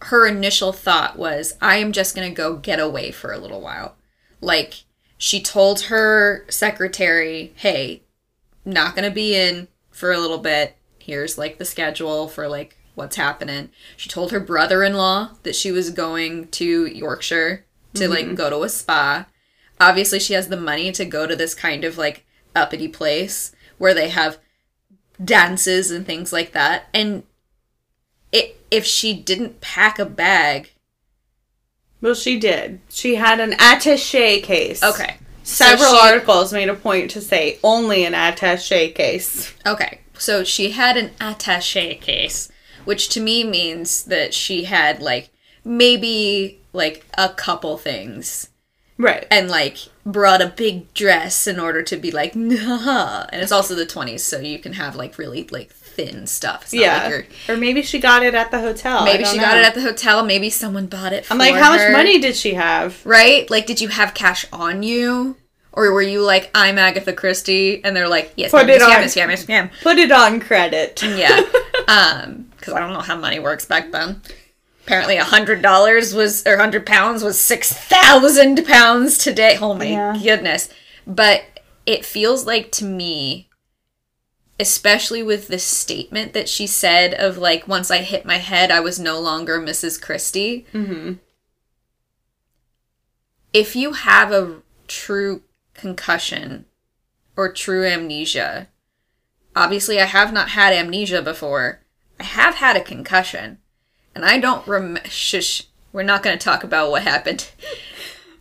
her 0.02 0.26
initial 0.26 0.72
thought 0.72 1.18
was, 1.18 1.54
I 1.60 1.76
am 1.76 1.92
just 1.92 2.14
going 2.14 2.28
to 2.28 2.34
go 2.34 2.56
get 2.56 2.78
away 2.78 3.10
for 3.10 3.32
a 3.32 3.38
little 3.38 3.60
while. 3.60 3.96
Like, 4.40 4.84
she 5.18 5.40
told 5.40 5.82
her 5.82 6.44
secretary, 6.48 7.54
hey, 7.56 8.02
not 8.64 8.94
going 8.94 9.08
to 9.08 9.14
be 9.14 9.34
in 9.34 9.68
for 9.90 10.12
a 10.12 10.18
little 10.18 10.38
bit. 10.38 10.76
Here's, 10.98 11.38
like, 11.38 11.58
the 11.58 11.64
schedule 11.64 12.28
for, 12.28 12.46
like, 12.48 12.76
what's 12.94 13.16
happening. 13.16 13.70
She 13.96 14.08
told 14.08 14.32
her 14.32 14.40
brother 14.40 14.82
in 14.82 14.94
law 14.94 15.30
that 15.42 15.56
she 15.56 15.72
was 15.72 15.90
going 15.90 16.48
to 16.48 16.86
Yorkshire 16.86 17.64
to, 17.94 18.08
like, 18.08 18.26
mm-hmm. 18.26 18.34
go 18.34 18.50
to 18.50 18.62
a 18.62 18.68
spa. 18.68 19.26
Obviously, 19.80 20.18
she 20.20 20.34
has 20.34 20.48
the 20.48 20.56
money 20.56 20.92
to 20.92 21.04
go 21.04 21.26
to 21.26 21.36
this 21.36 21.54
kind 21.54 21.84
of, 21.84 21.96
like, 21.96 22.26
uppity 22.54 22.88
place 22.88 23.52
where 23.78 23.94
they 23.94 24.08
have 24.10 24.38
dances 25.22 25.90
and 25.90 26.04
things 26.04 26.32
like 26.32 26.52
that. 26.52 26.88
And 26.92 27.22
it, 28.38 28.60
if 28.70 28.84
she 28.84 29.14
didn't 29.14 29.60
pack 29.60 29.98
a 29.98 30.04
bag, 30.06 30.70
Well, 32.02 32.14
she 32.14 32.38
did. 32.38 32.80
She 32.90 33.14
had 33.16 33.40
an 33.40 33.52
attaché 33.52 34.42
case. 34.42 34.82
Okay. 34.82 35.16
Several 35.42 35.90
So 35.90 35.96
she- 35.96 36.06
articles 36.08 36.52
made 36.52 36.68
a 36.68 36.74
point 36.74 37.10
to 37.12 37.20
say 37.20 37.58
only 37.62 38.04
an 38.04 38.12
attaché 38.12 38.94
case. 38.94 39.52
Okay. 39.66 40.00
So 40.18 40.44
she 40.44 40.70
had 40.72 40.96
an 40.96 41.10
attaché 41.20 42.00
case, 42.00 42.50
which 42.84 43.08
to 43.10 43.20
me 43.20 43.44
means 43.44 44.04
that 44.04 44.34
she 44.34 44.64
had 44.64 45.00
like 45.00 45.30
maybe 45.64 46.60
like 46.72 47.04
a 47.18 47.28
couple 47.30 47.76
things 47.78 48.48
Right. 48.98 49.26
and 49.30 49.50
like 49.50 49.78
brought 50.04 50.40
a 50.42 50.46
big 50.56 50.92
dress 50.94 51.46
in 51.46 51.58
order 51.60 51.82
to 51.82 51.96
be 51.96 52.10
like 52.10 52.34
nah. 52.36 53.26
And 53.32 53.42
it's 53.42 53.52
also 53.52 53.74
the 53.74 53.86
20s, 53.86 54.20
so 54.20 54.38
you 54.40 54.58
can 54.58 54.74
have 54.74 54.96
like 54.96 55.18
really 55.18 55.46
like 55.50 55.70
thin 55.96 56.26
stuff. 56.26 56.64
It's 56.64 56.74
yeah. 56.74 57.08
like 57.08 57.30
or 57.48 57.56
maybe 57.56 57.82
she 57.82 57.98
got 57.98 58.22
it 58.22 58.34
at 58.34 58.50
the 58.50 58.60
hotel. 58.60 58.98
I 59.00 59.04
maybe 59.06 59.24
she 59.24 59.36
know. 59.38 59.42
got 59.44 59.58
it 59.58 59.64
at 59.64 59.74
the 59.74 59.80
hotel. 59.80 60.24
Maybe 60.24 60.50
someone 60.50 60.86
bought 60.86 61.12
it. 61.12 61.24
For 61.24 61.32
I'm 61.32 61.38
like, 61.38 61.54
how 61.54 61.70
much 61.74 61.90
money 61.92 62.18
did 62.18 62.36
she 62.36 62.54
have? 62.54 63.04
Right? 63.04 63.50
Like, 63.50 63.66
did 63.66 63.80
you 63.80 63.88
have 63.88 64.14
cash 64.14 64.46
on 64.52 64.82
you? 64.82 65.36
Or 65.72 65.92
were 65.92 66.02
you 66.02 66.22
like, 66.22 66.50
I'm 66.54 66.78
Agatha 66.78 67.12
Christie? 67.12 67.82
And 67.84 67.94
they're 67.94 68.08
like, 68.08 68.32
yes, 68.36 68.50
Put 68.50 68.66
ma'am, 68.66 68.76
it 68.76 68.80
yes, 68.80 68.82
on. 68.82 69.02
yes, 69.02 69.16
ma'am, 69.16 69.30
yes, 69.30 69.48
ma'am. 69.48 69.70
Put 69.82 69.98
it 69.98 70.10
on 70.12 70.40
credit. 70.40 71.02
Yeah. 71.02 71.40
Um, 71.88 72.48
because 72.56 72.72
I 72.74 72.80
don't 72.80 72.92
know 72.92 73.00
how 73.00 73.16
money 73.16 73.38
works 73.38 73.64
back 73.64 73.92
then. 73.92 74.20
Apparently, 74.84 75.18
a 75.18 75.24
hundred 75.24 75.62
dollars 75.62 76.14
was, 76.14 76.44
or 76.44 76.56
hundred 76.56 76.84
pounds 76.84 77.22
was 77.22 77.40
six 77.40 77.72
thousand 77.72 78.64
pounds 78.66 79.18
today. 79.18 79.56
Oh 79.60 79.72
my 79.74 79.84
Yeah. 79.84 80.18
goodness! 80.20 80.68
But 81.06 81.44
it 81.86 82.04
feels 82.04 82.44
like 82.44 82.72
to 82.72 82.84
me, 82.84 83.48
especially 84.58 85.22
with 85.22 85.48
the 85.48 85.58
statement 85.58 86.32
that 86.32 86.48
she 86.48 86.66
said 86.66 87.14
of 87.14 87.36
like, 87.38 87.68
once 87.68 87.90
I 87.90 87.98
hit 87.98 88.24
my 88.24 88.38
head, 88.38 88.70
I 88.70 88.80
was 88.80 88.98
no 88.98 89.20
longer 89.20 89.60
Mrs. 89.60 90.00
Christie. 90.00 90.66
hmm 90.72 91.14
If 93.52 93.76
you 93.76 93.92
have 93.92 94.32
a 94.32 94.62
true 94.88 95.42
concussion 95.74 96.66
or 97.36 97.52
true 97.52 97.84
amnesia, 97.86 98.68
obviously 99.54 100.00
I 100.00 100.06
have 100.06 100.32
not 100.32 100.50
had 100.50 100.72
amnesia 100.72 101.22
before. 101.22 101.80
I 102.18 102.24
have 102.24 102.56
had 102.56 102.76
a 102.76 102.80
concussion, 102.80 103.58
and 104.14 104.24
I 104.24 104.38
don't 104.38 104.66
rem. 104.66 104.98
Shush. 105.04 105.64
We're 105.92 106.02
not 106.02 106.22
going 106.22 106.36
to 106.38 106.44
talk 106.44 106.64
about 106.64 106.90
what 106.90 107.02
happened. 107.02 107.50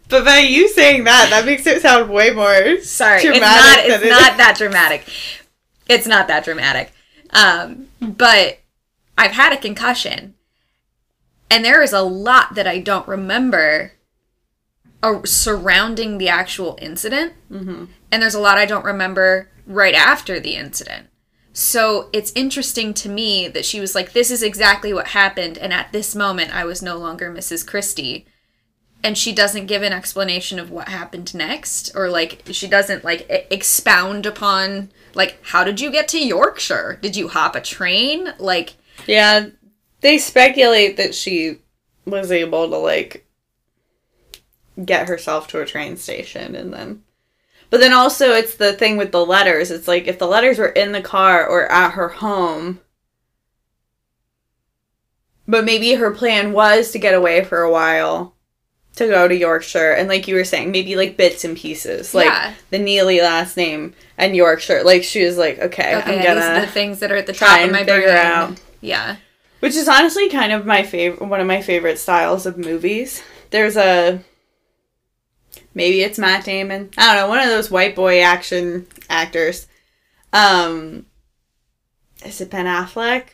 But 0.08 0.24
by 0.24 0.38
you 0.38 0.68
saying 0.68 1.06
that, 1.06 1.30
that 1.32 1.46
makes 1.48 1.66
it 1.66 1.82
sound 1.82 2.12
way 2.12 2.30
more 2.30 2.80
Sorry, 2.82 3.24
dramatic 3.24 3.42
it's 3.42 3.42
not. 3.42 3.80
It's 3.90 4.04
it 4.04 4.10
not 4.10 4.38
that 4.38 4.56
dramatic. 4.56 5.08
It's 5.88 6.08
not 6.08 6.28
that 6.28 6.46
dramatic. 6.46 6.94
Um, 7.32 7.88
but 8.02 8.60
I've 9.18 9.32
had 9.32 9.54
a 9.54 9.58
concussion, 9.58 10.36
and 11.50 11.64
there 11.64 11.82
is 11.82 11.94
a 11.94 12.02
lot 12.02 12.56
that 12.56 12.68
I 12.68 12.80
don't 12.80 13.08
remember 13.08 13.94
uh, 15.04 15.22
surrounding 15.26 16.18
the 16.18 16.30
actual 16.30 16.78
incident, 16.82 17.34
mm-hmm. 17.52 17.86
and 18.12 18.22
there's 18.22 18.36
a 18.36 18.40
lot 18.40 18.58
I 18.58 18.66
don't 18.66 18.86
remember 18.86 19.50
right 19.66 19.96
after 19.96 20.40
the 20.40 20.56
incident. 20.56 21.08
So 21.54 22.10
it's 22.12 22.34
interesting 22.36 22.94
to 22.96 23.10
me 23.10 23.48
that 23.48 23.66
she 23.66 23.80
was 23.80 23.96
like, 23.96 24.14
"This 24.14 24.32
is 24.32 24.44
exactly 24.44 24.94
what 24.94 25.08
happened," 25.10 25.58
and 25.58 25.74
at 25.74 25.92
this 25.92 26.16
moment, 26.16 26.56
I 26.56 26.66
was 26.66 26.82
no 26.82 26.98
longer 26.98 27.32
Mrs. 27.32 27.66
Christie 27.66 28.26
and 29.06 29.16
she 29.16 29.32
doesn't 29.32 29.68
give 29.68 29.84
an 29.84 29.94
explanation 29.94 30.58
of 30.58 30.72
what 30.72 30.90
happened 30.90 31.36
next 31.36 31.92
or 31.94 32.10
like 32.10 32.42
she 32.50 32.68
doesn't 32.68 33.04
like 33.04 33.28
expound 33.52 34.26
upon 34.26 34.90
like 35.14 35.38
how 35.44 35.64
did 35.64 35.80
you 35.80 35.92
get 35.92 36.08
to 36.08 36.18
yorkshire 36.18 36.98
did 37.04 37.16
you 37.16 37.28
hop 37.28 37.56
a 37.56 37.62
train 37.62 38.34
like 38.40 38.74
Yeah, 39.06 39.50
they 40.02 40.18
speculate 40.18 40.98
that 40.98 41.14
she 41.14 41.60
was 42.06 42.32
able 42.32 42.68
to 42.68 42.78
like 42.78 43.28
get 44.84 45.08
herself 45.08 45.48
to 45.50 45.62
a 45.62 45.66
train 45.66 45.98
station 45.98 46.56
and 46.56 46.74
then 46.74 47.04
but 47.70 47.80
then 47.80 47.94
also 47.94 48.32
it's 48.32 48.56
the 48.56 48.74
thing 48.74 48.96
with 48.96 49.12
the 49.12 49.26
letters. 49.26 49.72
It's 49.72 49.88
like 49.88 50.08
if 50.08 50.20
the 50.20 50.28
letters 50.28 50.60
were 50.60 50.68
in 50.70 50.92
the 50.92 51.02
car 51.02 51.46
or 51.46 51.70
at 51.72 51.92
her 51.92 52.10
home 52.10 52.80
but 55.48 55.66
maybe 55.66 55.94
her 55.94 56.12
plan 56.12 56.54
was 56.54 56.92
to 56.92 57.00
get 57.00 57.14
away 57.14 57.44
for 57.44 57.62
a 57.62 57.72
while 57.72 58.35
to 58.96 59.08
go 59.08 59.28
to 59.28 59.36
Yorkshire 59.36 59.92
and 59.92 60.08
like 60.08 60.28
you 60.28 60.36
were 60.36 60.44
saying 60.46 60.72
maybe 60.72 60.96
like 60.96 61.18
bits 61.18 61.44
and 61.44 61.58
pieces 61.58 62.14
like 62.14 62.28
Yeah. 62.28 62.54
the 62.70 62.80
Neely 62.80 63.20
last 63.22 63.58
name 63.58 63.94
and 64.18 64.36
Yorkshire 64.36 64.84
like 64.84 65.04
she 65.04 65.26
was 65.26 65.38
like 65.38 65.60
okay, 65.60 65.96
okay 65.98 66.18
I'm 66.20 66.24
gonna 66.24 66.62
the 66.62 66.68
things 66.72 67.00
that 67.00 67.12
are 67.12 67.18
at 67.18 67.28
the 67.28 67.34
top 67.34 67.60
of 67.62 67.72
my 67.72 67.80
figure 67.80 68.04
brain 68.04 68.16
out. 68.18 68.62
yeah 68.82 69.18
Which 69.60 69.76
is 69.76 69.88
honestly 69.90 70.30
kind 70.30 70.54
of 70.54 70.66
my 70.66 70.84
favorite, 70.84 71.28
one 71.28 71.42
of 71.42 71.48
my 71.48 71.62
favorite 71.62 72.00
styles 72.00 72.46
of 72.46 72.58
movies. 72.58 73.22
There's 73.52 73.78
a, 73.78 74.20
maybe 75.74 76.02
it's 76.02 76.18
Matt 76.20 76.46
Damon. 76.46 76.90
I 76.98 77.14
don't 77.16 77.24
know, 77.24 77.30
one 77.30 77.40
of 77.40 77.48
those 77.50 77.72
white 77.72 77.96
boy 77.96 78.22
action 78.22 78.88
actors. 79.10 79.68
Um, 80.34 81.06
is 82.24 82.42
it 82.42 82.50
Ben 82.52 82.66
Affleck? 82.66 83.28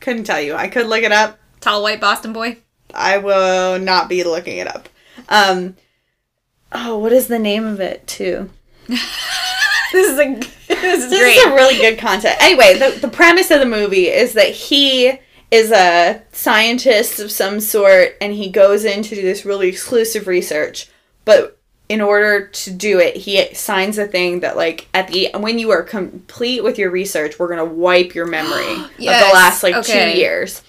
Couldn't 0.00 0.24
tell 0.24 0.40
you. 0.40 0.54
I 0.54 0.68
could 0.68 0.86
look 0.86 1.02
it 1.02 1.12
up. 1.12 1.38
tall 1.60 1.82
white 1.82 2.00
boston 2.00 2.32
boy 2.32 2.58
I 2.94 3.18
will 3.18 3.78
not 3.78 4.08
be 4.08 4.24
looking 4.24 4.58
it 4.58 4.66
up. 4.68 4.88
Um, 5.28 5.76
oh, 6.72 6.98
what 6.98 7.12
is 7.12 7.28
the 7.28 7.38
name 7.38 7.64
of 7.64 7.80
it 7.80 8.06
too? 8.06 8.50
this 8.86 9.00
is 9.92 10.18
a 10.18 10.34
this 10.68 11.04
is 11.04 11.10
This 11.10 11.20
great 11.20 11.36
is 11.36 11.44
a 11.44 11.54
really 11.54 11.76
good 11.76 11.98
content. 11.98 12.36
Anyway, 12.40 12.78
the, 12.78 12.98
the 13.00 13.08
premise 13.08 13.50
of 13.50 13.60
the 13.60 13.66
movie 13.66 14.08
is 14.08 14.34
that 14.34 14.50
he 14.50 15.18
is 15.50 15.70
a 15.70 16.22
scientist 16.32 17.20
of 17.20 17.30
some 17.30 17.60
sort 17.60 18.16
and 18.20 18.32
he 18.32 18.50
goes 18.50 18.84
in 18.84 19.02
to 19.02 19.14
do 19.14 19.22
this 19.22 19.44
really 19.44 19.68
exclusive 19.68 20.26
research. 20.26 20.90
But 21.24 21.58
in 21.88 22.00
order 22.00 22.48
to 22.48 22.70
do 22.72 22.98
it, 22.98 23.16
he 23.16 23.54
signs 23.54 23.98
a 23.98 24.06
thing 24.06 24.40
that 24.40 24.56
like 24.56 24.88
at 24.92 25.08
the 25.08 25.30
when 25.38 25.58
you 25.58 25.70
are 25.70 25.82
complete 25.82 26.64
with 26.64 26.78
your 26.78 26.90
research, 26.90 27.38
we're 27.38 27.48
going 27.48 27.68
to 27.68 27.74
wipe 27.74 28.14
your 28.14 28.26
memory 28.26 28.74
of 28.74 28.96
the 28.98 29.06
last 29.34 29.62
like 29.62 29.74
okay. 29.74 30.14
2 30.14 30.18
years. 30.18 30.62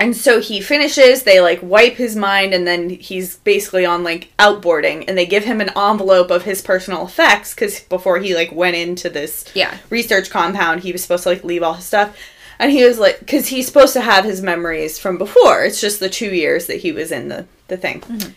And 0.00 0.16
so 0.16 0.40
he 0.40 0.62
finishes, 0.62 1.22
they 1.22 1.40
like 1.40 1.60
wipe 1.62 1.92
his 1.92 2.16
mind, 2.16 2.54
and 2.54 2.66
then 2.66 2.88
he's 2.88 3.36
basically 3.36 3.84
on 3.84 4.02
like 4.02 4.32
outboarding, 4.38 5.04
and 5.06 5.16
they 5.16 5.26
give 5.26 5.44
him 5.44 5.60
an 5.60 5.70
envelope 5.76 6.30
of 6.30 6.42
his 6.42 6.62
personal 6.62 7.04
effects 7.04 7.54
because 7.54 7.80
before 7.80 8.18
he 8.18 8.34
like 8.34 8.50
went 8.50 8.76
into 8.76 9.10
this 9.10 9.44
yeah 9.54 9.76
research 9.90 10.30
compound, 10.30 10.80
he 10.80 10.90
was 10.90 11.02
supposed 11.02 11.24
to 11.24 11.28
like 11.28 11.44
leave 11.44 11.62
all 11.62 11.74
his 11.74 11.84
stuff. 11.84 12.16
And 12.58 12.70
he 12.70 12.84
was 12.84 12.98
like, 12.98 13.20
because 13.20 13.48
he's 13.48 13.66
supposed 13.66 13.94
to 13.94 14.02
have 14.02 14.24
his 14.24 14.42
memories 14.42 14.98
from 14.98 15.16
before. 15.16 15.64
It's 15.64 15.80
just 15.80 15.98
the 15.98 16.10
two 16.10 16.34
years 16.34 16.66
that 16.66 16.76
he 16.76 16.92
was 16.92 17.10
in 17.10 17.28
the, 17.28 17.46
the 17.68 17.78
thing. 17.78 18.02
Mm-hmm. 18.02 18.30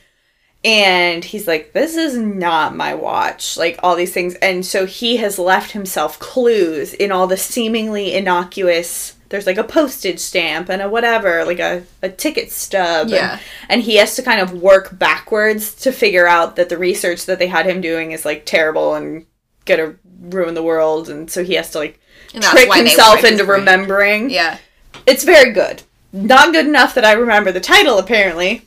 And 0.63 1.25
he's 1.25 1.45
like, 1.45 1.73
this 1.73 1.97
is 1.97 2.17
not 2.17 2.73
my 2.73 2.95
watch. 2.95 3.57
Like, 3.57 3.77
all 3.83 3.97
these 3.97 4.13
things. 4.13 4.35
And 4.35 4.65
so 4.65 4.85
he 4.85 5.17
has 5.17 5.37
left 5.37 5.71
himself 5.71 6.19
clues 6.19 6.93
in 6.93 7.11
all 7.11 7.27
the 7.27 7.35
seemingly 7.35 8.13
innocuous. 8.13 9.12
There's 9.33 9.47
like 9.47 9.57
a 9.57 9.63
postage 9.63 10.19
stamp 10.19 10.69
and 10.69 10.79
a 10.79 10.87
whatever, 10.87 11.43
like 11.43 11.57
a, 11.57 11.81
a 12.03 12.09
ticket 12.09 12.51
stub. 12.51 13.09
Yeah. 13.09 13.31
And, 13.31 13.41
and 13.71 13.81
he 13.81 13.95
has 13.95 14.15
to 14.17 14.21
kind 14.21 14.39
of 14.39 14.53
work 14.61 14.99
backwards 14.99 15.73
to 15.81 15.91
figure 15.91 16.27
out 16.27 16.55
that 16.57 16.69
the 16.69 16.77
research 16.77 17.25
that 17.25 17.39
they 17.39 17.47
had 17.47 17.65
him 17.65 17.81
doing 17.81 18.11
is 18.11 18.25
like 18.25 18.45
terrible 18.45 18.93
and 18.93 19.25
gonna 19.65 19.95
ruin 20.21 20.53
the 20.53 20.61
world. 20.61 21.09
And 21.09 21.31
so 21.31 21.43
he 21.43 21.55
has 21.55 21.71
to 21.71 21.79
like 21.79 21.99
trick 22.41 22.71
himself 22.75 23.23
into 23.23 23.43
remembering. 23.43 24.29
yeah 24.29 24.59
It's 25.07 25.23
very 25.23 25.51
good. 25.51 25.81
Not 26.11 26.53
good 26.53 26.67
enough 26.67 26.93
that 26.93 27.03
I 27.03 27.13
remember 27.13 27.51
the 27.51 27.59
title, 27.59 27.97
apparently. 27.97 28.61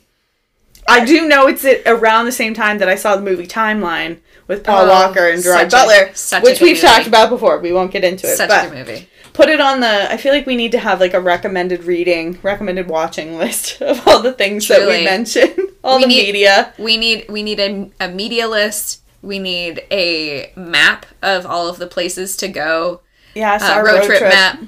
I 0.85 1.05
do 1.05 1.29
know 1.29 1.47
it's 1.47 1.63
around 1.85 2.25
the 2.25 2.33
same 2.33 2.53
time 2.53 2.79
that 2.79 2.89
I 2.89 2.95
saw 2.95 3.15
the 3.15 3.21
movie 3.21 3.47
Timeline 3.47 4.17
with 4.47 4.65
Paul 4.65 4.83
Oh, 4.83 4.89
Walker 4.89 5.29
and 5.29 5.41
Gerard 5.41 5.71
such 5.71 5.87
Butler, 5.87 6.39
a 6.39 6.41
which 6.41 6.59
we've 6.59 6.75
movie. 6.75 6.87
talked 6.87 7.07
about 7.07 7.29
before. 7.29 7.59
We 7.59 7.71
won't 7.71 7.91
get 7.91 8.03
into 8.03 8.27
it, 8.27 8.35
such 8.35 8.49
but 8.49 8.65
a 8.65 8.69
good 8.69 8.77
movie 8.79 9.09
put 9.37 9.49
it 9.49 9.61
on 9.61 9.79
the. 9.79 10.11
I 10.11 10.17
feel 10.17 10.33
like 10.33 10.45
we 10.45 10.55
need 10.55 10.71
to 10.73 10.79
have 10.79 10.99
like 10.99 11.13
a 11.13 11.21
recommended 11.21 11.83
reading, 11.85 12.37
recommended 12.43 12.87
watching 12.89 13.37
list 13.37 13.81
of 13.81 14.05
all 14.07 14.21
the 14.21 14.33
things 14.33 14.67
that 14.67 14.79
we 14.81 14.85
Truly. 14.87 15.03
mention, 15.05 15.55
all 15.83 15.97
We 15.97 16.01
the 16.03 16.07
need- 16.07 16.25
media. 16.33 16.73
we 16.77 16.97
need 16.97 17.25
we 17.29 17.43
need 17.43 17.59
a, 17.59 17.91
a 18.01 18.09
media 18.09 18.47
list 18.47 19.01
we 19.21 19.39
need 19.39 19.83
a 19.91 20.51
map 20.55 21.05
of 21.21 21.45
all 21.45 21.67
of 21.69 21.77
the 21.79 21.87
places 21.87 22.37
to 22.37 22.47
go 22.47 23.01
Yes, 23.33 23.63
uh, 23.63 23.73
our 23.73 23.85
road, 23.85 24.03
trip, 24.03 24.21
map 24.21 24.59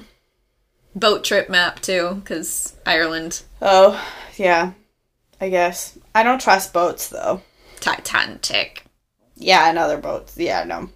boat 0.94 1.22
trip 1.24 1.48
map 1.48 1.80
too 1.80 2.14
because 2.16 2.74
ireland 2.84 3.42
Oh, 3.62 3.92
yeah. 4.36 4.72
I 5.40 5.48
guess 5.50 5.96
I 6.14 6.22
don't 6.24 6.40
trust 6.40 6.72
boats 6.72 7.08
though. 7.08 7.42
titanic 7.78 8.84
Yeah, 9.36 9.68
and 9.68 9.78
other 9.78 9.98
boats. 9.98 10.36
Yeah, 10.36 10.64
no. 10.64 10.90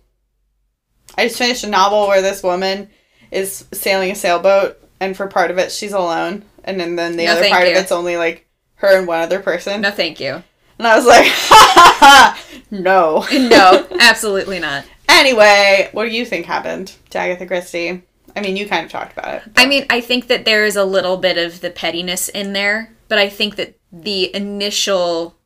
I 1.17 1.27
just 1.29 1.39
finished 1.39 1.65
a 1.65 1.69
novel 1.69 2.09
where 2.09 2.23
this 2.23 2.43
woman 2.43 2.91
is 3.31 3.67
sailing 3.73 4.11
a 4.11 4.15
sailboat, 4.15 4.81
and 5.01 5.17
for 5.17 5.27
part 5.27 5.51
of 5.51 5.59
it 5.59 5.71
she's 5.73 5.93
alone, 5.93 6.45
and 6.65 6.79
then, 6.81 6.97
then 6.97 7.17
the 7.17 7.27
No, 7.27 7.33
other 7.33 7.49
part 7.49 7.67
you. 7.67 7.73
of 7.73 7.79
it's 7.79 7.93
only 7.93 8.17
like 8.17 8.47
her 8.77 8.99
and 8.99 9.07
one 9.07 9.21
other 9.21 9.41
person. 9.41 9.81
no 9.81 9.91
thank 9.91 10.21
you 10.21 10.43
And 10.79 10.87
I 10.87 10.97
was 10.97 11.07
like, 11.07 11.27
ha 11.27 11.73
ha 11.75 11.97
ha, 12.01 12.45
no. 12.71 13.25
no 13.33 13.87
absolutely 14.01 14.59
not 14.61 14.85
Anyway, 15.09 15.89
what 15.93 16.05
do 16.07 16.11
you 16.11 16.25
think 16.25 16.47
happened 16.47 16.95
to 17.11 17.19
Agatha 17.19 17.47
Christie? 17.47 18.03
I 18.35 18.41
mean, 18.41 18.57
you 18.57 18.67
kind 18.69 18.85
of 18.85 18.91
talked 18.91 19.13
about 19.17 19.35
it. 19.35 19.43
I 19.57 19.67
mean, 19.67 19.87
I 19.91 20.01
think 20.01 20.27
that 20.29 20.45
there 20.45 20.65
is 20.65 20.75
a 20.77 20.85
little 20.85 21.19
bit 21.19 21.39
of 21.39 21.61
the 21.61 21.71
pettiness 21.71 22.29
in 22.31 22.53
there, 22.53 22.91
but 23.09 23.19
I 23.19 23.29
think 23.29 23.55
that 23.57 23.77
the 23.93 24.35
initial 24.35 25.37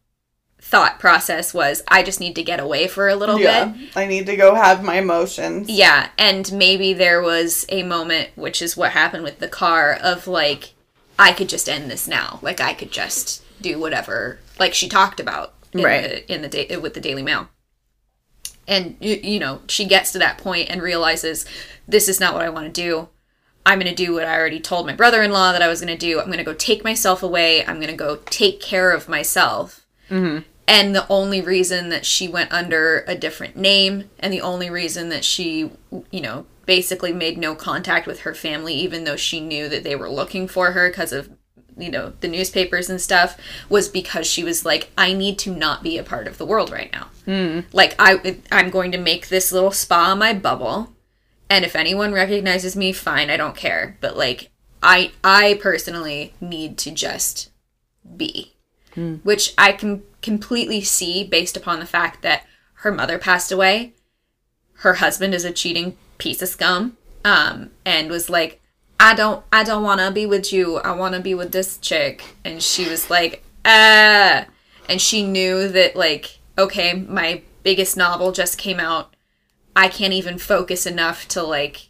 thought 0.68 1.00
process 1.00 1.54
was 1.54 1.82
I 1.88 2.02
just 2.02 2.20
need 2.20 2.34
to 2.36 2.42
get 2.42 2.60
away 2.60 2.88
for 2.88 3.08
a 3.08 3.16
little 3.16 3.40
Yeah, 3.40 3.66
bit. 3.66 3.96
I 3.96 4.06
need 4.06 4.26
to 4.26 4.36
go 4.36 4.54
have 4.54 4.84
my 4.84 4.96
emotions. 4.96 5.68
Yeah, 5.70 6.10
and 6.18 6.52
maybe 6.52 6.92
there 6.92 7.22
was 7.22 7.64
a 7.70 7.82
moment, 7.82 8.30
which 8.36 8.60
is 8.60 8.76
what 8.76 8.92
happened 8.92 9.24
with 9.24 9.38
the 9.38 9.48
car, 9.48 9.94
of 9.94 10.26
like, 10.26 10.74
I 11.18 11.32
could 11.32 11.48
just 11.48 11.68
end 11.70 11.90
this 11.90 12.06
now. 12.06 12.38
Like, 12.42 12.60
I 12.60 12.74
could 12.74 12.92
just 12.92 13.42
do 13.62 13.78
whatever, 13.78 14.40
like 14.58 14.74
she 14.74 14.88
talked 14.88 15.20
about 15.20 15.54
in 15.72 15.82
Right. 15.82 16.02
the, 16.26 16.32
in 16.32 16.42
the 16.42 16.48
da- 16.48 16.76
with 16.76 16.92
the 16.94 17.00
Daily 17.00 17.22
Mail. 17.22 17.48
And 18.66 18.96
you, 19.00 19.14
you 19.22 19.38
know, 19.40 19.62
she 19.68 19.86
gets 19.86 20.12
to 20.12 20.18
that 20.18 20.36
point 20.38 20.68
and 20.68 20.82
realizes 20.82 21.46
this 21.88 22.08
is 22.10 22.20
not 22.20 22.34
what 22.34 22.42
I 22.44 22.50
want 22.50 22.66
to 22.66 22.82
do. 22.82 23.08
I'm 23.64 23.78
going 23.80 23.94
to 23.94 24.04
do 24.04 24.14
what 24.14 24.26
I 24.26 24.38
already 24.38 24.60
told 24.60 24.86
my 24.86 24.94
brother-in-law 24.94 25.52
that 25.52 25.62
I 25.62 25.68
was 25.68 25.80
going 25.80 25.92
to 25.92 25.98
do. 25.98 26.20
I'm 26.20 26.26
going 26.26 26.38
to 26.38 26.44
go 26.44 26.54
take 26.54 26.84
myself 26.84 27.22
away. 27.22 27.64
I'm 27.66 27.76
going 27.76 27.88
to 27.88 27.96
go 27.96 28.16
take 28.26 28.60
care 28.60 28.92
of 28.92 29.08
myself. 29.08 29.86
Mm-hmm. 30.10 30.40
And 30.68 30.94
the 30.94 31.08
only 31.08 31.40
reason 31.40 31.88
that 31.88 32.04
she 32.04 32.28
went 32.28 32.52
under 32.52 33.02
a 33.08 33.14
different 33.14 33.56
name 33.56 34.10
and 34.20 34.30
the 34.30 34.42
only 34.42 34.68
reason 34.68 35.08
that 35.08 35.24
she, 35.24 35.70
you 36.10 36.20
know, 36.20 36.44
basically 36.66 37.12
made 37.12 37.38
no 37.38 37.54
contact 37.54 38.06
with 38.06 38.20
her 38.20 38.34
family, 38.34 38.74
even 38.74 39.04
though 39.04 39.16
she 39.16 39.40
knew 39.40 39.70
that 39.70 39.82
they 39.82 39.96
were 39.96 40.10
looking 40.10 40.46
for 40.46 40.72
her 40.72 40.90
because 40.90 41.10
of, 41.10 41.30
you 41.78 41.90
know, 41.90 42.12
the 42.20 42.28
newspapers 42.28 42.90
and 42.90 43.00
stuff, 43.00 43.38
was 43.70 43.88
because 43.88 44.26
she 44.26 44.44
was 44.44 44.66
like, 44.66 44.90
I 44.98 45.14
need 45.14 45.38
to 45.38 45.50
not 45.50 45.82
be 45.82 45.96
a 45.96 46.04
part 46.04 46.28
of 46.28 46.36
the 46.36 46.44
world 46.44 46.70
right 46.70 46.92
now. 46.92 47.08
Hmm. 47.24 47.60
Like, 47.72 47.94
I, 47.98 48.36
I'm 48.52 48.68
going 48.68 48.92
to 48.92 48.98
make 48.98 49.28
this 49.28 49.50
little 49.50 49.72
spa 49.72 50.14
my 50.14 50.34
bubble. 50.34 50.92
And 51.48 51.64
if 51.64 51.74
anyone 51.74 52.12
recognizes 52.12 52.76
me, 52.76 52.92
fine, 52.92 53.30
I 53.30 53.38
don't 53.38 53.56
care. 53.56 53.96
But 54.02 54.18
like, 54.18 54.50
I, 54.82 55.12
I 55.24 55.58
personally 55.62 56.34
need 56.42 56.76
to 56.78 56.90
just 56.90 57.50
be 58.16 58.52
hmm. 58.98 59.14
which 59.22 59.54
I 59.56 59.72
can 59.72 60.02
completely 60.22 60.82
see 60.82 61.24
based 61.24 61.56
upon 61.56 61.80
the 61.80 61.86
fact 61.86 62.22
that 62.22 62.44
her 62.74 62.92
mother 62.92 63.18
passed 63.18 63.52
away, 63.52 63.94
her 64.74 64.94
husband 64.94 65.34
is 65.34 65.44
a 65.44 65.52
cheating 65.52 65.96
piece 66.18 66.42
of 66.42 66.48
scum, 66.48 66.96
um, 67.24 67.70
and 67.84 68.10
was 68.10 68.30
like, 68.30 68.60
"I 69.00 69.14
don't, 69.14 69.44
I 69.52 69.64
don't 69.64 69.82
want 69.82 70.00
to 70.00 70.10
be 70.10 70.26
with 70.26 70.52
you. 70.52 70.78
I 70.78 70.92
want 70.92 71.14
to 71.14 71.20
be 71.20 71.34
with 71.34 71.52
this 71.52 71.78
chick," 71.78 72.22
and 72.44 72.62
she 72.62 72.88
was 72.88 73.10
like, 73.10 73.42
"Uh," 73.64 74.44
and 74.88 75.00
she 75.00 75.22
knew 75.22 75.68
that 75.68 75.96
like, 75.96 76.38
okay, 76.56 76.94
my 76.94 77.42
biggest 77.62 77.96
novel 77.96 78.32
just 78.32 78.58
came 78.58 78.80
out. 78.80 79.14
I 79.76 79.88
can't 79.88 80.12
even 80.12 80.38
focus 80.38 80.86
enough 80.86 81.28
to 81.28 81.42
like 81.42 81.87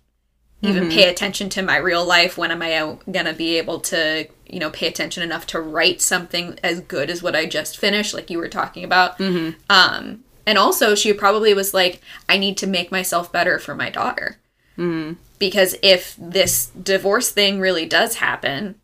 even 0.62 0.84
mm-hmm. 0.84 0.92
pay 0.92 1.08
attention 1.08 1.48
to 1.50 1.62
my 1.62 1.76
real 1.76 2.04
life. 2.04 2.36
When 2.36 2.50
am 2.50 2.62
i 2.62 2.96
gonna 3.10 3.32
be 3.32 3.58
able 3.58 3.80
to 3.80 4.28
you 4.46 4.58
know 4.58 4.70
pay 4.70 4.86
attention 4.88 5.22
enough 5.22 5.46
to 5.48 5.60
write 5.60 6.00
something 6.00 6.58
as 6.62 6.80
good 6.80 7.10
as 7.10 7.22
what 7.22 7.36
i 7.36 7.44
just 7.44 7.76
finished 7.76 8.14
like 8.14 8.30
you 8.30 8.38
were 8.38 8.48
talking 8.48 8.84
about? 8.84 9.18
Mm-hmm. 9.18 9.58
Um 9.70 10.24
and 10.46 10.58
also 10.58 10.94
she 10.94 11.12
probably 11.12 11.54
was 11.54 11.74
like 11.74 12.00
i 12.28 12.38
need 12.38 12.56
to 12.58 12.66
make 12.66 12.90
myself 12.90 13.30
better 13.32 13.58
for 13.58 13.74
my 13.74 13.90
daughter. 13.90 14.38
Mm-hmm. 14.76 15.14
Because 15.38 15.76
if 15.82 16.16
this 16.18 16.66
divorce 16.66 17.30
thing 17.30 17.60
really 17.60 17.86
does 17.86 18.16
happen 18.16 18.76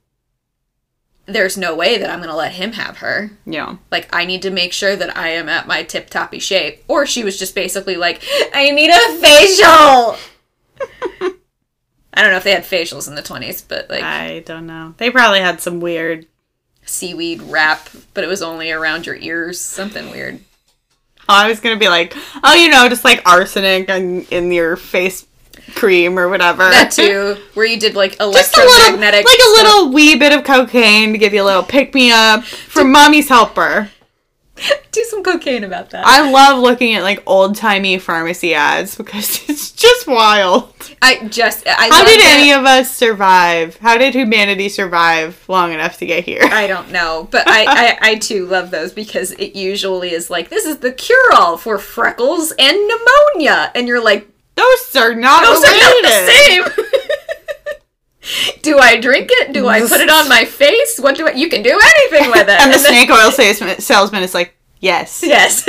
there's 1.26 1.56
no 1.56 1.74
way 1.74 1.96
that 1.96 2.10
i'm 2.10 2.20
gonna 2.20 2.36
let 2.36 2.52
him 2.52 2.72
have 2.72 2.98
her. 2.98 3.30
Yeah. 3.46 3.76
like 3.90 4.14
I 4.14 4.26
need 4.26 4.42
to 4.42 4.50
make 4.50 4.72
sure 4.72 4.94
that 4.94 5.16
I 5.16 5.30
am 5.30 5.48
at 5.48 5.66
my 5.66 5.82
tip 5.82 6.10
toppy 6.10 6.38
shape. 6.38 6.84
Or 6.86 7.06
she 7.06 7.24
was 7.24 7.38
just 7.38 7.54
basically 7.54 7.96
like, 7.96 8.22
I 8.54 8.70
need 8.70 8.90
a 8.90 9.16
facial. 9.18 10.16
I 12.14 12.22
don't 12.22 12.30
know 12.30 12.36
if 12.38 12.44
they 12.44 12.52
had 12.52 12.62
facials 12.64 13.08
in 13.08 13.14
the 13.16 13.22
twenties, 13.22 13.60
but 13.62 13.90
like 13.90 14.02
I 14.02 14.40
don't 14.40 14.66
know. 14.66 14.94
They 14.98 15.10
probably 15.10 15.40
had 15.40 15.60
some 15.60 15.80
weird. 15.80 16.26
seaweed 16.86 17.42
wrap, 17.42 17.88
but 18.14 18.24
it 18.24 18.28
was 18.28 18.42
only 18.42 18.70
around 18.70 19.06
your 19.06 19.16
ears, 19.16 19.60
something 19.60 20.10
weird. 20.10 20.40
Oh, 21.28 21.34
I 21.34 21.48
was 21.48 21.60
gonna 21.60 21.78
be 21.78 21.88
like, 21.88 22.14
oh, 22.42 22.54
you 22.54 22.68
know, 22.68 22.88
just 22.88 23.04
like 23.04 23.22
arsenic 23.26 23.88
in, 23.88 24.22
in 24.26 24.52
your 24.52 24.76
face 24.76 25.26
cream 25.74 26.18
or 26.18 26.28
whatever. 26.28 26.68
That 26.70 26.92
too, 26.92 27.38
where 27.54 27.64
you 27.64 27.80
did 27.80 27.94
like 27.94 28.18
Just 28.18 28.20
a 28.20 28.26
little, 28.26 28.34
like 28.34 28.56
electromagnetic, 28.58 29.26
a 29.26 29.28
stuff. 29.30 29.56
little 29.56 29.92
wee 29.92 30.16
bit 30.16 30.32
of 30.32 30.44
cocaine 30.44 31.12
to 31.12 31.18
give 31.18 31.32
you 31.32 31.42
a 31.42 31.46
little 31.46 31.62
pick 31.62 31.94
me 31.94 32.12
up 32.12 32.44
from 32.44 32.92
mommy's 32.92 33.28
helper. 33.30 33.90
Do 34.92 35.02
some 35.04 35.24
cocaine 35.24 35.64
about 35.64 35.90
that. 35.90 36.06
I 36.06 36.30
love 36.30 36.62
looking 36.62 36.94
at 36.94 37.02
like 37.02 37.22
old 37.26 37.56
timey 37.56 37.98
pharmacy 37.98 38.54
ads 38.54 38.94
because 38.94 39.42
it's 39.48 39.72
just 39.72 40.06
wild. 40.06 40.72
I 41.02 41.26
just, 41.28 41.66
I 41.66 41.88
How 41.90 42.04
did 42.04 42.20
that- 42.20 42.36
any 42.38 42.52
of 42.52 42.64
us 42.64 42.94
survive? 42.94 43.76
How 43.78 43.98
did 43.98 44.14
humanity 44.14 44.68
survive 44.68 45.44
long 45.48 45.72
enough 45.72 45.98
to 45.98 46.06
get 46.06 46.24
here? 46.24 46.42
I 46.44 46.66
don't 46.68 46.92
know, 46.92 47.26
but 47.30 47.48
I, 47.48 47.64
I, 47.66 47.98
I 48.10 48.14
too 48.16 48.46
love 48.46 48.70
those 48.70 48.92
because 48.92 49.32
it 49.32 49.56
usually 49.56 50.12
is 50.12 50.30
like 50.30 50.48
this 50.48 50.64
is 50.64 50.78
the 50.78 50.92
cure 50.92 51.32
all 51.34 51.56
for 51.56 51.78
freckles 51.78 52.52
and 52.58 52.76
pneumonia, 52.88 53.72
and 53.74 53.88
you're 53.88 54.02
like, 54.02 54.28
Those 54.54 54.94
are 54.96 55.14
not 55.14 55.42
Those 55.44 55.64
are 55.64 55.76
not 55.76 56.02
the 56.02 56.32
same. 56.32 56.64
do 58.62 58.78
I 58.78 58.96
drink 59.00 59.28
it? 59.32 59.52
Do 59.52 59.68
I 59.68 59.80
put 59.80 60.00
it 60.00 60.10
on 60.10 60.28
my 60.28 60.44
face? 60.44 60.98
What 60.98 61.16
do 61.16 61.26
I? 61.28 61.32
You 61.32 61.48
can 61.48 61.62
do 61.62 61.78
anything 61.82 62.30
with 62.30 62.48
it. 62.48 62.60
And 62.60 62.72
the 62.72 62.78
snake 62.78 63.10
oil 63.10 63.30
salesman, 63.30 63.80
salesman 63.80 64.22
is 64.22 64.34
like, 64.34 64.56
yes. 64.80 65.22
Yes. 65.24 65.66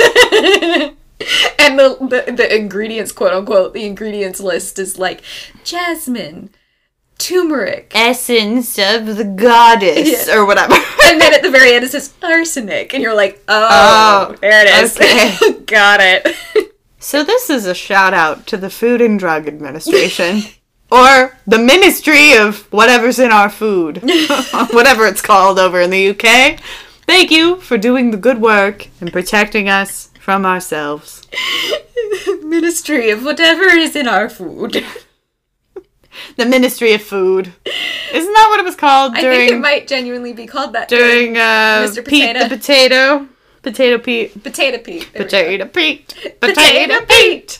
and 1.58 1.78
the, 1.78 1.96
the 2.26 2.32
the 2.32 2.54
ingredients, 2.56 3.12
quote 3.12 3.32
unquote, 3.32 3.74
the 3.74 3.84
ingredients 3.84 4.40
list 4.40 4.78
is 4.78 4.98
like 4.98 5.22
jasmine, 5.64 6.50
turmeric, 7.18 7.92
Essence 7.94 8.78
of 8.78 9.16
the 9.16 9.24
goddess, 9.24 10.28
or 10.28 10.44
whatever. 10.44 10.74
and 11.04 11.20
then 11.20 11.32
at 11.34 11.42
the 11.42 11.50
very 11.50 11.74
end 11.74 11.84
it 11.84 11.90
says 11.90 12.12
arsenic, 12.22 12.92
and 12.94 13.02
you're 13.02 13.14
like, 13.16 13.42
oh, 13.48 13.68
Oh, 14.30 14.36
there 14.40 14.66
it 14.66 14.84
is. 14.84 14.96
okay. 14.96 15.60
Got 15.66 16.00
it. 16.02 16.72
So 16.98 17.22
this 17.22 17.50
is 17.50 17.66
a 17.66 17.74
shout 17.74 18.14
out 18.14 18.46
to 18.48 18.56
the 18.56 18.70
Food 18.70 19.00
and 19.00 19.18
Drug 19.18 19.46
Administration. 19.46 20.42
Or 20.96 21.36
the 21.46 21.58
Ministry 21.58 22.32
of 22.34 22.72
whatever's 22.72 23.18
in 23.18 23.30
our 23.30 23.50
food. 23.50 24.02
Whatever 24.70 25.06
it's 25.06 25.20
called 25.20 25.58
over 25.58 25.80
in 25.80 25.90
the 25.90 26.08
UK. 26.08 26.58
Thank 27.06 27.30
you 27.30 27.56
for 27.60 27.76
doing 27.76 28.10
the 28.10 28.16
good 28.16 28.40
work 28.40 28.88
and 29.00 29.12
protecting 29.12 29.68
us 29.68 30.10
from 30.18 30.46
ourselves. 30.46 31.26
Ministry 32.42 33.10
of 33.10 33.24
whatever 33.24 33.64
is 33.64 33.94
in 33.94 34.08
our 34.08 34.28
food. 34.30 34.84
The 36.36 36.46
Ministry 36.46 36.94
of 36.94 37.02
Food. 37.02 37.52
Isn't 38.12 38.32
that 38.32 38.46
what 38.48 38.58
it 38.58 38.64
was 38.64 38.74
called 38.74 39.16
I 39.16 39.20
think 39.20 39.52
it 39.52 39.60
might 39.60 39.86
genuinely 39.86 40.32
be 40.32 40.46
called 40.46 40.72
that. 40.72 40.88
during 40.88 41.36
uh 41.36 41.86
Mr. 41.86 42.06
Pete 42.06 42.36
the 42.38 42.48
Potato? 42.48 43.28
Potato 43.66 43.98
Pete. 43.98 44.44
Potato 44.44 44.78
Pete. 44.78 45.12
There. 45.12 45.24
Potato 45.24 45.66
Pete. 45.66 46.06
Potato 46.40 47.00
Potato 47.00 47.06
Pete. 47.06 47.58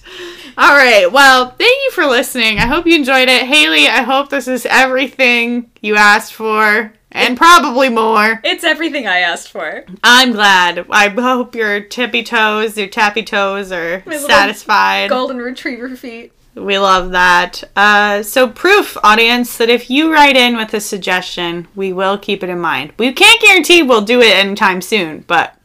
All 0.56 0.70
right. 0.70 1.10
Well, 1.10 1.50
thank 1.50 1.84
you 1.84 1.90
for 1.90 2.06
listening. 2.06 2.60
I 2.60 2.66
hope 2.66 2.86
you 2.86 2.94
enjoyed 2.94 3.28
it. 3.28 3.42
Haley, 3.42 3.88
I 3.88 4.02
hope 4.02 4.28
this 4.28 4.46
is 4.46 4.66
everything 4.66 5.68
you 5.80 5.96
asked 5.96 6.32
for 6.32 6.92
and 7.10 7.36
probably 7.36 7.88
more. 7.88 8.40
It's 8.44 8.62
everything 8.62 9.08
I 9.08 9.18
asked 9.18 9.50
for. 9.50 9.84
I'm 10.04 10.30
glad. 10.30 10.86
I 10.90 11.08
hope 11.08 11.56
your 11.56 11.80
tippy 11.80 12.22
toes, 12.22 12.78
your 12.78 12.86
tappy 12.86 13.24
toes 13.24 13.72
are 13.72 14.04
satisfied. 14.08 15.10
Golden 15.10 15.38
retriever 15.38 15.96
feet. 15.96 16.32
We 16.54 16.78
love 16.78 17.10
that. 17.10 17.64
Uh, 17.74 18.22
so, 18.22 18.48
proof, 18.48 18.96
audience, 19.02 19.58
that 19.58 19.68
if 19.68 19.90
you 19.90 20.12
write 20.12 20.36
in 20.36 20.56
with 20.56 20.72
a 20.72 20.80
suggestion, 20.80 21.66
we 21.74 21.92
will 21.92 22.16
keep 22.16 22.44
it 22.44 22.48
in 22.48 22.60
mind. 22.60 22.92
We 22.96 23.12
can't 23.12 23.42
guarantee 23.42 23.82
we'll 23.82 24.02
do 24.02 24.20
it 24.20 24.34
anytime 24.34 24.80
soon, 24.80 25.24
but 25.26 25.55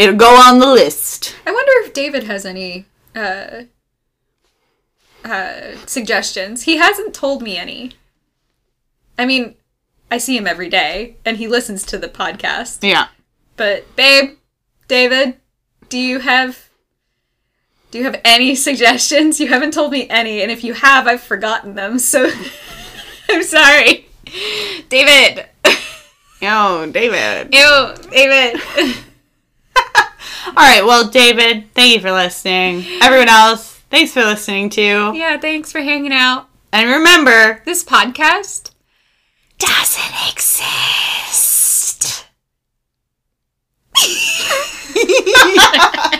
it'll 0.00 0.16
go 0.16 0.34
on 0.34 0.58
the 0.58 0.66
list. 0.66 1.36
I 1.46 1.52
wonder 1.52 1.72
if 1.84 1.92
David 1.92 2.24
has 2.24 2.46
any 2.46 2.86
uh, 3.14 3.64
uh, 5.24 5.76
suggestions. 5.84 6.62
He 6.62 6.78
hasn't 6.78 7.12
told 7.12 7.42
me 7.42 7.58
any. 7.58 7.92
I 9.18 9.26
mean, 9.26 9.56
I 10.10 10.16
see 10.16 10.38
him 10.38 10.46
every 10.46 10.70
day, 10.70 11.16
and 11.24 11.36
he 11.36 11.46
listens 11.46 11.84
to 11.84 11.98
the 11.98 12.08
podcast. 12.08 12.78
Yeah. 12.82 13.08
But 13.56 13.94
babe, 13.94 14.38
David, 14.88 15.36
do 15.90 15.98
you 15.98 16.20
have 16.20 16.70
do 17.90 17.98
you 17.98 18.04
have 18.04 18.20
any 18.24 18.54
suggestions? 18.68 19.38
You 19.38 19.48
haven't 19.48 19.74
told 19.74 19.92
me 19.92 20.08
any, 20.08 20.40
and 20.40 20.50
if 20.50 20.64
you 20.64 20.72
have, 20.72 21.06
I've 21.06 21.22
forgotten 21.22 21.74
them. 21.74 21.98
So 21.98 22.30
I'm 23.28 23.42
sorry, 23.42 24.08
David. 24.88 25.46
Oh, 26.42 26.90
David. 26.90 27.54
Ew, 27.54 27.94
David. 28.10 28.58
All 30.46 30.52
right. 30.56 30.84
Well, 30.84 31.08
David, 31.08 31.72
thank 31.74 31.94
you 31.94 32.00
for 32.00 32.12
listening. 32.12 32.84
Everyone 33.00 33.28
else, 33.28 33.74
thanks 33.90 34.12
for 34.12 34.22
listening 34.22 34.70
too. 34.70 35.12
Yeah, 35.14 35.38
thanks 35.38 35.72
for 35.72 35.80
hanging 35.80 36.12
out. 36.12 36.48
And 36.72 36.90
remember, 36.90 37.62
this 37.64 37.84
podcast 37.84 38.70
doesn't 39.58 40.32
exist. 40.32 42.26